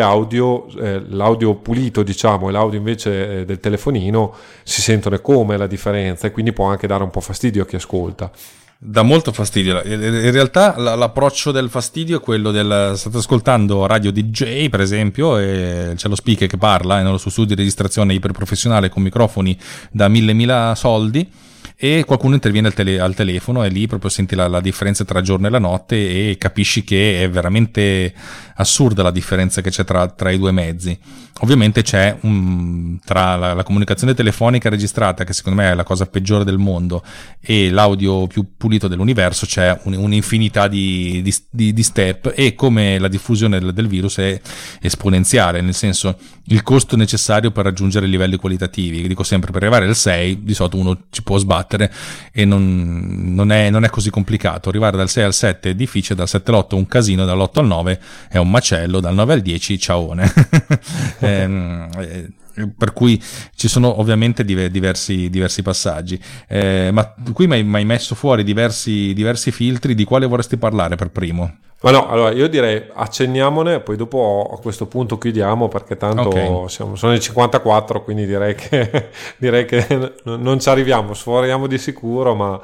audio, 0.00 0.66
eh, 0.78 1.02
l'audio 1.08 1.54
pulito 1.56 2.02
diciamo 2.02 2.48
e 2.48 2.52
l'audio 2.52 2.78
invece 2.78 3.40
eh, 3.40 3.44
del 3.44 3.60
telefonino 3.60 4.34
si 4.62 4.80
sentono 4.80 5.18
come 5.20 5.56
la 5.56 5.66
differenza 5.66 6.26
e 6.26 6.30
quindi 6.30 6.52
può 6.52 6.66
anche 6.66 6.86
dare 6.86 7.02
un 7.02 7.10
po' 7.10 7.20
fastidio 7.20 7.62
a 7.62 7.66
chi 7.66 7.76
ascolta. 7.76 8.30
Dà 8.82 9.02
molto 9.02 9.30
fastidio. 9.30 9.82
In 9.84 10.30
realtà 10.30 10.74
l'approccio 10.78 11.52
del 11.52 11.68
fastidio 11.68 12.16
è 12.16 12.20
quello 12.22 12.50
del... 12.50 12.94
State 12.96 13.18
ascoltando 13.18 13.84
Radio 13.84 14.10
DJ, 14.10 14.70
per 14.70 14.80
esempio, 14.80 15.36
e 15.36 15.92
c'è 15.96 16.08
lo 16.08 16.14
speaker 16.14 16.48
che 16.48 16.56
parla, 16.56 16.98
è 16.98 17.02
nello 17.02 17.18
suo 17.18 17.30
studio 17.30 17.54
di 17.54 17.60
registrazione 17.60 18.14
iperprofessionale 18.14 18.88
con 18.88 19.02
microfoni 19.02 19.54
da 19.90 20.08
mille 20.08 20.32
mila 20.32 20.74
soldi 20.74 21.30
e 21.82 22.04
qualcuno 22.04 22.34
interviene 22.34 22.66
al, 22.66 22.74
tele, 22.74 23.00
al, 23.00 23.14
telefono 23.14 23.64
e 23.64 23.70
lì 23.70 23.86
proprio 23.86 24.10
senti 24.10 24.34
la, 24.34 24.48
la, 24.48 24.60
differenza 24.60 25.02
tra 25.06 25.22
giorno 25.22 25.46
e 25.46 25.50
la 25.50 25.58
notte 25.58 25.96
e 25.96 26.36
capisci 26.36 26.84
che 26.84 27.22
è 27.22 27.30
veramente 27.30 28.12
assurda 28.56 29.02
la 29.02 29.10
differenza 29.10 29.62
che 29.62 29.70
c'è 29.70 29.84
tra, 29.84 30.06
tra 30.08 30.30
i 30.30 30.36
due 30.36 30.52
mezzi. 30.52 30.98
Ovviamente 31.42 31.80
c'è 31.80 32.18
un, 32.20 32.98
tra 33.02 33.34
la, 33.36 33.54
la, 33.54 33.62
comunicazione 33.62 34.12
telefonica 34.12 34.68
registrata, 34.68 35.24
che 35.24 35.32
secondo 35.32 35.62
me 35.62 35.70
è 35.70 35.74
la 35.74 35.84
cosa 35.84 36.04
peggiore 36.04 36.44
del 36.44 36.58
mondo, 36.58 37.02
e 37.40 37.70
l'audio 37.70 38.26
più 38.26 38.56
pulito 38.58 38.86
dell'universo, 38.86 39.46
c'è 39.46 39.80
un, 39.84 39.94
un'infinità 39.94 40.68
di, 40.68 41.22
di, 41.22 41.72
di, 41.72 41.82
step 41.82 42.34
e 42.36 42.54
come 42.54 42.98
la 42.98 43.08
diffusione 43.08 43.58
del, 43.58 43.72
del 43.72 43.86
virus 43.86 44.18
è 44.18 44.38
esponenziale, 44.82 45.62
nel 45.62 45.72
senso 45.72 46.18
il 46.50 46.62
costo 46.62 46.96
necessario 46.96 47.50
per 47.50 47.64
raggiungere 47.64 48.06
livelli 48.06 48.36
qualitativi. 48.36 49.06
Dico 49.08 49.22
sempre, 49.22 49.50
per 49.50 49.62
arrivare 49.62 49.86
al 49.86 49.96
6 49.96 50.42
di 50.42 50.54
solito 50.54 50.76
uno 50.76 50.98
ci 51.10 51.22
può 51.22 51.36
sbattere 51.38 51.58
battere 51.60 51.92
e 52.32 52.44
non, 52.44 53.34
non, 53.34 53.52
è, 53.52 53.70
non, 53.70 53.84
è, 53.84 53.90
così 53.90 54.10
complicato. 54.10 54.68
Arrivare 54.68 54.96
dal 54.96 55.08
6 55.08 55.24
al 55.24 55.34
7 55.34 55.70
è 55.70 55.74
difficile, 55.74 56.16
dal 56.16 56.28
7 56.28 56.50
all'8 56.50 56.74
un 56.74 56.86
casino, 56.86 57.24
dall'8 57.24 57.58
al 57.58 57.66
9 57.66 58.00
è 58.28 58.38
un 58.38 58.50
macello, 58.50 59.00
dal 59.00 59.14
9 59.14 59.32
al 59.32 59.40
10 59.40 59.78
ciaone. 59.78 60.32
Ehm, 61.22 61.88
eh, 61.98 62.28
per 62.76 62.92
cui 62.92 63.22
ci 63.54 63.68
sono 63.68 64.00
ovviamente 64.00 64.44
diversi, 64.44 65.30
diversi 65.30 65.62
passaggi. 65.62 66.20
Eh, 66.48 66.90
ma 66.92 67.14
qui 67.32 67.46
mi 67.46 67.76
hai 67.76 67.84
messo 67.84 68.14
fuori 68.14 68.42
diversi, 68.42 69.12
diversi 69.12 69.50
filtri, 69.50 69.94
di 69.94 70.04
quale 70.04 70.26
vorresti 70.26 70.56
parlare 70.56 70.96
per 70.96 71.10
primo? 71.10 71.58
Ma 71.82 71.90
no, 71.92 72.08
allora 72.08 72.30
io 72.30 72.46
direi 72.46 72.90
accenniamone, 72.92 73.80
poi 73.80 73.96
dopo 73.96 74.50
a 74.52 74.60
questo 74.60 74.86
punto 74.86 75.16
chiudiamo 75.16 75.68
perché 75.68 75.96
tanto 75.96 76.28
okay. 76.28 76.68
siamo, 76.68 76.94
sono 76.94 77.14
i 77.14 77.20
54, 77.20 78.02
quindi 78.02 78.26
direi 78.26 78.54
che, 78.54 79.08
direi 79.38 79.64
che 79.64 80.14
non 80.24 80.60
ci 80.60 80.68
arriviamo, 80.68 81.14
sforiamo 81.14 81.66
di 81.66 81.78
sicuro, 81.78 82.34
ma 82.34 82.60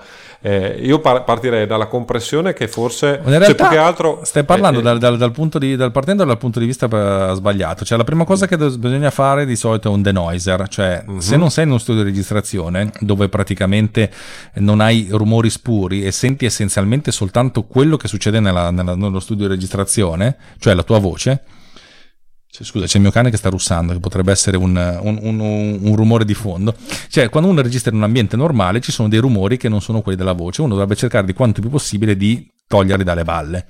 eh, 0.46 0.78
io 0.80 1.00
par- 1.00 1.24
partirei 1.24 1.66
dalla 1.66 1.88
compressione 1.88 2.52
che 2.52 2.68
forse 2.68 3.20
in 3.24 3.36
realtà 3.36 3.68
che 3.68 3.78
altro, 3.78 4.20
stai 4.22 4.44
parlando 4.44 4.78
eh, 4.78 4.82
dal, 4.82 4.96
dal, 4.96 5.16
dal, 5.16 5.32
punto 5.32 5.58
di, 5.58 5.74
dal, 5.74 5.90
partendo 5.90 6.22
dal 6.22 6.38
punto 6.38 6.60
di 6.60 6.66
vista 6.66 6.86
eh, 6.86 7.34
sbagliato. 7.34 7.84
Cioè, 7.84 7.98
la 7.98 8.04
prima 8.04 8.22
cosa 8.24 8.46
che 8.46 8.56
bisogna 8.56 9.10
fare 9.10 9.44
di 9.44 9.56
solito 9.56 9.88
è 9.88 9.90
un 9.90 10.02
denoiser. 10.02 10.68
Cioè, 10.68 11.02
uh-huh. 11.04 11.18
se 11.18 11.36
non 11.36 11.50
sei 11.50 11.64
in 11.64 11.70
uno 11.70 11.80
studio 11.80 12.04
di 12.04 12.10
registrazione 12.10 12.92
dove 13.00 13.28
praticamente 13.28 14.08
non 14.54 14.80
hai 14.80 15.08
rumori 15.10 15.50
spuri 15.50 16.04
e 16.04 16.12
senti 16.12 16.44
essenzialmente 16.44 17.10
soltanto 17.10 17.64
quello 17.64 17.96
che 17.96 18.06
succede 18.06 18.38
nella, 18.38 18.70
nella, 18.70 18.94
nello 18.94 19.18
studio 19.18 19.48
di 19.48 19.52
registrazione, 19.52 20.36
cioè 20.60 20.74
la 20.74 20.84
tua 20.84 21.00
voce 21.00 21.42
Scusa, 22.64 22.86
c'è 22.86 22.96
il 22.96 23.02
mio 23.02 23.10
cane 23.10 23.30
che 23.30 23.36
sta 23.36 23.48
russando, 23.48 23.92
che 23.92 24.00
potrebbe 24.00 24.32
essere 24.32 24.56
un, 24.56 24.76
un, 25.02 25.18
un, 25.20 25.78
un, 25.80 25.96
rumore 25.96 26.24
di 26.24 26.34
fondo. 26.34 26.74
Cioè, 27.08 27.28
quando 27.28 27.48
uno 27.48 27.60
registra 27.60 27.90
in 27.90 27.96
un 27.96 28.04
ambiente 28.04 28.36
normale, 28.36 28.80
ci 28.80 28.92
sono 28.92 29.08
dei 29.08 29.18
rumori 29.18 29.56
che 29.56 29.68
non 29.68 29.80
sono 29.80 30.00
quelli 30.02 30.16
della 30.16 30.32
voce. 30.32 30.62
Uno 30.62 30.74
dovrebbe 30.74 30.96
cercare 30.96 31.26
di 31.26 31.32
quanto 31.32 31.60
più 31.60 31.70
possibile 31.70 32.16
di 32.16 32.48
toglierli 32.66 33.04
dalle 33.04 33.24
balle. 33.24 33.66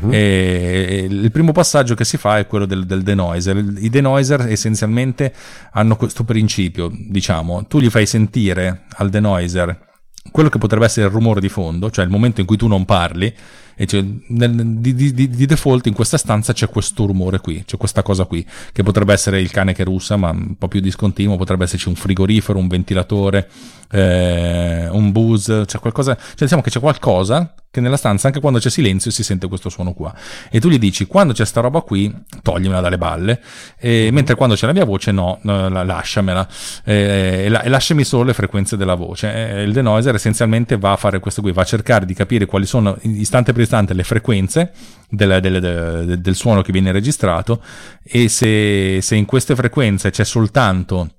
Uh-huh. 0.00 0.10
il 0.12 1.30
primo 1.30 1.52
passaggio 1.52 1.94
che 1.94 2.04
si 2.04 2.16
fa 2.16 2.38
è 2.38 2.46
quello 2.46 2.66
del, 2.66 2.86
del 2.86 3.02
denoiser. 3.02 3.56
I 3.56 3.90
denoiser 3.90 4.46
essenzialmente 4.48 5.32
hanno 5.72 5.96
questo 5.96 6.24
principio, 6.24 6.90
diciamo, 6.92 7.66
tu 7.66 7.80
gli 7.80 7.90
fai 7.90 8.06
sentire 8.06 8.84
al 8.96 9.10
denoiser 9.10 9.86
quello 10.30 10.48
che 10.48 10.58
potrebbe 10.58 10.84
essere 10.84 11.06
il 11.06 11.12
rumore 11.12 11.40
di 11.40 11.48
fondo, 11.48 11.90
cioè 11.90 12.04
il 12.04 12.10
momento 12.10 12.40
in 12.40 12.46
cui 12.46 12.56
tu 12.56 12.66
non 12.66 12.84
parli, 12.84 13.34
e 13.80 13.86
cioè, 13.86 14.04
nel, 14.26 14.80
di, 14.80 14.92
di, 14.92 15.12
di, 15.14 15.46
default 15.46 15.86
in 15.86 15.94
questa 15.94 16.16
stanza 16.16 16.52
c'è 16.52 16.68
questo 16.68 17.06
rumore 17.06 17.38
qui, 17.38 17.62
c'è 17.64 17.76
questa 17.76 18.02
cosa 18.02 18.24
qui, 18.24 18.44
che 18.72 18.82
potrebbe 18.82 19.12
essere 19.12 19.40
il 19.40 19.52
cane 19.52 19.72
che 19.72 19.84
russa, 19.84 20.16
ma 20.16 20.30
un 20.30 20.56
po' 20.58 20.66
più 20.66 20.80
discontinuo, 20.80 21.36
potrebbe 21.36 21.62
esserci 21.62 21.86
un 21.86 21.94
frigorifero, 21.94 22.58
un 22.58 22.66
ventilatore, 22.66 23.48
eh, 23.92 24.88
un 24.88 25.12
buzz, 25.12 25.46
c'è 25.64 25.78
qualcosa, 25.78 26.16
cioè 26.16 26.34
diciamo 26.38 26.60
che 26.60 26.70
c'è 26.70 26.80
qualcosa 26.80 27.54
che 27.70 27.80
nella 27.80 27.96
stanza, 27.96 28.28
anche 28.28 28.40
quando 28.40 28.58
c'è 28.58 28.70
silenzio, 28.70 29.10
si 29.10 29.22
sente 29.22 29.46
questo 29.46 29.68
suono 29.68 29.92
qua. 29.92 30.14
E 30.50 30.58
tu 30.60 30.68
gli 30.68 30.78
dici, 30.78 31.06
quando 31.06 31.32
c'è 31.32 31.44
sta 31.44 31.60
roba 31.60 31.80
qui, 31.80 32.12
toglimela 32.42 32.80
dalle 32.80 32.98
balle, 32.98 33.40
e, 33.78 34.08
mentre 34.12 34.34
quando 34.34 34.54
c'è 34.54 34.66
la 34.66 34.72
mia 34.72 34.84
voce, 34.84 35.12
no, 35.12 35.38
no 35.42 35.68
lasciamela, 35.68 36.48
e, 36.84 36.94
e, 36.94 37.44
e, 37.44 37.68
lasciami 37.68 38.04
solo 38.04 38.24
le 38.24 38.32
frequenze 38.32 38.76
della 38.76 38.94
voce. 38.94 39.28
il 39.66 39.72
denoiser 39.72 40.14
essenzialmente 40.14 40.78
va 40.78 40.92
a 40.92 40.96
fare 40.96 41.20
questo 41.20 41.42
qui, 41.42 41.52
va 41.52 41.62
a 41.62 41.66
cercare 41.66 42.06
di 42.06 42.14
capire 42.14 42.46
quali 42.46 42.66
sono, 42.66 42.96
istante 43.02 43.52
per 43.52 43.62
istante, 43.62 43.94
le 43.94 44.04
frequenze 44.04 44.72
del, 45.08 45.40
del, 45.40 45.60
del, 45.60 46.18
del 46.20 46.34
suono 46.34 46.62
che 46.62 46.72
viene 46.72 46.90
registrato, 46.92 47.62
e 48.02 48.28
se, 48.28 49.00
se 49.02 49.14
in 49.14 49.26
queste 49.26 49.54
frequenze 49.54 50.10
c'è 50.10 50.24
soltanto 50.24 51.10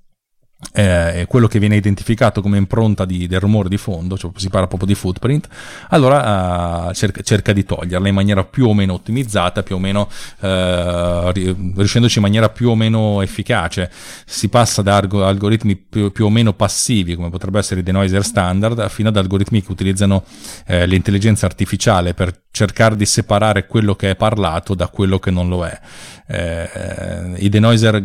eh, 0.72 1.24
quello 1.26 1.48
che 1.48 1.58
viene 1.58 1.76
identificato 1.76 2.42
come 2.42 2.56
impronta 2.56 3.04
di, 3.04 3.26
del 3.26 3.40
rumore 3.40 3.68
di 3.68 3.76
fondo, 3.76 4.16
cioè 4.16 4.30
si 4.36 4.48
parla 4.48 4.66
proprio 4.66 4.88
di 4.88 4.94
footprint, 4.94 5.48
allora 5.88 6.90
eh, 6.90 6.94
cerca, 6.94 7.22
cerca, 7.22 7.52
di 7.52 7.64
toglierla 7.64 8.08
in 8.08 8.14
maniera 8.14 8.44
più 8.44 8.66
o 8.66 8.74
meno 8.74 8.94
ottimizzata, 8.94 9.62
più 9.62 9.76
o 9.76 9.78
meno 9.78 10.08
eh, 10.40 11.32
riuscendoci 11.32 12.18
in 12.18 12.24
maniera 12.24 12.48
più 12.50 12.70
o 12.70 12.76
meno 12.76 13.20
efficace. 13.22 13.90
Si 14.24 14.48
passa 14.48 14.82
da 14.82 14.96
argo, 14.96 15.24
algoritmi 15.24 15.76
più, 15.76 16.12
più, 16.12 16.26
o 16.26 16.30
meno 16.30 16.52
passivi, 16.52 17.16
come 17.16 17.30
potrebbe 17.30 17.58
essere 17.58 17.80
i 17.80 17.82
denoiser 17.82 18.24
standard, 18.24 18.88
fino 18.88 19.08
ad 19.08 19.16
algoritmi 19.16 19.62
che 19.62 19.72
utilizzano 19.72 20.24
eh, 20.66 20.86
l'intelligenza 20.86 21.46
artificiale 21.46 22.14
per 22.14 22.42
cercare 22.50 22.96
di 22.96 23.06
separare 23.06 23.66
quello 23.66 23.94
che 23.94 24.10
è 24.10 24.16
parlato 24.16 24.74
da 24.74 24.88
quello 24.88 25.18
che 25.18 25.30
non 25.30 25.48
lo 25.48 25.66
è. 25.66 25.80
Eh, 26.26 27.34
I 27.38 27.48
denoiser 27.48 28.04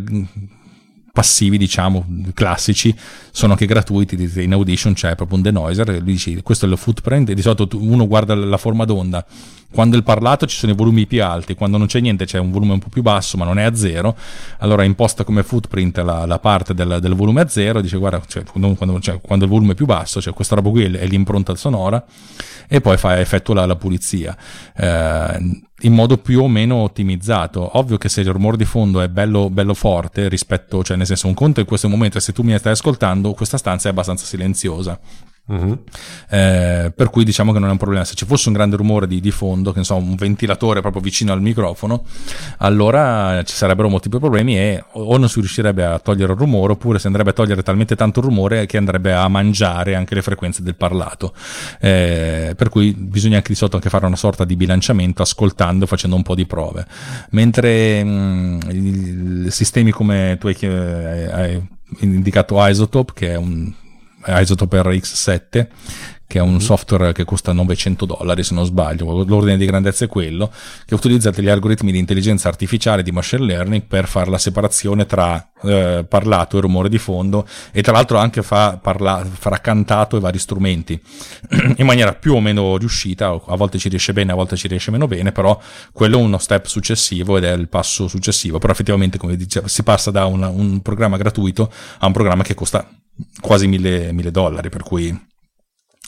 passivi, 1.16 1.56
diciamo, 1.56 2.04
classici, 2.34 2.94
sono 3.30 3.52
anche 3.52 3.64
gratuiti. 3.64 4.30
In 4.42 4.52
Audition 4.52 4.92
c'è 4.92 5.14
proprio 5.14 5.38
un 5.38 5.42
denoiser, 5.44 5.88
e 5.88 6.04
dici 6.04 6.42
questo 6.42 6.66
è 6.66 6.68
il 6.68 6.76
footprint, 6.76 7.32
di 7.32 7.40
solito 7.40 7.66
uno 7.80 8.06
guarda 8.06 8.34
la 8.34 8.58
forma 8.58 8.84
d'onda. 8.84 9.24
Quando 9.72 9.96
il 9.96 10.02
parlato 10.02 10.46
ci 10.46 10.58
sono 10.58 10.72
i 10.72 10.74
volumi 10.74 11.06
più 11.06 11.24
alti, 11.24 11.54
quando 11.54 11.78
non 11.78 11.86
c'è 11.86 12.00
niente 12.00 12.26
c'è 12.26 12.38
un 12.38 12.50
volume 12.50 12.74
un 12.74 12.80
po' 12.80 12.90
più 12.90 13.00
basso, 13.00 13.38
ma 13.38 13.46
non 13.46 13.58
è 13.58 13.62
a 13.62 13.74
zero. 13.74 14.14
Allora 14.58 14.84
imposta 14.84 15.24
come 15.24 15.42
footprint 15.42 15.96
la, 15.98 16.26
la 16.26 16.38
parte 16.38 16.74
del, 16.74 16.98
del, 17.00 17.14
volume 17.14 17.40
a 17.40 17.48
zero, 17.48 17.80
dice 17.80 17.96
guarda, 17.96 18.20
cioè, 18.26 18.44
quando, 18.44 18.74
quando, 18.74 19.00
cioè, 19.00 19.18
quando, 19.18 19.46
il 19.46 19.50
volume 19.50 19.72
è 19.72 19.74
più 19.74 19.86
basso, 19.86 20.20
cioè 20.20 20.34
questa 20.34 20.54
roba 20.54 20.68
qui 20.68 20.84
è 20.84 21.06
l'impronta 21.06 21.54
sonora, 21.54 22.04
e 22.68 22.82
poi 22.82 22.98
fa, 22.98 23.18
effettua 23.18 23.54
la, 23.54 23.64
la 23.64 23.76
pulizia. 23.76 24.36
Eh, 24.76 25.62
in 25.80 25.92
modo 25.92 26.16
più 26.18 26.42
o 26.42 26.48
meno 26.48 26.76
ottimizzato. 26.76 27.76
Ovvio 27.78 27.98
che 27.98 28.08
se 28.08 28.20
il 28.20 28.30
rumore 28.30 28.56
di 28.56 28.64
fondo 28.64 29.00
è 29.00 29.08
bello, 29.08 29.50
bello 29.50 29.74
forte 29.74 30.28
rispetto, 30.28 30.82
cioè 30.82 30.96
nel 30.96 31.06
senso 31.06 31.26
un 31.26 31.34
conto 31.34 31.60
in 31.60 31.66
questo 31.66 31.88
momento, 31.88 32.18
se 32.20 32.32
tu 32.32 32.42
mi 32.42 32.56
stai 32.58 32.72
ascoltando, 32.72 33.32
questa 33.32 33.58
stanza 33.58 33.88
è 33.88 33.90
abbastanza 33.90 34.24
silenziosa. 34.24 34.98
Uh-huh. 35.48 35.84
Eh, 36.28 36.92
per 36.94 37.08
cui 37.10 37.22
diciamo 37.22 37.52
che 37.52 37.58
non 37.58 37.68
è 37.68 37.72
un 37.72 37.78
problema. 37.78 38.04
Se 38.04 38.14
ci 38.14 38.24
fosse 38.24 38.48
un 38.48 38.54
grande 38.54 38.76
rumore 38.76 39.06
di, 39.06 39.20
di 39.20 39.30
fondo, 39.30 39.72
che 39.72 39.78
ne 39.78 39.84
so, 39.84 39.94
un 39.94 40.16
ventilatore 40.16 40.80
proprio 40.80 41.00
vicino 41.02 41.32
al 41.32 41.40
microfono, 41.40 42.04
allora 42.58 43.42
ci 43.44 43.54
sarebbero 43.54 43.88
molti 43.88 44.08
più 44.08 44.18
problemi 44.18 44.58
e 44.58 44.84
o 44.92 45.16
non 45.16 45.28
si 45.28 45.38
riuscirebbe 45.40 45.84
a 45.84 45.98
togliere 45.98 46.32
il 46.32 46.38
rumore, 46.38 46.72
oppure 46.72 46.98
si 46.98 47.06
andrebbe 47.06 47.30
a 47.30 47.32
togliere 47.32 47.62
talmente 47.62 47.94
tanto 47.94 48.20
rumore 48.20 48.66
che 48.66 48.76
andrebbe 48.76 49.12
a 49.12 49.28
mangiare 49.28 49.94
anche 49.94 50.14
le 50.16 50.22
frequenze 50.22 50.62
del 50.62 50.74
parlato. 50.74 51.32
Eh, 51.80 52.54
per 52.56 52.68
cui 52.68 52.92
bisogna 52.92 53.36
anche 53.36 53.50
di 53.50 53.54
sotto 53.54 53.76
anche 53.76 53.88
fare 53.88 54.06
una 54.06 54.16
sorta 54.16 54.44
di 54.44 54.56
bilanciamento 54.56 55.22
ascoltando 55.22 55.86
facendo 55.86 56.16
un 56.16 56.22
po' 56.22 56.34
di 56.34 56.46
prove. 56.46 56.86
Mentre 57.30 58.02
mh, 58.02 58.60
mm, 58.72 59.46
sistemi 59.46 59.92
come 59.92 60.36
tu 60.40 60.48
hai, 60.48 60.56
hai 60.64 61.68
indicato 62.00 62.64
Isotope, 62.66 63.12
che 63.14 63.32
è 63.32 63.36
un 63.36 63.72
Isotope 64.26 64.80
RX7 64.80 65.66
che 66.26 66.38
è 66.38 66.42
un 66.42 66.50
mm-hmm. 66.50 66.58
software 66.58 67.12
che 67.12 67.24
costa 67.24 67.52
900 67.52 68.04
dollari 68.04 68.42
se 68.42 68.54
non 68.54 68.64
sbaglio, 68.64 69.24
l'ordine 69.24 69.56
di 69.56 69.64
grandezza 69.64 70.04
è 70.04 70.08
quello, 70.08 70.50
che 70.84 70.94
utilizza 70.94 71.30
degli 71.30 71.48
algoritmi 71.48 71.92
di 71.92 71.98
intelligenza 71.98 72.48
artificiale 72.48 73.02
di 73.02 73.12
machine 73.12 73.44
learning 73.44 73.84
per 73.84 74.08
fare 74.08 74.28
la 74.28 74.38
separazione 74.38 75.06
tra 75.06 75.52
eh, 75.62 76.04
parlato 76.08 76.58
e 76.58 76.60
rumore 76.60 76.88
di 76.88 76.98
fondo 76.98 77.46
e 77.70 77.80
tra 77.80 77.92
l'altro 77.92 78.18
anche 78.18 78.42
fa, 78.42 78.78
parla, 78.82 79.24
farà 79.24 79.58
cantato 79.58 80.16
i 80.16 80.20
vari 80.20 80.38
strumenti 80.38 81.00
in 81.76 81.86
maniera 81.86 82.12
più 82.14 82.34
o 82.34 82.40
meno 82.40 82.76
riuscita, 82.76 83.28
a 83.28 83.56
volte 83.56 83.78
ci 83.78 83.88
riesce 83.88 84.12
bene, 84.12 84.32
a 84.32 84.34
volte 84.34 84.56
ci 84.56 84.66
riesce 84.66 84.90
meno 84.90 85.06
bene, 85.06 85.30
però 85.30 85.58
quello 85.92 86.18
è 86.18 86.22
uno 86.22 86.38
step 86.38 86.66
successivo 86.66 87.36
ed 87.36 87.44
è 87.44 87.52
il 87.52 87.68
passo 87.68 88.08
successivo, 88.08 88.58
però 88.58 88.72
effettivamente 88.72 89.16
come 89.16 89.36
dicevo 89.36 89.68
si 89.68 89.84
passa 89.84 90.10
da 90.10 90.24
una, 90.24 90.48
un 90.48 90.82
programma 90.82 91.16
gratuito 91.16 91.70
a 91.98 92.06
un 92.06 92.12
programma 92.12 92.42
che 92.42 92.54
costa 92.54 92.86
quasi 93.40 93.66
mille, 93.66 94.12
mille 94.12 94.30
dollari, 94.30 94.68
per 94.68 94.82
cui 94.82 95.16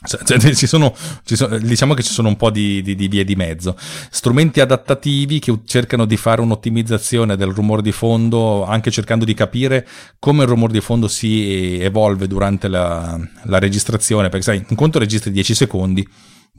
cioè, 0.01 0.39
ci 0.55 0.65
sono, 0.65 0.95
ci 1.25 1.35
sono, 1.35 1.57
diciamo 1.57 1.93
che 1.93 2.03
ci 2.03 2.13
sono 2.13 2.29
un 2.29 2.37
po' 2.37 2.49
di, 2.49 2.81
di, 2.81 2.95
di, 2.95 3.09
vie 3.09 3.25
di 3.25 3.35
mezzo. 3.35 3.75
Strumenti 4.09 4.61
adattativi 4.61 5.39
che 5.39 5.59
cercano 5.65 6.05
di 6.05 6.15
fare 6.15 6.39
un'ottimizzazione 6.39 7.35
del 7.35 7.49
rumore 7.49 7.81
di 7.81 7.91
fondo, 7.91 8.63
anche 8.63 8.91
cercando 8.91 9.25
di 9.25 9.33
capire 9.33 9.85
come 10.17 10.43
il 10.43 10.49
rumore 10.49 10.71
di 10.71 10.79
fondo 10.79 11.09
si 11.09 11.77
evolve 11.81 12.27
durante 12.27 12.69
la, 12.69 13.19
la 13.43 13.59
registrazione, 13.59 14.29
perché 14.29 14.45
sai, 14.45 14.65
in 14.65 14.75
conto 14.77 14.99
registri 14.99 15.31
10 15.31 15.53
secondi, 15.53 16.07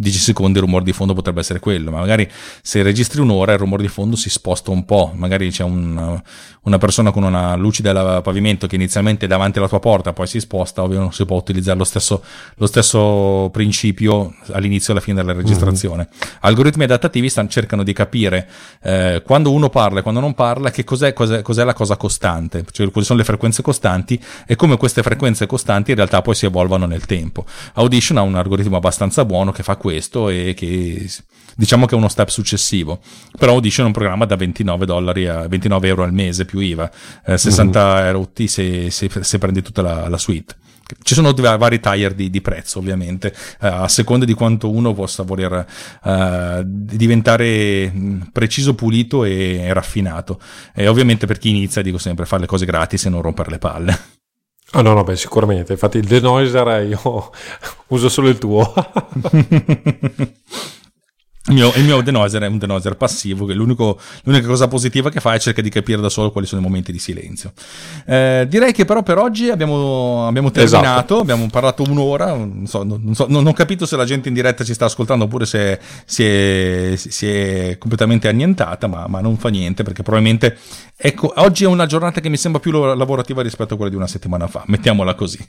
10 0.00 0.18
secondi 0.18 0.58
il 0.58 0.64
rumore 0.64 0.84
di 0.84 0.92
fondo 0.92 1.12
potrebbe 1.12 1.40
essere 1.40 1.60
quello, 1.60 1.90
ma 1.90 1.98
magari 1.98 2.28
se 2.62 2.82
registri 2.82 3.20
un'ora 3.20 3.52
il 3.52 3.58
rumore 3.58 3.82
di 3.82 3.88
fondo 3.88 4.16
si 4.16 4.30
sposta 4.30 4.70
un 4.70 4.84
po', 4.86 5.12
magari 5.14 5.50
c'è 5.50 5.62
un, 5.62 6.20
una 6.62 6.78
persona 6.78 7.10
con 7.10 7.22
una 7.22 7.54
luce 7.54 7.82
del 7.82 8.20
pavimento 8.22 8.66
che 8.66 8.76
inizialmente 8.76 9.26
è 9.26 9.28
davanti 9.28 9.58
alla 9.58 9.68
tua 9.68 9.78
porta, 9.78 10.14
poi 10.14 10.26
si 10.26 10.40
sposta, 10.40 10.82
ovvio 10.82 10.98
non 10.98 11.12
si 11.12 11.24
può 11.26 11.36
utilizzare 11.36 11.76
lo 11.76 11.84
stesso, 11.84 12.22
lo 12.56 12.66
stesso 12.66 13.50
principio 13.52 14.34
all'inizio 14.52 14.88
e 14.88 14.96
alla 14.96 15.04
fine 15.04 15.16
della 15.16 15.34
registrazione. 15.34 16.08
Mm. 16.10 16.28
Algoritmi 16.40 16.84
adattativi 16.84 17.28
stanno, 17.28 17.48
cercano 17.48 17.82
di 17.82 17.92
capire 17.92 18.48
eh, 18.82 19.22
quando 19.24 19.52
uno 19.52 19.68
parla 19.68 20.00
e 20.00 20.02
quando 20.02 20.20
non 20.20 20.32
parla 20.32 20.70
che 20.70 20.82
cos'è, 20.82 21.12
cos'è, 21.12 21.42
cos'è 21.42 21.64
la 21.64 21.74
cosa 21.74 21.96
costante, 21.98 22.64
cioè 22.70 22.90
quali 22.90 23.06
sono 23.06 23.18
le 23.18 23.24
frequenze 23.24 23.60
costanti 23.60 24.18
e 24.46 24.56
come 24.56 24.78
queste 24.78 25.02
frequenze 25.02 25.44
costanti 25.44 25.90
in 25.90 25.96
realtà 25.96 26.22
poi 26.22 26.34
si 26.34 26.46
evolvano 26.46 26.86
nel 26.86 27.04
tempo. 27.04 27.44
Audition 27.74 28.16
ha 28.16 28.22
un 28.22 28.34
algoritmo 28.34 28.78
abbastanza 28.78 29.26
buono 29.26 29.52
che 29.52 29.62
fa 29.62 29.76
questo 29.76 29.89
questo 29.90 30.28
e 30.28 30.54
che 30.56 31.10
diciamo 31.56 31.86
che 31.86 31.94
è 31.94 31.98
uno 31.98 32.08
step 32.08 32.28
successivo. 32.28 33.00
Però 33.36 33.52
Audition 33.52 33.84
è 33.84 33.88
un 33.88 33.94
programma 33.94 34.24
da 34.24 34.36
29 34.36 34.86
dollari 34.86 35.26
a 35.26 35.48
29 35.48 35.88
euro 35.88 36.04
al 36.04 36.12
mese 36.12 36.44
più 36.44 36.60
IVA, 36.60 36.90
eh, 37.26 37.36
60 37.36 37.94
mm-hmm. 37.94 38.06
euro 38.06 38.30
se, 38.46 38.90
se, 38.90 39.10
se, 39.20 39.38
prendi 39.38 39.62
tutta 39.62 39.82
la, 39.82 40.08
la 40.08 40.18
suite 40.18 40.54
ci 41.02 41.14
sono 41.14 41.32
vari 41.32 41.78
tire 41.78 42.16
di, 42.16 42.30
di 42.30 42.40
prezzo 42.40 42.80
ovviamente, 42.80 43.32
uh, 43.60 43.66
a 43.66 43.88
seconda 43.88 44.24
di 44.24 44.34
quanto 44.34 44.68
uno 44.68 44.92
possa 44.92 45.22
voler 45.22 45.64
uh, 46.02 46.62
diventare 46.64 47.92
preciso, 48.32 48.74
pulito 48.74 49.22
e 49.24 49.72
raffinato. 49.72 50.40
E 50.74 50.88
ovviamente 50.88 51.26
per 51.26 51.38
chi 51.38 51.50
inizia 51.50 51.80
dico 51.80 51.98
sempre 51.98 52.26
fare 52.26 52.40
le 52.40 52.48
cose 52.48 52.66
gratis 52.66 53.04
e 53.04 53.08
non 53.08 53.22
rompere 53.22 53.50
le 53.50 53.58
palle. 53.58 53.98
Ah 54.72 54.82
no, 54.82 54.92
no, 54.92 55.02
beh, 55.02 55.16
sicuramente. 55.16 55.72
Infatti 55.72 55.98
il 55.98 56.06
denoiser 56.06 56.86
io 56.86 57.30
uso 57.88 58.08
solo 58.08 58.28
il 58.28 58.38
tuo. 58.38 58.72
Il 61.46 61.54
mio, 61.54 61.72
il 61.74 61.84
mio 61.84 62.02
denoiser 62.02 62.42
è 62.42 62.46
un 62.46 62.58
denoiser 62.58 62.96
passivo, 62.96 63.46
che 63.46 63.54
l'unica 63.54 63.96
cosa 64.46 64.68
positiva 64.68 65.10
che 65.10 65.20
fa 65.20 65.32
è 65.32 65.38
cercare 65.38 65.66
di 65.66 65.72
capire 65.72 66.00
da 66.00 66.10
solo 66.10 66.30
quali 66.30 66.46
sono 66.46 66.60
i 66.60 66.64
momenti 66.64 66.92
di 66.92 66.98
silenzio. 66.98 67.52
Eh, 68.04 68.46
direi 68.46 68.72
che 68.72 68.84
però 68.84 69.02
per 69.02 69.16
oggi 69.16 69.48
abbiamo, 69.48 70.26
abbiamo 70.26 70.50
terminato, 70.50 70.86
esatto. 70.86 71.18
abbiamo 71.18 71.48
parlato 71.50 71.82
un'ora, 71.82 72.34
non, 72.34 72.66
so, 72.66 72.82
non, 72.84 73.14
so, 73.14 73.24
non, 73.28 73.46
ho 73.46 73.52
capito 73.54 73.86
se 73.86 73.96
la 73.96 74.04
gente 74.04 74.28
in 74.28 74.34
diretta 74.34 74.64
ci 74.64 74.74
sta 74.74 74.84
ascoltando 74.84 75.24
oppure 75.24 75.46
se 75.46 75.80
si 76.04 76.24
è, 76.24 76.92
si 76.96 77.26
è 77.26 77.78
completamente 77.78 78.28
annientata, 78.28 78.86
ma, 78.86 79.06
ma, 79.08 79.20
non 79.20 79.38
fa 79.38 79.48
niente 79.48 79.82
perché 79.82 80.02
probabilmente 80.02 80.58
ecco, 81.02 81.32
oggi 81.36 81.64
è 81.64 81.66
una 81.66 81.86
giornata 81.86 82.20
che 82.20 82.28
mi 82.28 82.36
sembra 82.36 82.60
più 82.60 82.70
lavorativa 82.70 83.42
rispetto 83.42 83.74
a 83.74 83.76
quella 83.76 83.90
di 83.90 83.96
una 83.96 84.06
settimana 84.06 84.46
fa, 84.46 84.64
mettiamola 84.66 85.14
così. 85.14 85.38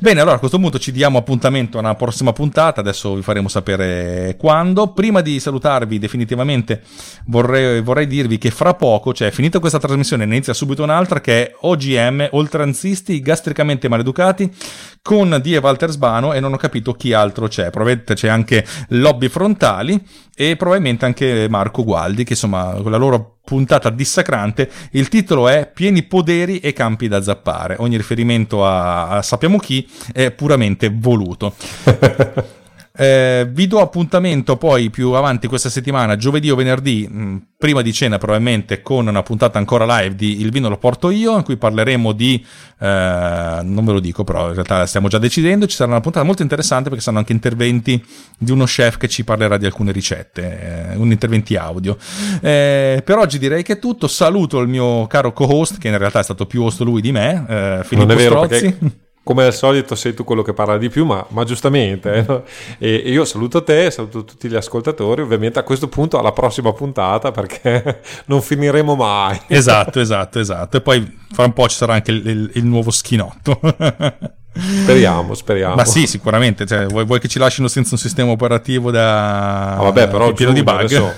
Bene, 0.00 0.20
allora 0.20 0.36
a 0.36 0.38
questo 0.38 0.58
punto 0.58 0.78
ci 0.78 0.92
diamo 0.92 1.18
appuntamento 1.18 1.78
a 1.78 1.80
una 1.80 1.94
prossima 1.94 2.32
puntata, 2.32 2.80
adesso 2.80 3.14
vi 3.14 3.22
faremo 3.22 3.48
sapere 3.48 4.36
quando. 4.38 4.92
Prima 4.92 5.20
di 5.22 5.40
salutarvi 5.40 5.98
definitivamente 5.98 6.82
vorrei, 7.26 7.80
vorrei 7.80 8.06
dirvi 8.06 8.38
che 8.38 8.50
fra 8.50 8.74
poco, 8.74 9.14
cioè 9.14 9.30
finita 9.30 9.58
questa 9.60 9.78
trasmissione, 9.78 10.24
ne 10.26 10.34
inizia 10.34 10.52
subito 10.52 10.82
un'altra 10.82 11.20
che 11.20 11.46
è 11.46 11.54
OGM, 11.60 12.28
oltranzisti 12.32 13.20
gastricamente 13.20 13.88
maleducati, 13.88 14.52
con 15.00 15.38
Die 15.42 15.58
Waltersbano 15.58 16.32
e 16.32 16.40
non 16.40 16.52
ho 16.52 16.56
capito 16.56 16.92
chi 16.92 17.12
altro 17.12 17.48
c'è. 17.48 17.70
Probabilmente 17.70 18.14
c'è 18.14 18.28
anche 18.28 18.66
Lobby 18.88 19.28
Frontali 19.28 20.02
e 20.34 20.56
probabilmente 20.56 21.04
anche 21.04 21.46
Marco 21.48 21.84
Gualdi, 21.84 22.24
che 22.24 22.32
insomma 22.32 22.74
con 22.82 22.90
la 22.90 22.96
loro 22.96 23.33
puntata 23.44 23.90
dissacrante, 23.90 24.70
il 24.92 25.08
titolo 25.08 25.48
è 25.48 25.70
Pieni 25.72 26.02
poderi 26.02 26.60
e 26.60 26.72
campi 26.72 27.08
da 27.08 27.22
zappare. 27.22 27.76
Ogni 27.78 27.96
riferimento 27.96 28.64
a, 28.66 29.08
a 29.08 29.22
sappiamo 29.22 29.58
chi 29.58 29.88
è 30.12 30.30
puramente 30.30 30.90
voluto. 30.90 31.54
Eh, 32.96 33.48
vi 33.50 33.66
do 33.66 33.80
appuntamento 33.80 34.56
poi 34.56 34.88
più 34.88 35.10
avanti 35.14 35.48
questa 35.48 35.68
settimana, 35.68 36.14
giovedì 36.14 36.48
o 36.48 36.54
venerdì, 36.54 37.08
mh, 37.10 37.22
mm, 37.22 37.36
prima 37.58 37.82
di 37.82 37.92
cena 37.92 38.18
probabilmente, 38.18 38.82
con 38.82 39.08
una 39.08 39.24
puntata 39.24 39.58
ancora 39.58 39.84
live 39.98 40.14
di 40.14 40.40
Il 40.40 40.52
vino 40.52 40.68
lo 40.68 40.78
porto 40.78 41.10
io, 41.10 41.36
in 41.36 41.42
cui 41.42 41.56
parleremo 41.56 42.12
di, 42.12 42.44
eh, 42.78 43.60
non 43.64 43.84
ve 43.84 43.92
lo 43.92 43.98
dico 43.98 44.22
però 44.22 44.46
in 44.46 44.54
realtà 44.54 44.86
stiamo 44.86 45.08
già 45.08 45.18
decidendo, 45.18 45.66
ci 45.66 45.74
sarà 45.74 45.90
una 45.90 46.00
puntata 46.00 46.24
molto 46.24 46.42
interessante 46.42 46.84
perché 46.84 47.02
saranno 47.02 47.18
anche 47.18 47.32
interventi 47.32 48.00
di 48.38 48.52
uno 48.52 48.64
chef 48.64 48.96
che 48.96 49.08
ci 49.08 49.24
parlerà 49.24 49.56
di 49.56 49.66
alcune 49.66 49.90
ricette, 49.90 50.92
eh, 50.92 50.96
un 50.96 51.10
interventi 51.10 51.56
audio. 51.56 51.96
Eh, 52.40 53.02
per 53.04 53.18
oggi 53.18 53.40
direi 53.40 53.64
che 53.64 53.72
è 53.72 53.78
tutto, 53.80 54.06
saluto 54.06 54.60
il 54.60 54.68
mio 54.68 55.08
caro 55.08 55.32
co-host, 55.32 55.78
che 55.78 55.88
in 55.88 55.98
realtà 55.98 56.20
è 56.20 56.24
stato 56.24 56.46
più 56.46 56.62
host 56.62 56.82
lui 56.82 57.00
di 57.00 57.10
me, 57.10 57.44
eh, 57.48 57.80
Filippo 57.82 58.06
non 58.06 58.10
è 58.12 58.14
vero, 58.14 58.44
Strozzi. 58.44 58.72
Perché 58.72 59.03
come 59.24 59.44
al 59.44 59.54
solito 59.54 59.94
sei 59.94 60.14
tu 60.14 60.22
quello 60.22 60.42
che 60.42 60.52
parla 60.52 60.76
di 60.76 60.90
più, 60.90 61.04
ma, 61.06 61.24
ma 61.30 61.44
giustamente. 61.44 62.12
Eh, 62.12 62.24
no? 62.28 62.44
e, 62.78 63.02
e, 63.04 63.10
io 63.10 63.24
saluto 63.24 63.64
te, 63.64 63.90
saluto 63.90 64.24
tutti 64.24 64.48
gli 64.48 64.54
ascoltatori, 64.54 65.22
ovviamente 65.22 65.58
a 65.58 65.62
questo 65.62 65.88
punto 65.88 66.18
alla 66.18 66.32
prossima 66.32 66.72
puntata 66.72 67.30
perché 67.32 68.02
non 68.26 68.42
finiremo 68.42 68.94
mai. 68.94 69.40
Esatto, 69.48 69.98
esatto, 69.98 70.38
esatto. 70.38 70.76
E 70.76 70.80
poi 70.82 71.18
fra 71.32 71.44
un 71.46 71.54
po' 71.54 71.66
ci 71.68 71.76
sarà 71.76 71.94
anche 71.94 72.10
il, 72.10 72.26
il, 72.28 72.50
il 72.54 72.64
nuovo 72.66 72.90
schinotto. 72.90 73.58
Speriamo, 74.56 75.34
speriamo. 75.34 75.74
Ma 75.74 75.84
sì, 75.84 76.06
sicuramente. 76.06 76.64
Cioè, 76.64 76.86
vuoi, 76.86 77.04
vuoi, 77.04 77.18
che 77.18 77.26
ci 77.26 77.40
lasciano 77.40 77.66
senza 77.66 77.94
un 77.94 77.98
sistema 77.98 78.30
operativo 78.30 78.92
da... 78.92 79.76
Ah, 79.76 79.82
vabbè, 79.82 80.08
però 80.08 80.32
pieno 80.32 80.52
di 80.52 80.62
bug. 80.62 81.14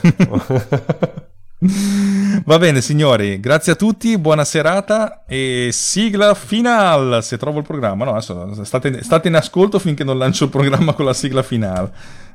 Va 2.47 2.59
bene 2.59 2.81
signori, 2.81 3.41
grazie 3.41 3.73
a 3.73 3.75
tutti, 3.75 4.17
buona 4.19 4.45
serata 4.45 5.25
e 5.27 5.71
sigla 5.73 6.33
finale, 6.35 7.21
se 7.21 7.39
trovo 7.39 7.59
il 7.59 7.65
programma. 7.65 8.05
No, 8.05 8.13
adesso 8.13 8.63
state, 8.63 9.03
state 9.03 9.27
in 9.27 9.35
ascolto 9.35 9.81
finché 9.81 10.05
non 10.05 10.17
lancio 10.17 10.45
il 10.45 10.51
programma 10.51 10.93
con 10.93 11.07
la 11.07 11.13
sigla 11.13 11.43
finale. 11.43 11.91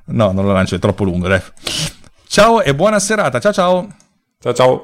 No, 0.07 0.33
non 0.33 0.43
lo 0.43 0.51
lancio, 0.51 0.75
è 0.75 0.79
troppo 0.79 1.05
lungo. 1.05 1.29
Dai. 1.29 1.41
Ciao 2.27 2.61
e 2.61 2.75
buona 2.75 2.99
serata, 2.99 3.39
ciao 3.39 3.53
ciao. 3.53 3.87
Ciao 4.37 4.53
ciao. 4.53 4.83